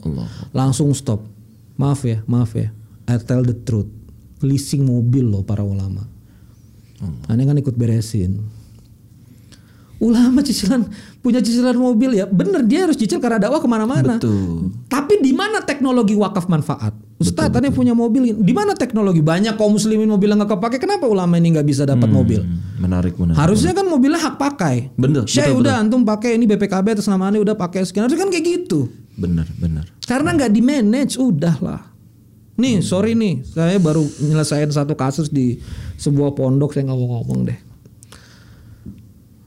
[0.55, 1.27] Langsung stop.
[1.75, 2.71] Maaf ya, maaf ya.
[3.11, 3.91] I tell the truth.
[4.45, 6.07] Leasing mobil loh para ulama.
[7.29, 8.41] Aneh kan ikut beresin.
[9.97, 10.85] Ulama cicilan
[11.25, 14.21] punya cicilan mobil ya, bener dia harus cicil karena dakwah ke mana-mana.
[14.21, 14.77] Betul.
[14.93, 16.93] Tapi di mana teknologi wakaf manfaat?
[17.17, 19.25] Ustaz, aneh punya mobil, di mana teknologi?
[19.25, 22.45] Banyak kaum muslimin mobilnya nggak kepake, kenapa ulama ini nggak bisa dapat mobil?
[22.45, 23.41] Hmm, menarik menarik.
[23.41, 24.93] Harusnya kan mobilnya hak pakai.
[25.01, 28.05] Bener, betul, udah antum pakai ini BPKB atas nama aneh udah pakai sekian.
[28.05, 28.93] Harusnya kan kayak gitu.
[29.17, 29.89] Benar benar.
[30.05, 31.89] Karena nggak di manage, udahlah.
[32.61, 35.57] Nih, sorry nih, saya baru nyelesain satu kasus di
[35.97, 37.59] sebuah pondok saya nggak mau ngomong deh.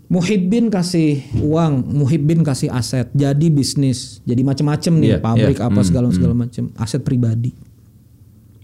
[0.10, 5.70] Muhibbin kasih uang, Muhibbin kasih aset, jadi bisnis, jadi macem-macem nih, Iya, pabrik iya.
[5.70, 7.54] apa Hmm, segala segala macem, aset pribadi.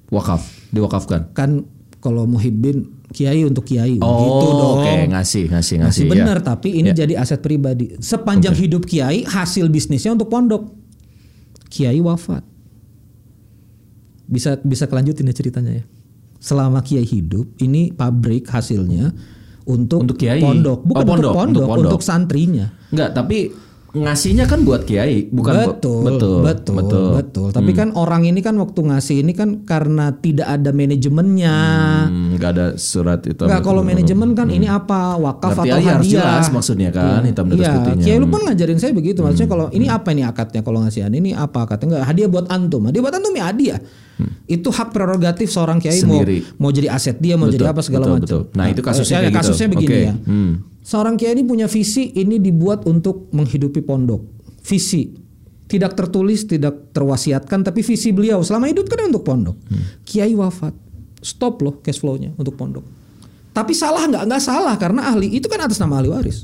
[0.10, 0.42] Wakaf,
[0.74, 1.30] diwakafkan.
[1.38, 1.70] Kan
[2.02, 4.74] kalau Muhibbin kiai untuk kiai, Oh, gitu dong.
[4.82, 5.86] oke ngasih ngasih ngasih.
[5.86, 6.12] Masih ya.
[6.18, 7.94] benar, tapi ini jadi aset pribadi.
[8.02, 10.74] Sepanjang hidup kiai, hasil bisnisnya untuk pondok.
[11.70, 12.42] Kiai wafat.
[14.26, 15.86] Bisa bisa kelanjutin ya ceritanya ya.
[16.42, 19.14] Selama kiai hidup, ini pabrik hasilnya
[19.66, 20.40] untuk, Untuk kiai.
[20.40, 22.02] pondok, bukan Oh, pondok, untuk pondok, untuk untuk, pondok.
[22.02, 22.66] santrinya.
[22.90, 23.38] Enggak, tapi
[23.92, 27.48] ngasihnya kan buat kiai, bukan betul, betul, betul, betul, betul.
[27.50, 31.56] Tapi kan orang ini kan waktu ngasih ini kan karena tidak ada manajemennya.
[32.06, 33.40] Hmm, ada surat itu.
[33.40, 36.20] Enggak kalau manajemen kan ini apa wakaf Berarti atau aja harus hadiah.
[36.20, 38.04] jelas maksudnya kan, hitam di atas Iya, putihnya.
[38.04, 39.20] Kiai Lukman ngajarin saya begitu.
[39.24, 41.86] Maksudnya kalau ini apa ini akadnya kalau ngasihan ini apa akadnya?
[41.88, 42.82] Enggak, hadiah buat antum.
[42.86, 43.80] Hadiah buat antum ya hadiah.
[44.48, 46.38] Itu hak prerogatif seorang kiai mau Sendiri.
[46.56, 48.24] mau jadi aset dia, mau Betul, jadi apa segala macam.
[48.24, 48.42] betul.
[48.56, 49.42] Nah, itu kasusnya eh, kayak gitu.
[49.44, 50.08] kasusnya begini Oke.
[50.08, 50.14] ya.
[50.16, 50.52] Hmm.
[50.86, 54.22] Seorang kiai ini punya visi ini dibuat untuk menghidupi pondok.
[54.64, 55.12] Visi
[55.66, 59.58] tidak tertulis, tidak terwasiatkan, tapi visi beliau selama hidup kan untuk pondok.
[59.68, 59.84] Hmm.
[60.06, 60.72] Kiai wafat,
[61.26, 62.86] stop loh cash flow-nya untuk pondok.
[63.52, 64.24] Tapi salah nggak?
[64.28, 66.44] Nggak salah karena ahli itu kan atas nama ahli waris.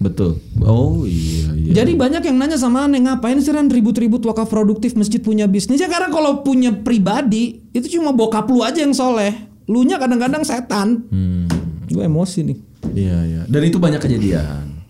[0.00, 0.40] Betul.
[0.64, 1.72] Oh iya iya.
[1.76, 5.76] Jadi banyak yang nanya sama aneh ngapain sih Ran ribut-ribut wakaf produktif masjid punya bisnis
[5.76, 9.36] ya karena kalau punya pribadi itu cuma bokap lu aja yang soleh.
[9.68, 11.04] Lu nya kadang-kadang setan.
[11.12, 11.46] Hmm.
[11.84, 12.58] Gue emosi nih.
[12.96, 13.42] Iya iya.
[13.44, 14.80] Dan itu banyak kejadian.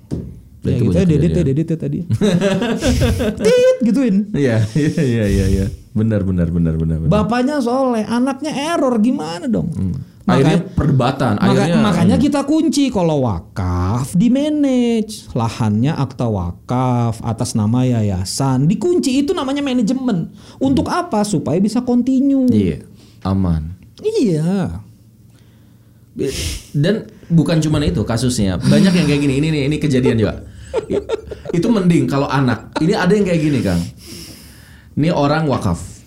[0.63, 1.99] Dan Ya itu gitu ya dedit ya ya tadi.
[3.45, 4.17] Tit gituin.
[4.31, 5.67] Iya iya iya iya iya.
[5.91, 6.97] Benar benar benar benar.
[7.03, 7.11] benar.
[7.11, 9.75] Bapaknya soleh, anaknya error gimana dong?
[10.33, 11.33] Akhirnya perdebatan.
[11.35, 18.65] Maka- Akhirnya makanya kita kunci kalau wakaf di manage lahannya akta wakaf atas nama yayasan
[18.65, 22.87] dikunci itu namanya manajemen untuk apa supaya bisa continue Iya.
[23.23, 23.77] Aman.
[24.01, 24.81] iya
[26.73, 26.95] Dan
[27.27, 28.59] bukan cuma itu kasusnya.
[28.59, 29.35] Banyak yang kayak gini.
[29.39, 30.35] Ini nih ini kejadian juga.
[31.51, 32.75] Itu mending kalau anak.
[32.77, 33.81] Ini ada yang kayak gini, Kang.
[34.95, 36.00] Ini orang wakaf.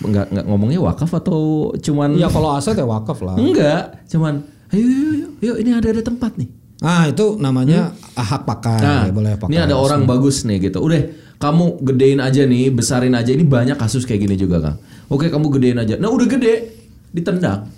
[0.00, 4.40] Enggak enggak ngomongnya wakaf atau cuman ya kalau aset ya wakaf lah Enggak, cuman
[4.72, 6.48] ayo yuk, yuk, yuk ini ada ada tempat nih.
[6.80, 10.80] ah itu namanya hak pakai Nah, boleh pakai ini ada orang bagus nih gitu.
[10.80, 13.28] Udah, kamu gedein aja nih, besarin aja.
[13.28, 14.76] Ini banyak kasus kayak gini juga, Kang.
[15.12, 16.00] Oke, kamu gedein aja.
[16.00, 16.72] Nah, udah gede,
[17.12, 17.68] ditendang.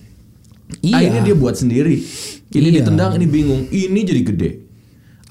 [0.79, 0.95] Iya.
[1.03, 1.99] Akhirnya dia buat sendiri.
[2.55, 2.87] Ini Iya.
[2.87, 3.67] ditendang, ini bingung.
[3.67, 4.51] Ini jadi gede.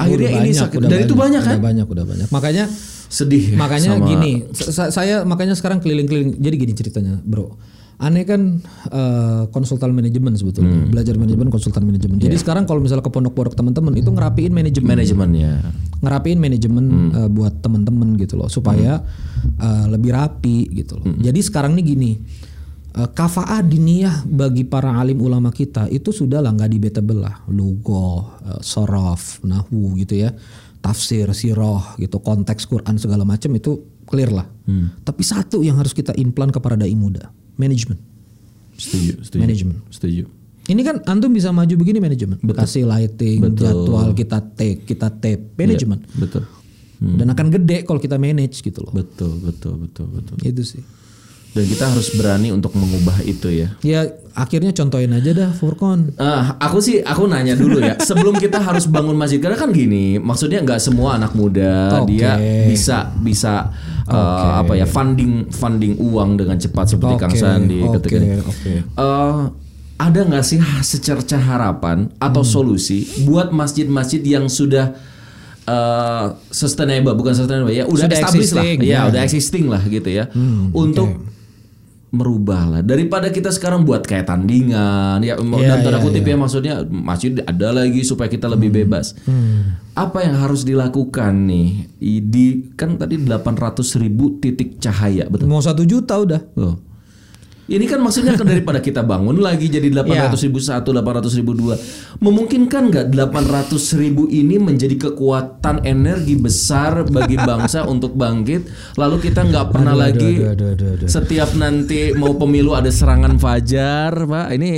[0.01, 0.77] Akhirnya Udah ini banyak, sakit.
[0.77, 1.53] udah Dan itu banyak kan?
[1.53, 2.27] udah banyak udah banyak.
[2.27, 2.63] Makanya
[3.07, 3.43] Sedih.
[3.53, 6.35] makanya sama- gini sa- saya makanya sekarang keliling-keliling.
[6.35, 7.53] Jadi gini ceritanya bro.
[7.97, 8.57] Aneh kan
[8.89, 10.89] eh, konsultan manajemen sebetulnya.
[10.89, 12.17] Belajar manajemen konsultan manajemen.
[12.17, 14.89] Jadi sekarang kalau misalnya ke pondok-pondok teman-teman itu ngerapiin manajemen.
[14.91, 15.53] Manajemennya.
[16.01, 18.49] ngerapiin manajemen eh, buat teman-teman gitu loh.
[18.49, 19.05] Supaya
[19.55, 21.13] eh, lebih rapi gitu loh.
[21.15, 22.11] Jadi sekarang nih gini
[22.91, 28.59] kafaah diniyah bagi para alim ulama kita itu sudah lah nggak debatable lah lugoh eh,
[28.59, 30.35] sorof nahu gitu ya
[30.83, 34.47] tafsir siroh gitu konteks Quran segala macam itu clear lah
[35.07, 37.95] tapi satu yang harus kita implan kepada dai muda manajemen
[38.81, 39.41] Setuju, setuju.
[39.45, 39.77] Manajemen.
[39.93, 40.23] Setuju.
[40.65, 43.61] ini kan antum bisa maju begini manajemen kasih lighting Betul.
[43.61, 46.49] jadwal kita take kita tape manajemen Betul.
[46.97, 50.35] dan akan gede kalau kita manage gitu loh Betul, betul, betul, betul.
[50.41, 50.81] itu sih
[51.51, 53.67] Dan kita harus berani untuk mengubah itu ya.
[53.81, 58.55] ya akhirnya contohin aja dah Furkon Ah, aku sih aku nanya dulu ya sebelum kita
[58.57, 62.15] harus bangun masjid karena kan gini maksudnya nggak semua anak muda Oke.
[62.15, 63.67] dia bisa bisa
[64.07, 68.39] uh, apa ya funding funding uang dengan cepat seperti Kang Oke, Sandi oke, ketika ini.
[68.39, 68.73] oke.
[68.87, 69.41] Eh,
[69.99, 72.51] ada nggak sih secerca harapan atau Hmm.
[72.63, 74.95] solusi buat masjid-masjid yang sudah
[75.61, 78.97] eh, sustainable bukan sustainable ya udah Sudah established lah existing, ya ya.
[78.97, 80.25] Hmm, udah existing lah gitu ya
[80.71, 81.09] untuk
[82.11, 86.35] merubah lah daripada kita sekarang buat kayak tandingan ya Iya, dalam tanda iya, kutip ya
[86.35, 88.79] maksudnya masih ada lagi supaya kita lebih Hmm.
[88.83, 89.15] bebas.
[89.91, 91.87] Apa yang harus dilakukan nih?
[91.99, 95.47] Di kan tadi 800 ribu titik cahaya betul?
[95.47, 96.41] Mau satu juta udah.
[96.55, 96.75] Oh.
[97.71, 101.79] Ini kan maksudnya kan daripada kita bangun lagi jadi 800 ribu satu, 800 ribu dua,
[102.19, 108.67] memungkinkan nggak 800 ribu ini menjadi kekuatan energi besar bagi bangsa untuk bangkit?
[108.99, 110.43] Lalu kita nggak pernah lagi
[111.07, 114.51] setiap nanti mau pemilu ada serangan fajar, pak.
[114.51, 114.71] Ini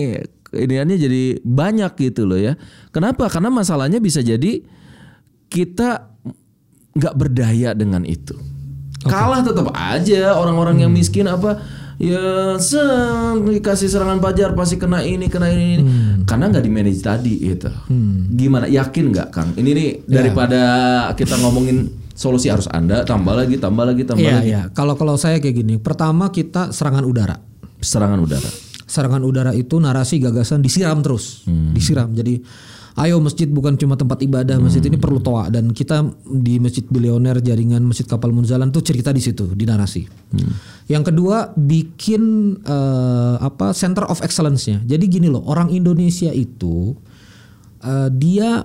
[0.53, 2.53] iniannya jadi banyak gitu loh ya.
[2.93, 3.25] Kenapa?
[3.25, 4.61] Karena masalahnya bisa jadi
[5.49, 6.13] kita
[6.93, 8.37] nggak berdaya dengan itu.
[9.03, 11.59] Kalah tetap aja orang-orang yang miskin apa
[12.01, 12.81] ya se
[13.43, 15.81] dikasih serangan pajar pasti kena ini kena ini
[16.25, 17.69] karena nggak di manage tadi gitu.
[18.33, 19.49] Gimana yakin nggak Kang?
[19.53, 20.61] Ini nih daripada
[21.13, 24.61] kita ngomongin solusi harus Anda tambah lagi tambah lagi tambah Iya, lagi iya.
[24.69, 27.37] Kalau kalau saya kayak gini, pertama kita serangan udara.
[27.83, 28.47] serangan udara.
[28.87, 31.43] Serangan udara itu narasi gagasan disiram terus,
[31.73, 32.13] disiram.
[32.13, 32.39] Jadi
[32.93, 37.41] ayo masjid bukan cuma tempat ibadah, masjid ini perlu toa dan kita di Masjid Bilioner
[37.41, 40.05] jaringan Masjid Kapal Munzalan tuh cerita di situ di narasi.
[40.85, 44.85] Yang kedua bikin eh, apa center of excellence-nya.
[44.85, 46.93] Jadi gini loh, orang Indonesia itu
[47.81, 48.61] eh, dia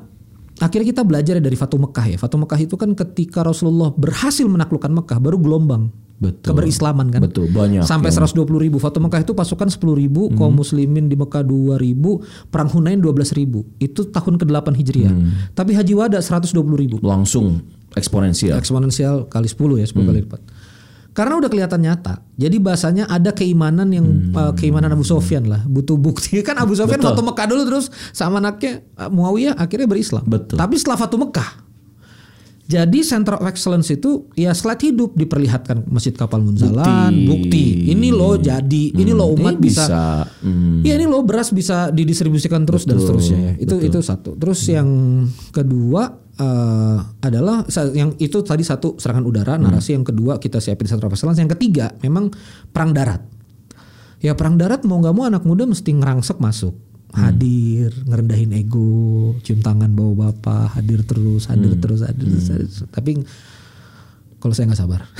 [0.58, 2.16] akhirnya kita belajar dari Fatu Mekah ya.
[2.20, 5.88] Fatu Mekah itu kan ketika Rasulullah berhasil menaklukkan Mekah baru gelombang
[6.18, 6.50] Betul.
[6.50, 7.22] keberislaman kan.
[7.22, 8.82] Betul, banyak Sampai 120 ribu.
[8.82, 12.18] Fatu Mekah itu pasukan 10 ribu, kaum muslimin di Mekah 2 ribu,
[12.50, 13.62] perang Hunain 12 ribu.
[13.78, 15.14] Itu tahun ke-8 Hijriah.
[15.54, 16.98] Tapi Haji Wada 120 ribu.
[17.06, 17.62] Langsung
[17.94, 18.58] eksponensial.
[18.58, 20.42] Eksponensial kali 10 ya, 10 kali lipat.
[21.14, 22.22] Karena udah kelihatan nyata.
[22.38, 24.06] Jadi bahasanya ada keimanan yang
[24.38, 26.38] uh, keimanan Abu Sofyan lah, butuh bukti.
[26.46, 30.22] Kan Abu Sofyan Fatu Mekah dulu terus sama anaknya uh, Muawiyah akhirnya berislam.
[30.22, 30.58] Betul.
[30.58, 31.67] Tapi setelah Fatu Mekah
[32.68, 37.88] jadi Center of Excellence itu ya slide hidup diperlihatkan Masjid Kapal Munzalan, bukti.
[37.88, 40.04] Ini loh jadi, ini loh umat Ini bisa, bisa,
[40.44, 40.84] hmm.
[40.84, 43.52] Iya ini loh beras bisa didistribusikan terus dan seterusnya ya.
[43.56, 44.36] Itu itu satu.
[44.36, 44.84] Terus yang
[45.48, 47.64] kedua eh, adalah
[47.96, 51.40] yang itu tadi satu serangan udara narasi yang kedua kita siapin Center of Excellence.
[51.40, 52.28] Yang ketiga memang
[52.68, 53.24] perang darat.
[54.20, 56.76] Ya perang darat mau nggak mau anak muda mesti ngerangsek masuk.
[57.08, 62.84] Hadir, ngerendahin ego, cium tangan bawa bapak, hadir terus, hadir terus, hadir terus, hadir terus.
[62.92, 63.10] Tapi
[64.38, 65.00] kalau saya nggak sabar.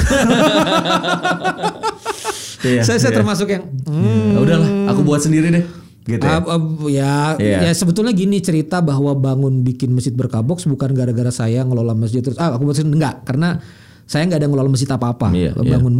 [2.58, 3.18] Iya, saya saya iya.
[3.22, 5.62] termasuk yang hmm, Ya udahlah, aku buat sendiri deh.
[6.08, 6.40] Gitu ya.
[6.40, 7.58] Ah, ah, ya, Iya.
[7.68, 12.40] ya sebetulnya gini cerita bahwa bangun bikin masjid berkaboks bukan gara-gara saya ngelola masjid terus
[12.40, 13.60] ah aku buat sendiri enggak karena
[14.08, 15.28] saya nggak ada ngelola masjid apa-apa.
[15.36, 15.76] Iya, iya.
[15.76, 15.94] bangun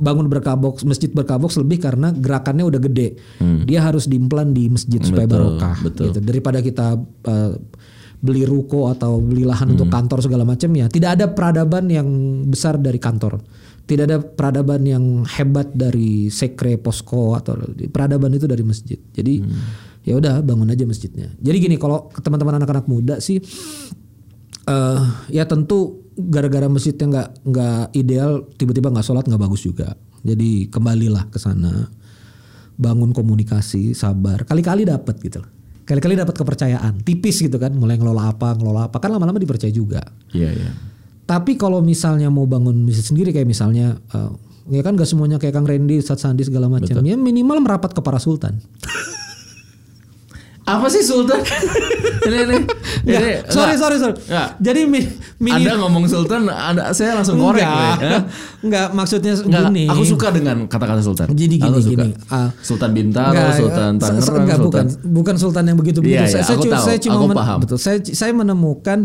[0.00, 3.20] bangun berkaboks masjid berkaboks lebih karena gerakannya udah gede.
[3.68, 5.36] Dia harus diimplan di masjid supaya Hmm.
[5.36, 6.04] Betul, barokah betul.
[6.08, 6.18] gitu.
[6.24, 6.86] Daripada kita
[7.28, 7.52] eh,
[8.22, 9.96] beli ruko atau beli lahan untuk Hmm.
[10.00, 12.08] kantor segala macam ya, tidak ada peradaban yang
[12.48, 13.44] besar dari kantor.
[13.82, 17.58] Tidak ada peradaban yang hebat dari sekre posko atau
[17.90, 18.96] peradaban itu dari masjid.
[18.96, 19.60] Jadi Hmm.
[20.02, 21.36] ya udah bangun aja masjidnya.
[21.36, 23.42] Jadi gini kalau teman-teman anak-anak muda sih
[24.62, 29.96] eh ya tentu gara-gara masjidnya nggak nggak ideal tiba-tiba nggak sholat nggak bagus juga.
[30.22, 31.90] Jadi kembalilah ke sana,
[32.78, 34.46] bangun komunikasi, sabar.
[34.46, 35.42] Kali-kali dapat gitu.
[35.42, 35.50] loh.
[35.82, 37.74] Kali-kali dapat kepercayaan, tipis gitu kan.
[37.74, 39.98] Mulai ngelola apa, ngelola apa kan lama-lama dipercaya juga.
[40.30, 40.70] Iya, iya.
[41.26, 44.30] Tapi kalau misalnya mau bangun masjid sendiri kayak misalnya eh,
[44.70, 47.02] ya kan gak semuanya kayak Kang Randy, Ustadz Sandi segala macam.
[47.02, 48.62] Ya minimal merapat ke para sultan.
[50.62, 51.42] Apa sih Sultan?
[52.26, 52.58] ini ini.
[53.02, 54.14] Nggak, ini sorry, sorry, sorry.
[54.22, 54.48] Nggak.
[54.58, 55.00] Jadi mi,
[55.36, 58.18] mini, Anda ngomong Sultan, Anda, saya langsung ngorek enggak, ya.
[58.64, 59.84] enggak, maksudnya Enggak, gini.
[59.86, 61.26] aku suka dengan kata-kata Sultan.
[61.28, 61.92] Jadi gini, aku suka.
[61.98, 62.48] gini, ah.
[62.56, 64.86] Sultan Bintaro, Enggak, Sultan Tangerang, enggak, Sultan.
[64.86, 66.22] bukan, bukan sultan yang begitu begitu.
[66.22, 67.56] Iya, saya, iya, saya, aku cu- tahu, saya cuma aku men- paham.
[67.58, 67.76] betul.
[67.76, 68.98] Saya saya menemukan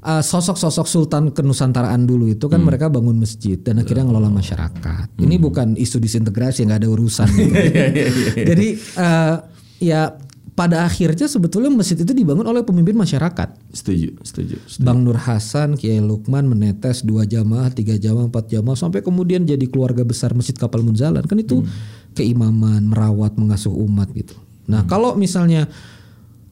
[0.00, 5.20] uh, sosok-sosok sultan kenusantaraan dulu itu kan mereka bangun masjid dan akhirnya ngelola masyarakat.
[5.20, 7.28] Ini bukan isu disintegrasi nggak ada urusan.
[7.28, 7.52] gitu.
[8.56, 9.36] Jadi uh,
[9.76, 10.16] ya
[10.54, 13.58] pada akhirnya sebetulnya masjid itu dibangun oleh pemimpin masyarakat.
[13.74, 14.56] Setuju, setuju.
[14.70, 14.86] setuju.
[14.86, 19.66] Bang Nur Hasan, Kiai Lukman menetes dua jamaah, tiga jamaah, empat jamaah sampai kemudian jadi
[19.66, 21.66] keluarga besar Masjid Kapal Munzalan kan itu
[22.14, 24.38] keimaman, merawat, mengasuh umat gitu.
[24.70, 25.66] Nah kalau misalnya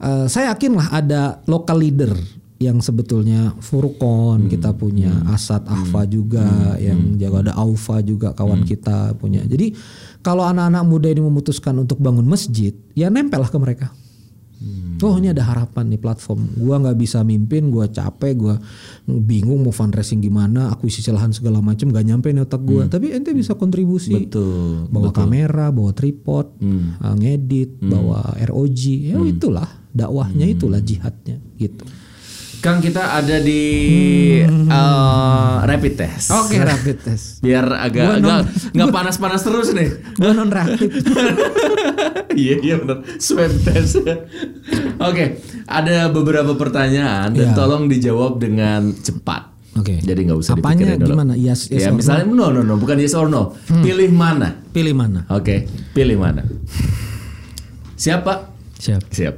[0.03, 2.11] eh, saya yakin lah ada local leader
[2.63, 9.13] yang sebetulnya Furqon kita punya Asad Ahfa juga yang jaga ada Aufa juga kawan kita
[9.19, 9.43] punya.
[9.43, 9.75] Jadi
[10.23, 13.87] kalau anak-anak muda ini memutuskan untuk bangun masjid, ya nempel lah ke mereka.
[15.03, 16.55] Oh ini ada harapan nih platform.
[16.55, 18.55] Gua nggak bisa mimpin, gua capek, gua
[19.03, 22.87] bingung mau fundraising gimana, akuisisi lahan segala macam, gak nyampe nih otak gua.
[22.87, 24.15] Tapi ente bisa kontribusi.
[24.15, 24.87] Betul.
[24.87, 28.81] Bawa kamera, bawa tripod, uh, ngedit, bawa ROG.
[29.11, 31.83] Ya itulah dakwahnya, itulah jihadnya gitu.
[32.63, 33.59] Kang kita ada di
[34.39, 36.31] eh, rapid test.
[36.31, 37.43] Oke, rapid test.
[37.43, 39.91] Biar agak agak nggak panas-panas terus nih.
[40.15, 40.89] Gua non reaktif.
[42.33, 43.05] Iya iya benar.
[43.21, 44.01] Swab test.
[44.97, 45.37] Oke,
[45.69, 47.53] ada beberapa pertanyaan dan Iya.
[47.53, 49.53] tolong dijawab dengan cepat.
[49.77, 50.01] Oke.
[50.01, 51.09] Jadi nggak usah Apanya dipikirin dulu.
[51.13, 51.33] gimana?
[51.37, 51.97] Yes, yes ya or no?
[52.01, 53.53] misalnya no no no bukan yes or no.
[53.69, 54.49] Pilih mana?
[54.49, 55.29] Pilih mana?
[55.29, 56.41] Oke, pilih mana?
[57.93, 58.49] Siapa?
[58.81, 59.03] Siap.
[59.13, 59.35] Siap.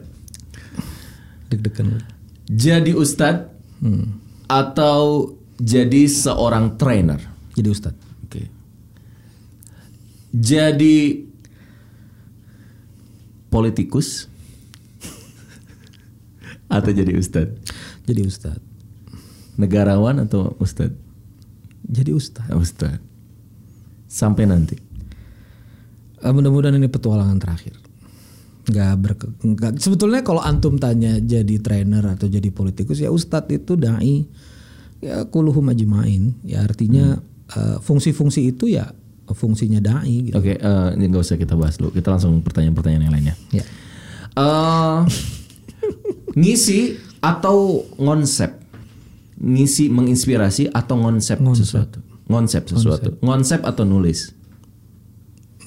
[1.51, 2.14] Deg-degan.
[2.45, 4.17] Jadi ustadz Hmm.
[4.47, 7.19] atau jadi seorang trainer?
[7.53, 7.95] Jadi ustad.
[8.23, 8.47] Oke.
[10.31, 11.27] Jadi
[13.49, 14.27] politikus
[16.75, 17.55] atau jadi ustadz?
[18.05, 18.59] Jadi ustad.
[19.55, 20.95] Negarawan atau ustadz?
[21.85, 22.49] Jadi ustad.
[22.49, 22.99] Ustadz.
[24.09, 24.75] Sampai nanti.
[26.19, 27.77] Eh, mudah-mudahan ini petualangan terakhir.
[28.65, 33.77] Nggak berke, nggak- sebetulnya kalau antum tanya jadi trainer atau jadi politikus ya ustadz itu
[33.77, 34.25] dai
[34.99, 37.21] ya kuluhum ajmain ya artinya
[37.53, 38.89] eh, fungsi-fungsi itu ya
[39.25, 40.35] fungsinya dai gitu.
[40.37, 41.89] Oke, eh, ini nggak usah kita bahas dulu.
[41.89, 43.35] Kita langsung pertanyaan-pertanyaan yang lainnya.
[43.49, 43.65] Ya.
[44.35, 44.97] eh
[46.35, 48.51] ngisi atau ngonsep?
[49.35, 51.99] Ngisi menginspirasi atau ngonsep, sesuatu?
[52.25, 53.09] Ngonsep sesuatu.
[53.19, 54.31] Ngonsep atau nulis?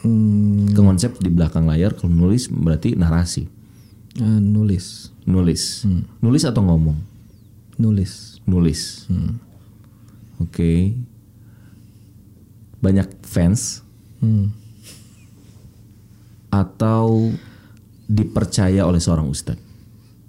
[0.01, 3.51] Hmm, Ke konsep di belakang layar, kalau nulis berarti narasi.
[4.15, 5.85] eh, nulis, Nulis.
[6.19, 6.97] Nulis atau ngomong?
[7.77, 8.43] nulis.
[8.43, 9.07] Nulis.
[10.39, 10.99] Oke.
[12.79, 13.87] Banyak fans
[14.19, 14.51] Hmm.
[16.49, 17.31] atau
[18.05, 19.63] dipercaya oleh seorang ustadz?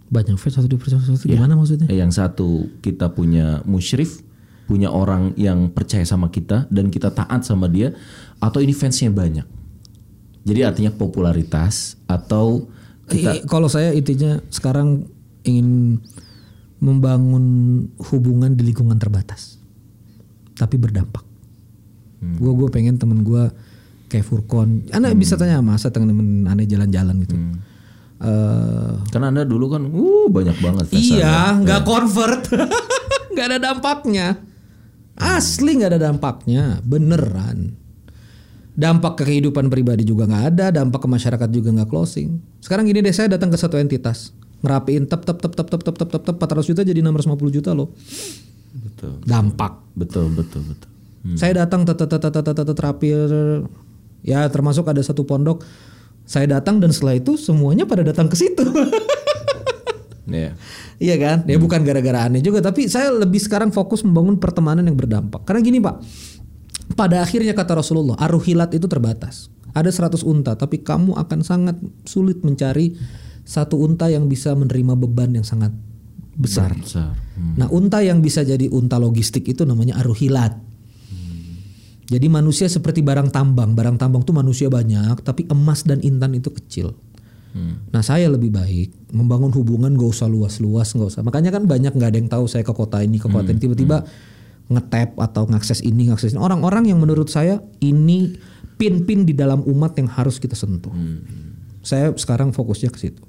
[0.09, 1.87] Banyak fans atau dipercaya sesuatu gimana maksudnya?
[1.87, 2.49] Eh, Yang satu
[2.81, 4.21] kita punya musyrif,
[4.65, 7.93] punya orang yang percaya sama kita dan kita taat sama dia,
[8.37, 9.45] atau ini fansnya banyak.
[10.47, 12.67] Jadi artinya popularitas atau
[13.09, 15.05] kita kalau saya intinya sekarang
[15.43, 15.99] ingin
[16.79, 17.45] membangun
[18.11, 19.59] hubungan di lingkungan terbatas,
[20.55, 21.25] tapi berdampak.
[22.19, 23.51] Gue gue pengen temen gue
[24.11, 27.35] kayak Furkon, anda bisa tanya sama saya temen aneh jalan-jalan gitu.
[28.19, 31.63] Eh, karena anda dulu kan, uh banyak banget iya, Anda.
[31.63, 32.41] nggak convert,
[33.31, 34.27] nggak ada dampaknya.
[35.15, 37.79] Asli nggak ada dampaknya, beneran.
[38.79, 42.39] Dampak ke kehidupan pribadi juga nggak ada, dampak ke masyarakat juga nggak closing.
[42.63, 44.31] Sekarang gini deh, saya datang ke satu entitas,
[44.63, 47.75] ngerapiin tep tep tep tep tep tep tep tep tep 400 juta jadi 650 juta
[47.75, 47.91] loh.
[48.71, 49.83] Betul, Dampak.
[49.99, 50.89] betul, betul, betul.
[51.35, 53.11] Saya datang tet tet tet tet tet tet terapi
[54.23, 55.67] ya termasuk ada satu pondok
[56.29, 58.63] saya datang dan setelah itu semuanya pada datang ke situ.
[60.29, 60.53] Iya.
[61.01, 61.37] Iya kan?
[61.49, 65.41] Ya bukan gara-gara aneh juga, tapi saya lebih sekarang fokus membangun pertemanan yang berdampak.
[65.41, 65.95] Karena gini Pak,
[66.93, 69.49] pada akhirnya kata Rasulullah, aruhilat itu terbatas.
[69.73, 72.97] Ada 100 unta, tapi kamu akan sangat sulit mencari
[73.45, 75.73] satu unta yang bisa menerima beban yang sangat
[76.33, 76.73] besar.
[76.73, 77.13] Besar.
[77.37, 77.57] Hmm.
[77.57, 80.57] Nah, unta yang bisa jadi unta logistik itu namanya aruhilat.
[82.09, 83.77] Jadi manusia seperti barang tambang.
[83.77, 86.97] Barang tambang tuh manusia banyak, tapi emas dan intan itu kecil.
[87.89, 91.21] Nah saya lebih baik membangun hubungan gak usah luas-luas nggak usah.
[91.25, 94.05] Makanya kan banyak nggak ada yang tahu saya ke kota ini ke kota ini tiba-tiba
[94.69, 96.39] ngetap atau ngakses ini ngakses ini.
[96.39, 98.37] Orang-orang yang menurut saya ini
[98.77, 100.93] pin-pin di dalam umat yang harus kita sentuh.
[101.81, 103.23] Saya sekarang fokusnya ke situ.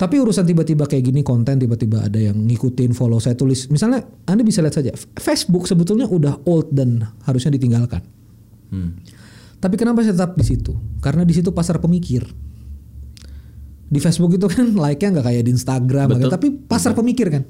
[0.00, 3.68] Tapi urusan tiba-tiba kayak gini konten tiba-tiba ada yang ngikutin follow saya tulis.
[3.68, 8.00] Misalnya Anda bisa lihat saja Facebook sebetulnya udah old dan harusnya ditinggalkan.
[8.72, 8.96] Hmm.
[9.60, 10.72] Tapi kenapa saya tetap di situ?
[11.04, 12.24] Karena di situ pasar pemikir.
[13.90, 16.30] Di Facebook itu kan like-nya nggak kayak di Instagram, Betul.
[16.30, 17.42] tapi pasar pemikir kan.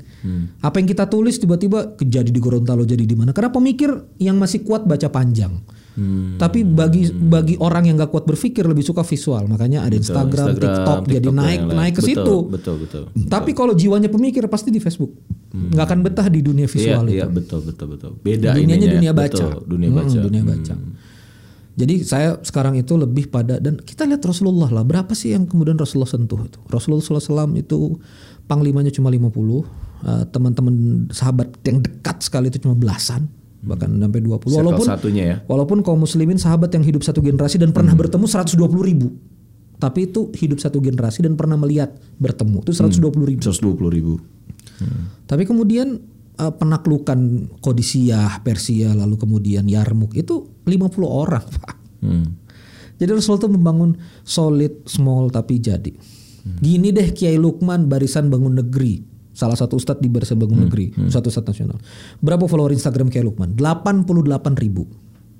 [0.58, 3.30] Apa yang kita tulis tiba-tiba jadi di Gorontalo jadi di mana?
[3.30, 5.52] Karena pemikir yang masih kuat baca panjang.
[5.90, 6.38] Hmm.
[6.38, 10.46] Tapi bagi bagi orang yang nggak kuat berpikir lebih suka visual, makanya ada Betul, Instagram,
[10.54, 11.76] TikTok, jadi TikTok naik yang lain.
[11.76, 12.36] naik ke Betul, situ.
[12.48, 13.02] Betul, betul.
[13.26, 15.12] Tapi kalau jiwanya pemikir pasti di Facebook.
[15.50, 17.10] Nggak akan betah di dunia visual Hmm.
[17.10, 17.16] iya, itu.
[17.20, 18.10] iya, betul, betul, betul.
[18.16, 18.92] Beda Dunianya ininya.
[18.96, 19.34] dunia baca.
[19.44, 20.18] Betul, dunia Hmm, baca.
[20.22, 20.74] dunia baca.
[21.78, 25.78] Jadi saya sekarang itu lebih pada dan kita lihat Rasulullah lah berapa sih yang kemudian
[25.78, 26.58] Rasulullah sentuh itu.
[26.66, 27.96] Rasulullah SAW itu
[28.50, 29.62] panglimanya cuma 50,
[30.02, 30.74] eh, teman-teman
[31.14, 33.30] sahabat yang dekat sekali itu cuma belasan,
[33.62, 34.50] bahkan sampai 20.
[34.50, 35.36] Circle Walaupun satunya ya.
[35.46, 39.08] walaupun kaum muslimin sahabat yang hidup satu generasi dan pernah bertemu 120 ribu.
[39.80, 43.40] Tapi itu hidup satu generasi dan pernah melihat bertemu itu 120 ribu.
[43.40, 44.14] 120 ribu.
[45.24, 46.00] Tapi kemudian
[46.38, 51.74] eh, penaklukan Kodisiyah, Persia, lalu kemudian Yarmuk itu 50 orang, Pak.
[52.04, 52.38] Hmm.
[53.00, 55.92] Jadi Rasul tuh membangun solid, small tapi jadi.
[56.40, 59.00] Gini deh Kiai Lukman barisan bangun negeri.
[59.32, 61.80] Salah satu ustadz di barisan bangun negeri, satu ustadz nasional.
[62.20, 63.56] Berapa follower Instagram Kiai Lukman?
[63.56, 64.04] 88
[64.60, 64.84] ribu.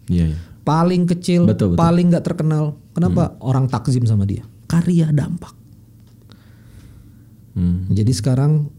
[0.08, 0.38] Iya, iya.
[0.64, 1.80] Paling kecil, Betul, betul.
[1.80, 2.80] paling nggak terkenal.
[2.96, 3.36] Kenapa?
[3.44, 4.44] Orang takzim sama dia.
[4.68, 5.52] Karya dampak.
[7.56, 7.88] Hmm.
[7.92, 8.72] Jadi sekarang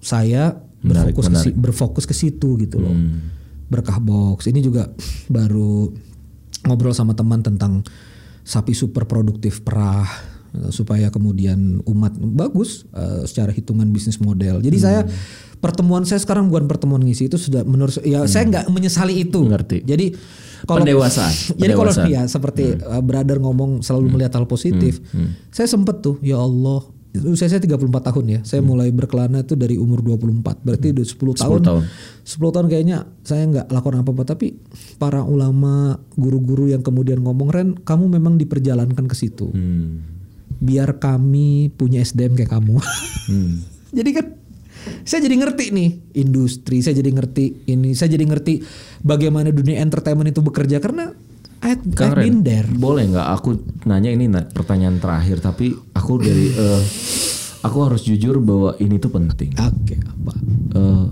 [0.00, 0.56] saya
[0.86, 1.44] Menarik, berfokus ke, menarik.
[1.44, 2.94] si- berfokus ke situ gitu loh.
[2.94, 3.34] Hmm.
[3.66, 4.86] Berkah box ini juga
[5.26, 5.90] baru
[6.62, 7.82] ngobrol sama teman tentang
[8.40, 10.06] sapi super produktif perah.
[10.54, 14.62] eh, supaya kemudian umat bagus eh, secara hitungan bisnis model.
[14.62, 15.04] Jadi saya
[15.56, 19.44] pertemuan saya sekarang bukan pertemuan ngisi itu sudah menurut ya saya nggak menyesali itu.
[19.44, 19.84] Ngerti.
[19.84, 20.16] Jadi
[20.64, 21.32] kalau Pendewasaan.
[21.60, 25.02] Jadi kalau ya seperti uh, brother ngomong selalu melihat hal positif.
[25.50, 26.88] Saya sempet tuh ya Allah
[27.24, 28.40] usia saya 34 tahun ya.
[28.44, 30.66] Saya mulai berkelana itu dari umur 24.
[30.66, 31.60] Berarti udah 10 tahun.
[31.62, 31.82] 10 tahun.
[32.26, 34.58] 10 tahun kayaknya saya nggak lakukan apa-apa tapi
[35.00, 39.48] para ulama, guru-guru yang kemudian ngomong Ren, kamu memang diperjalankan ke situ.
[39.54, 40.04] Hmm.
[40.60, 42.76] Biar kami punya SDM kayak kamu.
[43.96, 44.26] jadi kan
[45.02, 48.62] saya jadi ngerti nih industri, saya jadi ngerti ini, saya jadi ngerti
[49.02, 51.14] bagaimana dunia entertainment itu bekerja karena
[51.64, 52.68] I've been there.
[52.68, 53.50] boleh nggak aku
[53.84, 56.82] nanya ini pertanyaan terakhir tapi aku dari eh,
[57.64, 59.50] aku harus jujur bahwa ini tuh penting.
[59.56, 60.32] Oke, apa?
[60.76, 61.06] Eh,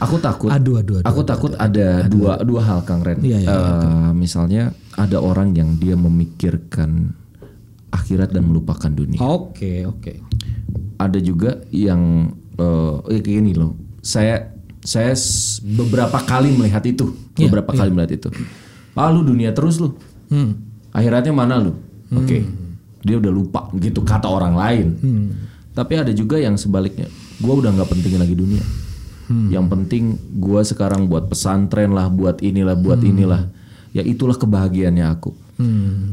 [0.00, 0.50] aku takut.
[0.50, 3.20] Aduh, aduh, aduh, aku takut ada dua dua hal Kang Ren.
[3.20, 7.12] Iya, iya, Eh, misalnya ada orang yang dia memikirkan
[7.90, 9.20] akhirat dan melupakan dunia.
[9.20, 10.20] Oke, oke.
[10.96, 13.76] Ada juga yang eh ya kayak gini loh.
[14.00, 15.12] Saya saya
[15.62, 18.28] beberapa kali melihat itu, Iya, beberapa kali melihat itu.
[18.96, 19.96] Ah lu dunia terus lu.
[20.28, 20.56] Hmm.
[20.90, 21.72] Akhiratnya mana lu?
[22.12, 22.44] Oke.
[23.00, 24.86] Dia udah lupa gitu kata orang lain.
[25.00, 25.26] Hmm.
[25.72, 27.08] Tapi ada juga yang sebaliknya.
[27.40, 28.64] Gua udah nggak pentingin lagi dunia.
[29.30, 29.48] Hmm.
[29.48, 30.04] Yang penting
[30.36, 33.10] gua sekarang buat pesantren lah, buat inilah, buat Hmm.
[33.14, 33.42] inilah.
[33.90, 35.30] Ya itulah kebahagiaannya aku.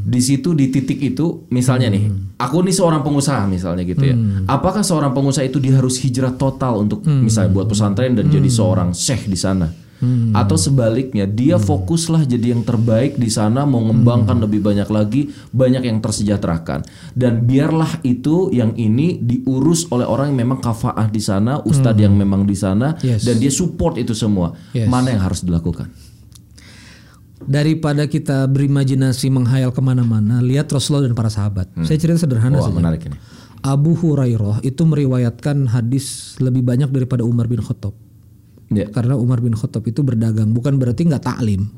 [0.04, 2.36] Di situ di titik itu misalnya nih, Hmm.
[2.36, 4.12] aku nih seorang pengusaha misalnya gitu ya.
[4.44, 7.24] Apakah seorang pengusaha itu dia harus hijrah total untuk Hmm.
[7.24, 9.72] misalnya buat pesantren dan jadi seorang syekh di sana?
[10.30, 11.64] Atau sebaliknya dia Hmm.
[11.64, 16.86] fokuslah jadi yang terbaik di sana mau mengembangkan lebih banyak lagi, banyak yang tersejahterakan.
[17.16, 22.14] Dan biarlah itu yang ini diurus oleh orang yang memang kafaah di sana, ustadz yang
[22.14, 23.10] memang di sana Hmm.
[23.16, 23.26] Yes.
[23.26, 24.54] dan dia support itu semua.
[24.70, 24.86] Yes.
[24.86, 25.90] Mana yang harus dilakukan?
[27.38, 31.70] Daripada kita berimajinasi menghayal ke mana-mana, lihat Rasulullah dan para sahabat.
[31.86, 32.76] Saya cerita sederhana Wah, saja.
[32.76, 33.16] menarik ini.
[33.62, 37.94] Abu Hurairah itu meriwayatkan hadis lebih banyak daripada Umar bin Khattab.
[38.70, 38.86] Ya.
[38.90, 41.70] Karena Umar bin Khattab itu berdagang, bukan berarti nggak taklim.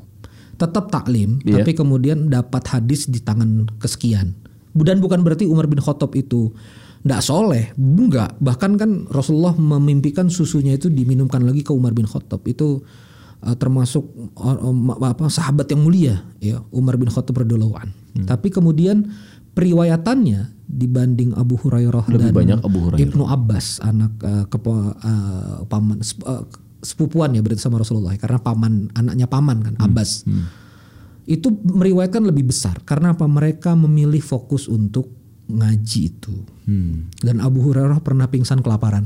[0.59, 1.61] Tetap taklim, Iya.
[1.65, 4.37] tapi kemudian dapat hadis di tangan kesekian.
[4.77, 6.53] Dan bukan berarti Umar bin Khattab itu
[7.01, 8.37] nggak soleh, enggak.
[8.37, 12.45] Bahkan kan Rasulullah memimpikan susunya itu diminumkan lagi ke Umar bin Khattab.
[12.45, 12.85] Itu
[13.41, 14.05] uh, termasuk
[14.37, 17.73] uh, um, apa sahabat yang mulia, ya Umar bin Khattab radhiyallahu.
[17.77, 18.25] Hmm.
[18.29, 19.09] Tapi kemudian
[19.51, 23.03] periwayatannya dibanding Abu Hurairah Lebih dan banyak Abu Hurairah.
[23.03, 26.47] Ibnu Abbas anak uh, kepo- uh, paman sep- uh,
[26.81, 30.25] sepupuan ya berarti sama Rasulullah karena paman anaknya paman kan Abbas
[31.29, 35.13] itu meriwayatkan lebih besar karena apa mereka memilih fokus untuk
[35.45, 36.33] ngaji itu
[37.21, 39.05] dan Abu Hurairah pernah pingsan kelaparan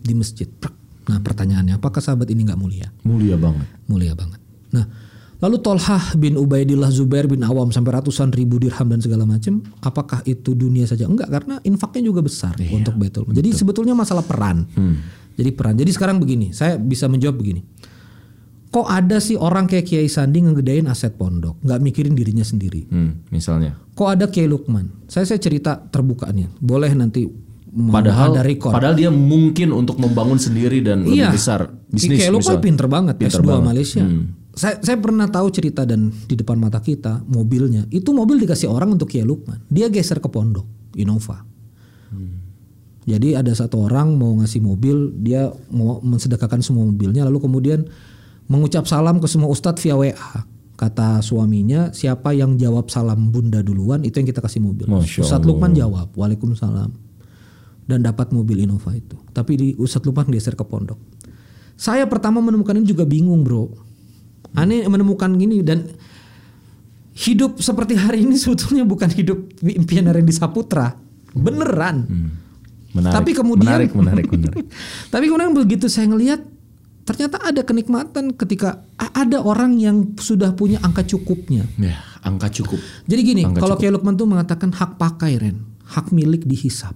[0.00, 0.81] di masjid Prak.
[1.12, 3.68] Nah pertanyaannya apakah sahabat ini nggak mulia Mulia banget.
[3.84, 4.40] mulia banget.
[4.72, 4.88] Nah,
[5.44, 10.24] lalu Tolhah bin Ubaidillah Zubair bin Awam sampai ratusan ribu dirham dan segala macam, apakah
[10.24, 11.04] itu dunia saja?
[11.04, 13.36] Enggak, karena infaknya juga besar untuk Baitul Mal.
[13.36, 14.64] Jadi sebetulnya masalah peran.
[15.36, 15.76] Jadi peran.
[15.76, 17.60] Jadi sekarang begini, saya bisa menjawab begini.
[18.72, 22.88] Kok ada sih orang kayak Kiai Sandi ngegedain aset pondok, nggak mikirin dirinya sendiri?
[22.88, 23.76] Hmm, misalnya.
[23.92, 25.04] Kok ada Kiai Lukman?
[25.12, 26.56] Saya saya cerita terbukaannya.
[26.56, 27.28] Boleh nanti
[27.72, 28.68] Padahal ada record.
[28.76, 33.16] padahal dia mungkin untuk membangun sendiri dan lebih besar bisnis Kayak lo kan pinter banget
[33.16, 33.64] Pinter S2 banget.
[33.64, 34.04] Malaysia.
[34.04, 34.24] Hmm.
[34.52, 38.92] Saya saya pernah tahu cerita dan di depan mata kita mobilnya itu mobil dikasih orang
[38.92, 39.64] untuk Kiai Lukman.
[39.72, 40.68] Dia geser ke pondok
[41.00, 41.40] Innova.
[42.12, 42.44] Hmm.
[43.08, 47.88] Jadi ada satu orang mau ngasih mobil, dia mau mensedekahkan semua mobilnya lalu kemudian
[48.52, 50.44] mengucap salam ke semua ustadz via WA.
[50.76, 54.90] Kata suaminya, siapa yang jawab salam bunda duluan itu yang kita kasih mobil.
[54.92, 57.11] Ustadz Lukman jawab, Waalaikumsalam.
[57.92, 59.20] Dan dapat mobil Innova itu.
[59.36, 60.96] Tapi di Ustadz Lukman geser ke pondok.
[61.76, 63.68] Saya pertama menemukan ini juga bingung bro.
[64.56, 65.84] Aneh menemukan gini dan
[67.12, 70.96] hidup seperti hari ini sebetulnya bukan hidup impian Randy Saputra.
[71.36, 72.08] Beneran.
[72.92, 73.12] Menarik.
[73.12, 74.68] Tapi kemudian menarik, menarik, menarik.
[75.12, 76.44] Tapi kemudian begitu saya ngelihat
[77.08, 81.64] ternyata ada kenikmatan ketika ada orang yang sudah punya angka cukupnya.
[81.80, 82.78] ya, angka cukup.
[83.08, 85.56] Jadi gini, Angka kalau Kiai Lukman tuh mengatakan hak pakai Ren,
[85.88, 86.94] hak milik dihisap.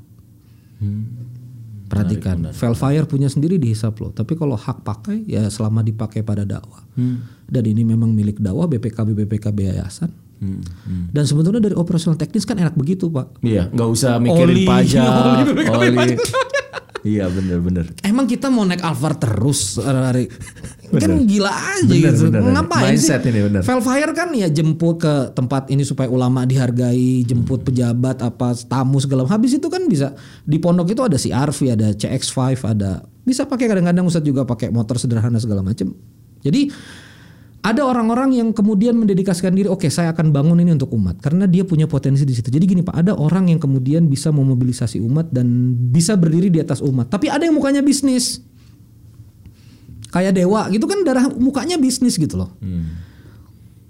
[1.87, 4.11] Perhatikan, Velfire punya sendiri dihisap loh.
[4.11, 6.83] Tapi kalau hak pakai ya selama dipakai pada dakwah.
[7.47, 10.11] Dan ini memang milik dakwah BPKB BPKB yayasan.
[11.13, 13.41] Dan sebetulnya dari operasional teknis kan enak begitu pak.
[13.41, 15.45] Iya, nggak usah mikirin Oli, pajak,
[15.81, 16.17] oli, oli.
[17.07, 17.95] Iya, bener-bener.
[18.03, 20.27] Emang kita mau naik Alphard terus hari
[20.93, 22.31] kan gila aja Bener, gitu.
[22.31, 22.41] bener.
[22.55, 23.31] Ngapain Mindset sih?
[23.35, 23.63] ini, bener.
[23.67, 29.27] Velfire kan ya jemput ke tempat ini supaya ulama dihargai, jemput pejabat apa tamu segala.
[29.27, 30.15] Habis itu kan bisa
[30.47, 34.97] di pondok itu ada CRV, ada CX5, ada bisa pakai kadang-kadang Ustadz juga pakai motor
[35.03, 35.91] sederhana segala macam.
[36.47, 36.71] Jadi
[37.67, 41.67] ada orang-orang yang kemudian mendedikasikan diri, oke saya akan bangun ini untuk umat karena dia
[41.67, 42.47] punya potensi di situ.
[42.47, 46.79] Jadi gini Pak, ada orang yang kemudian bisa memobilisasi umat dan bisa berdiri di atas
[46.79, 47.11] umat.
[47.11, 48.39] Tapi ada yang mukanya bisnis.
[50.17, 52.51] Kayak dewa gitu kan darah mukanya bisnis gitu loh.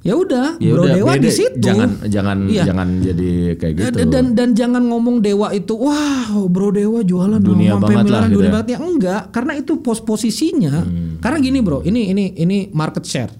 [0.02, 1.22] Ya udah, Ya Bro udah, Dewa beda.
[1.22, 1.66] di situ.
[1.66, 2.62] Jangan jangan Iya.
[2.62, 3.90] jangan jadi kayak gitu.
[3.90, 8.22] Dan, dan dan jangan ngomong dewa itu wah bro dewa jualan Dunia sampai banget lah
[8.24, 8.52] gitu dunia ya.
[8.54, 10.86] banget ya enggak karena itu pos posisinya
[11.18, 13.34] karena gini bro ini ini ini market share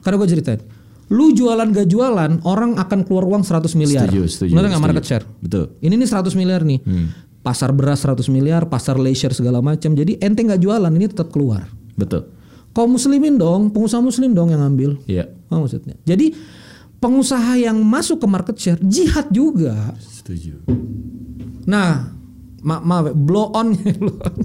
[0.00, 0.60] karena gue ceritain
[1.06, 5.04] lu jualan gak jualan orang akan keluar uang 100 miliar Setuju, setuju, Bener nggak market
[5.04, 5.76] share Betul.
[5.78, 6.80] ini nih 100 miliar nih
[7.40, 11.68] pasar beras 100 miliar pasar leisure segala macam jadi ente nggak jualan ini tetap keluar
[11.94, 12.26] Betul.
[12.70, 15.30] kaum muslimin dong pengusaha muslim dong yang ngambil Iya.
[15.46, 16.34] Apa maksudnya jadi
[16.98, 20.64] pengusaha yang masuk ke market share jihad juga Setuju.
[21.64, 22.16] Nah,
[22.60, 24.36] ma maaf, blow on blow on.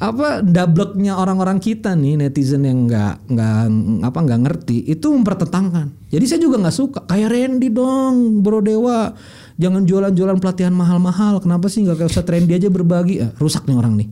[0.00, 3.58] apa dableknya orang-orang kita nih netizen yang nggak nggak
[4.00, 5.92] apa nggak ngerti itu mempertentangkan.
[6.08, 9.12] Jadi saya juga nggak suka kayak Randy dong, Bro Dewa.
[9.60, 11.44] Jangan jualan-jualan pelatihan mahal-mahal.
[11.44, 13.20] Kenapa sih nggak kayak Ustadz Randy aja berbagi?
[13.20, 14.08] Ah, rusak nih orang nih.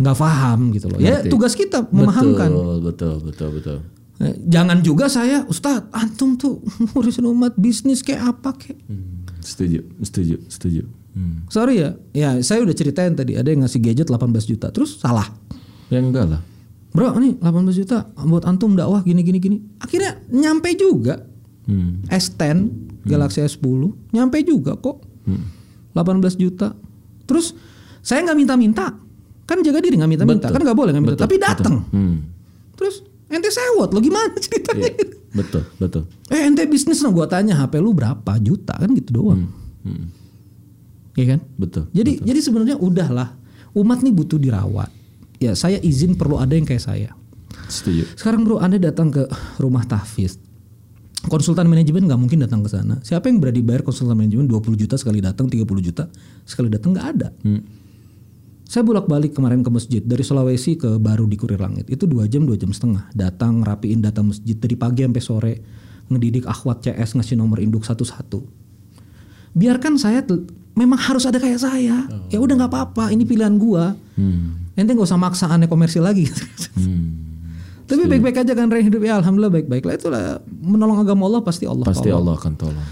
[0.00, 0.98] Nggak paham gitu loh.
[0.98, 1.28] Ya Ngerti.
[1.28, 2.48] tugas kita memahamkan.
[2.50, 3.78] Betul, betul, betul, betul.
[4.20, 6.60] Eh, Jangan juga saya, Ustadz, antum tuh
[6.92, 8.80] ngurusin umat bisnis kayak apa kayak.
[8.88, 10.82] Hmm, Setuju, setuju, setuju.
[11.10, 11.44] Hmm.
[11.48, 15.26] Sorry ya, ya saya udah ceritain tadi ada yang ngasih gadget 18 juta, terus salah.
[15.88, 16.40] Ya enggak lah.
[16.90, 19.56] Bro, ini 18 juta buat antum dakwah gini gini gini.
[19.78, 21.22] Akhirnya nyampe juga.
[21.64, 22.02] Hmm.
[22.06, 22.66] S10
[23.06, 25.00] Galaxy S10 nyampe juga kok.
[25.94, 25.96] 18
[26.36, 26.74] juta.
[27.24, 27.54] Terus
[28.02, 28.86] saya nggak minta-minta.
[29.50, 30.46] Kan jaga diri nggak minta-minta.
[30.46, 30.54] Betul.
[30.54, 31.14] Kan nggak boleh nggak minta.
[31.18, 31.74] Betul, Tapi datang.
[31.90, 32.16] Hmm.
[32.78, 34.86] Terus ente sewot lo gimana ceritanya?
[34.94, 36.02] Iya, betul, betul.
[36.30, 39.50] Eh ente bisnis lah gua tanya HP lu berapa juta kan gitu doang.
[39.82, 40.06] Hmm.
[41.18, 41.40] Iya kan?
[41.58, 41.90] Betul.
[41.90, 43.34] Jadi jadi sebenarnya udahlah
[43.74, 44.94] umat nih butuh dirawat.
[45.42, 47.10] Ya saya izin perlu ada yang kayak saya.
[47.66, 48.06] Setuju.
[48.14, 49.26] Sekarang bro Anda datang ke
[49.58, 50.38] rumah tahfiz.
[51.20, 53.02] Konsultan manajemen nggak mungkin datang ke sana.
[53.02, 56.08] Siapa yang berani bayar konsultan manajemen 20 juta sekali datang, 30 juta
[56.48, 57.28] sekali datang nggak ada.
[57.44, 57.60] Hmm.
[58.70, 61.90] Saya bolak-balik kemarin ke masjid dari Sulawesi ke Baru di Kurir Langit.
[61.90, 63.10] Itu dua jam dua jam setengah.
[63.10, 65.54] Datang rapiin data masjid dari pagi sampai sore.
[66.06, 68.46] Ngedidik akhwat CS ngasih nomor induk satu-satu.
[69.58, 70.22] Biarkan saya
[70.78, 72.06] memang harus ada kayak saya.
[72.30, 73.10] Ya udah nggak apa-apa.
[73.10, 73.98] Ini pilihan gua.
[74.14, 74.70] Hmm.
[74.78, 76.30] Ente nggak usah maksa aneh komersil lagi.
[76.78, 77.26] Hmm.
[77.90, 81.66] Tapi baik-baik aja kan Ren hidup ya alhamdulillah baik-baik lah itulah menolong agama Allah pasti
[81.66, 81.82] Allah.
[81.82, 82.22] Pasti tolong.
[82.22, 82.86] Allah akan tolong.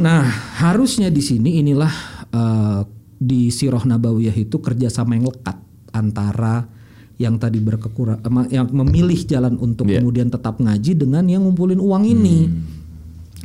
[0.00, 0.24] Nah
[0.64, 1.92] harusnya di sini inilah
[2.32, 5.56] eh, di Sirah Nabawiyah itu kerjasama yang lekat
[5.96, 6.68] antara
[7.16, 8.20] yang tadi berkekurang
[8.50, 10.02] yang memilih jalan untuk Iya.
[10.02, 12.50] kemudian tetap ngaji dengan yang ngumpulin uang ini.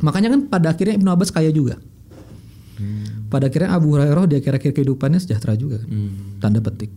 [0.02, 1.78] Makanya kan pada akhirnya Ibnu Abbas kaya juga.
[3.30, 5.78] Pada akhirnya Abu Hurairah di akhir-akhir kehidupannya sejahtera juga.
[5.80, 5.88] kan.
[6.40, 6.90] Tanda petik.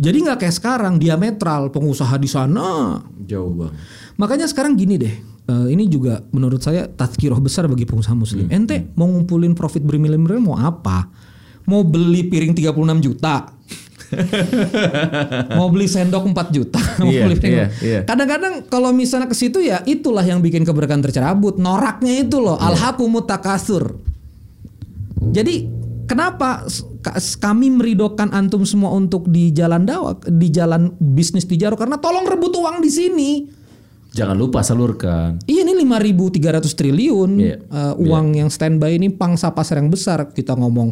[0.00, 3.76] Jadi nggak kayak sekarang diametral pengusaha di sana Jauh banget.
[4.16, 5.12] Makanya sekarang gini deh,
[5.46, 8.48] eh, ini juga menurut saya tazkirah besar bagi pengusaha muslim.
[8.48, 8.56] Hmm.
[8.64, 11.08] Ente mau ngumpulin profit bermiliar-miliar mau apa?
[11.64, 12.70] Mau beli piring 36
[13.00, 13.34] juta?
[15.54, 16.80] mau beli sendok 4 juta?
[16.98, 18.00] Mau Iya, beli piring- iya, iya.
[18.02, 21.56] Kadang-kadang kalau misalnya ke situ ya itulah yang bikin keberkahan tercerabut.
[21.56, 22.74] Noraknya itu loh, Iya.
[22.74, 24.02] alhaqumut takasur.
[25.30, 25.68] Jadi
[26.04, 26.66] kenapa
[27.38, 32.50] kami meridokan antum semua untuk di jalan dakwah, di jalan bisnis tijaro karena tolong rebut
[32.50, 33.30] uang di sini.
[34.10, 35.38] Jangan lupa salurkan.
[35.46, 40.34] Iya ini 5.300 triliun Iya, uh, uang yang standby ini pangsa pasar yang besar.
[40.34, 40.90] Kita ngomong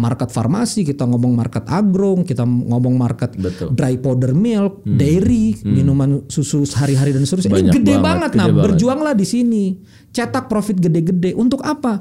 [0.00, 3.70] market farmasi, kita ngomong market agro, kita ngomong market Betul.
[3.70, 7.52] dry powder milk, dairy, minuman susu sehari-hari dan seterusnya.
[7.52, 8.30] Banyak ini gede banget, banget.
[8.30, 8.64] gede Nah, banget.
[8.64, 9.64] berjuanglah di sini.
[10.08, 11.36] Cetak profit gede-gede.
[11.36, 12.00] Untuk apa?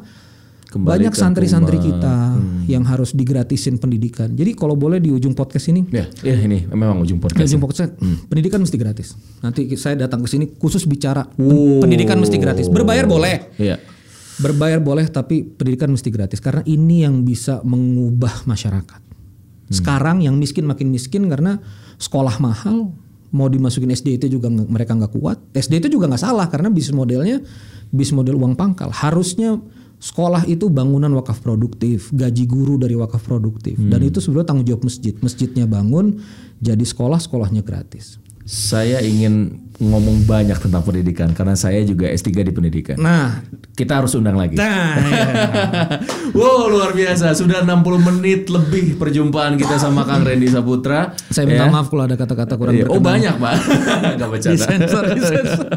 [0.66, 2.38] Kembalikan Banyak santri-santri kita
[2.70, 4.30] yang harus digratisin pendidikan.
[4.30, 7.42] Jadi kalau boleh di ujung podcast ini Ya, ya ini memang ujung podcast.
[7.42, 7.98] ujung podcast
[8.30, 9.18] pendidikan mesti gratis.
[9.42, 11.82] Nanti saya datang ke sini khusus bicara Wow.
[11.82, 12.70] pendidikan mesti gratis.
[12.70, 13.50] Berbayar boleh.
[13.58, 13.82] Iya.
[14.40, 19.02] Berbayar boleh tapi pendidikan mesti gratis karena ini yang bisa mengubah masyarakat.
[19.70, 21.61] Sekarang yang miskin makin miskin karena
[22.02, 22.90] sekolah mahal,
[23.30, 25.38] mau dimasukin SD itu juga mereka nggak kuat.
[25.53, 27.38] SD itu juga nggak salah karena bisnis modelnya
[27.94, 28.90] bisnis model uang pangkal.
[28.90, 29.61] Harusnya
[30.02, 34.84] sekolah itu bangunan wakaf produktif, gaji guru dari wakaf produktif dan itu sebenarnya tanggung jawab
[34.90, 35.14] masjid.
[35.22, 36.18] Masjidnya bangun,
[36.57, 38.18] jadi sekolah sekolahnya gratis.
[38.49, 42.95] Saya ingin ngomong banyak tentang pendidikan karena saya juga S3 di pendidikan.
[42.95, 43.39] Nah,
[43.72, 44.53] Kita harus undang lagi.
[44.53, 45.27] nah ya.
[46.35, 51.64] Wow luar biasa Sudah 60 menit lebih perjumpaan kita sama Kang Randy Saputra saya minta
[51.64, 51.72] Ya.
[51.72, 52.85] maaf kalau ada kata-kata kurang Iya.
[52.85, 53.07] Oh berkenan.
[53.07, 53.53] banyak pak
[54.19, 55.68] Gak bercanda Disensor, disensor.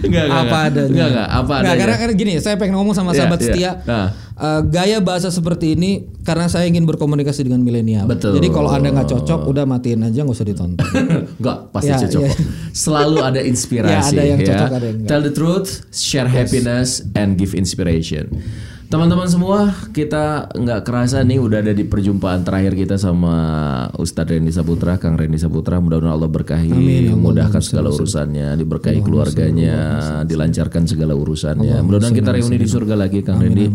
[0.00, 0.64] Enggak, enggak, apa enggak.
[0.66, 0.88] adanya.
[0.88, 1.78] Enggak, enggak, apa Nggak, adanya.
[1.78, 3.46] karena, karena gini, saya pengen ngomong sama Iya, sahabat iya.
[3.46, 3.70] setia.
[3.84, 4.08] Nah.
[4.34, 5.90] eh, gaya bahasa seperti ini
[6.20, 8.04] karena saya ingin berkomunikasi dengan milenial.
[8.04, 8.34] Betul.
[8.34, 10.84] Jadi kalau anda nggak cocok, udah matiin aja nggak usah ditonton.
[11.34, 12.32] Enggak, pasti Ya, cocok ya.
[12.70, 15.08] Selalu ada inspirasi Ya, ada yang cocok, ada yang enggak.
[15.10, 18.30] Tell the truth, share happiness and give inspiration.
[18.94, 23.34] Teman-teman semua, kita nggak kerasa nih udah ada di perjumpaan terakhir kita sama
[23.98, 25.82] Ustadz Randy Saputra, Kang Randy Saputra.
[25.82, 29.74] Mudah-mudahan Allah berkahi, mudahkan segala urusannya, diberkahi keluarganya,
[30.22, 31.82] dilancarkan segala urusannya.
[31.82, 33.66] Mudah-mudahan kita reuni di surga lagi, Kang Randy.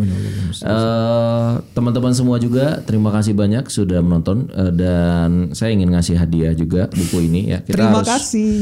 [0.63, 6.55] Eh, Teman-teman semua juga, terima kasih banyak sudah menonton Eh, dan saya ingin ngasih hadiah
[6.55, 7.59] juga buku ini ya.
[7.59, 8.55] Kita Terima harus kasih.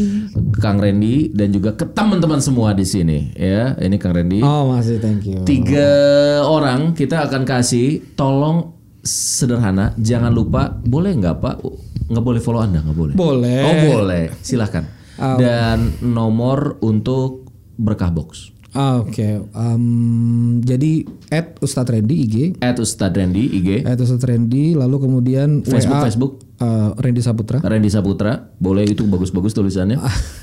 [0.58, 3.78] Kang Randy dan juga ke teman-teman semua di sini ya.
[3.78, 4.42] Ini Kang Randy.
[4.42, 5.46] Oh masih thank you.
[5.46, 5.90] Tiga
[6.48, 11.56] orang kita akan kasih tolong sederhana jangan lupa boleh nggak Pak
[12.08, 13.16] nggak boleh follow Anda nggak boleh.
[13.16, 13.62] Boleh.
[13.64, 14.88] Oh boleh silahkan.
[15.18, 18.54] Dan nomor untuk berkah box.
[18.78, 21.02] Ah, Oke, Em, jadi
[21.34, 26.06] at Ustadz Randy IG, At Ustadz Randy IG at Ustadz Randy, lalu kemudian Facebook WA,
[26.06, 27.58] Facebook eh, Randy Saputra.
[27.66, 29.98] Randy Saputra boleh itu bagus-bagus tulisannya.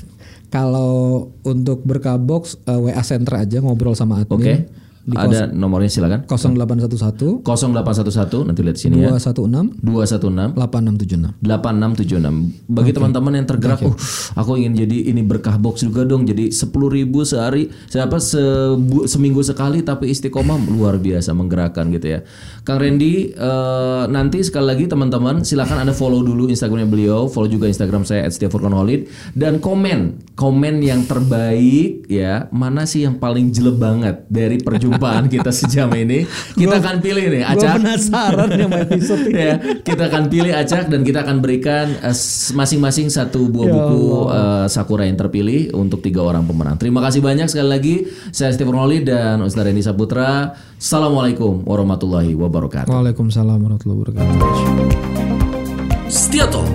[0.55, 4.67] Kalau untuk berkah box eh, WA Center aja ngobrol sama admin.
[5.05, 5.21] Oke.
[5.21, 6.25] Ada nomornya silakan.
[6.25, 9.13] 0811 0811 nanti lihat sini ya.
[9.13, 11.45] 216 216 8676.
[11.45, 12.65] 8676.
[12.65, 13.93] Bagi teman-teman yang tergerak, oh,
[14.33, 16.25] aku ingin jadi ini berkah box juga dong.
[16.25, 22.19] Jadi 10.000 sehari, siapa sebu- seminggu sekali tapi istiqomah luar biasa menggerakkan gitu ya.
[22.65, 27.69] Kang Randy eh, nanti sekali lagi teman-teman silakan Anda follow dulu Instagramnya beliau, follow juga
[27.69, 29.05] Instagram saya @setiafurkonholid
[29.37, 32.49] dan komen, komen yang terbaik ya.
[32.49, 34.94] Mana sih yang paling jelek banget dari perjumpaan
[35.29, 36.27] kita sejam ini?
[36.59, 37.77] Kita akan pilih nih, Acak.
[37.77, 39.39] penasaran sama episode ini.
[39.45, 39.53] ya,
[39.83, 42.17] kita akan pilih acak dan kita akan berikan eh,
[42.55, 46.79] masing-masing satu buah Ya buku eh, Sakura yang terpilih untuk tiga orang pemenang.
[46.79, 47.95] Terima kasih banyak sekali lagi.
[48.31, 50.55] Saya Steve Noli dan Ustaz Randy Saputra.
[50.79, 52.89] Assalamualaikum warahmatullahi wabarakatuh.
[52.91, 54.35] Waalaikumsalam warahmatullahi wabarakatuh.
[56.09, 56.69] Setia Talk.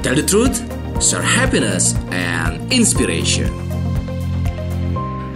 [0.00, 0.64] Tell the truth,
[1.00, 3.69] share happiness and inspiration.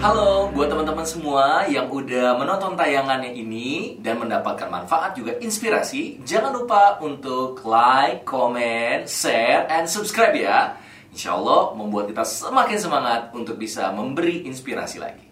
[0.04, 6.52] Halo buat teman-teman semua yang udah menonton tayangannya ini dan mendapatkan manfaat juga inspirasi, jangan
[6.52, 10.76] lupa untuk like, comment, share, and subscribe ya.
[11.08, 15.23] Insya Allah membuat kita semakin semangat untuk bisa memberi inspirasi lagi.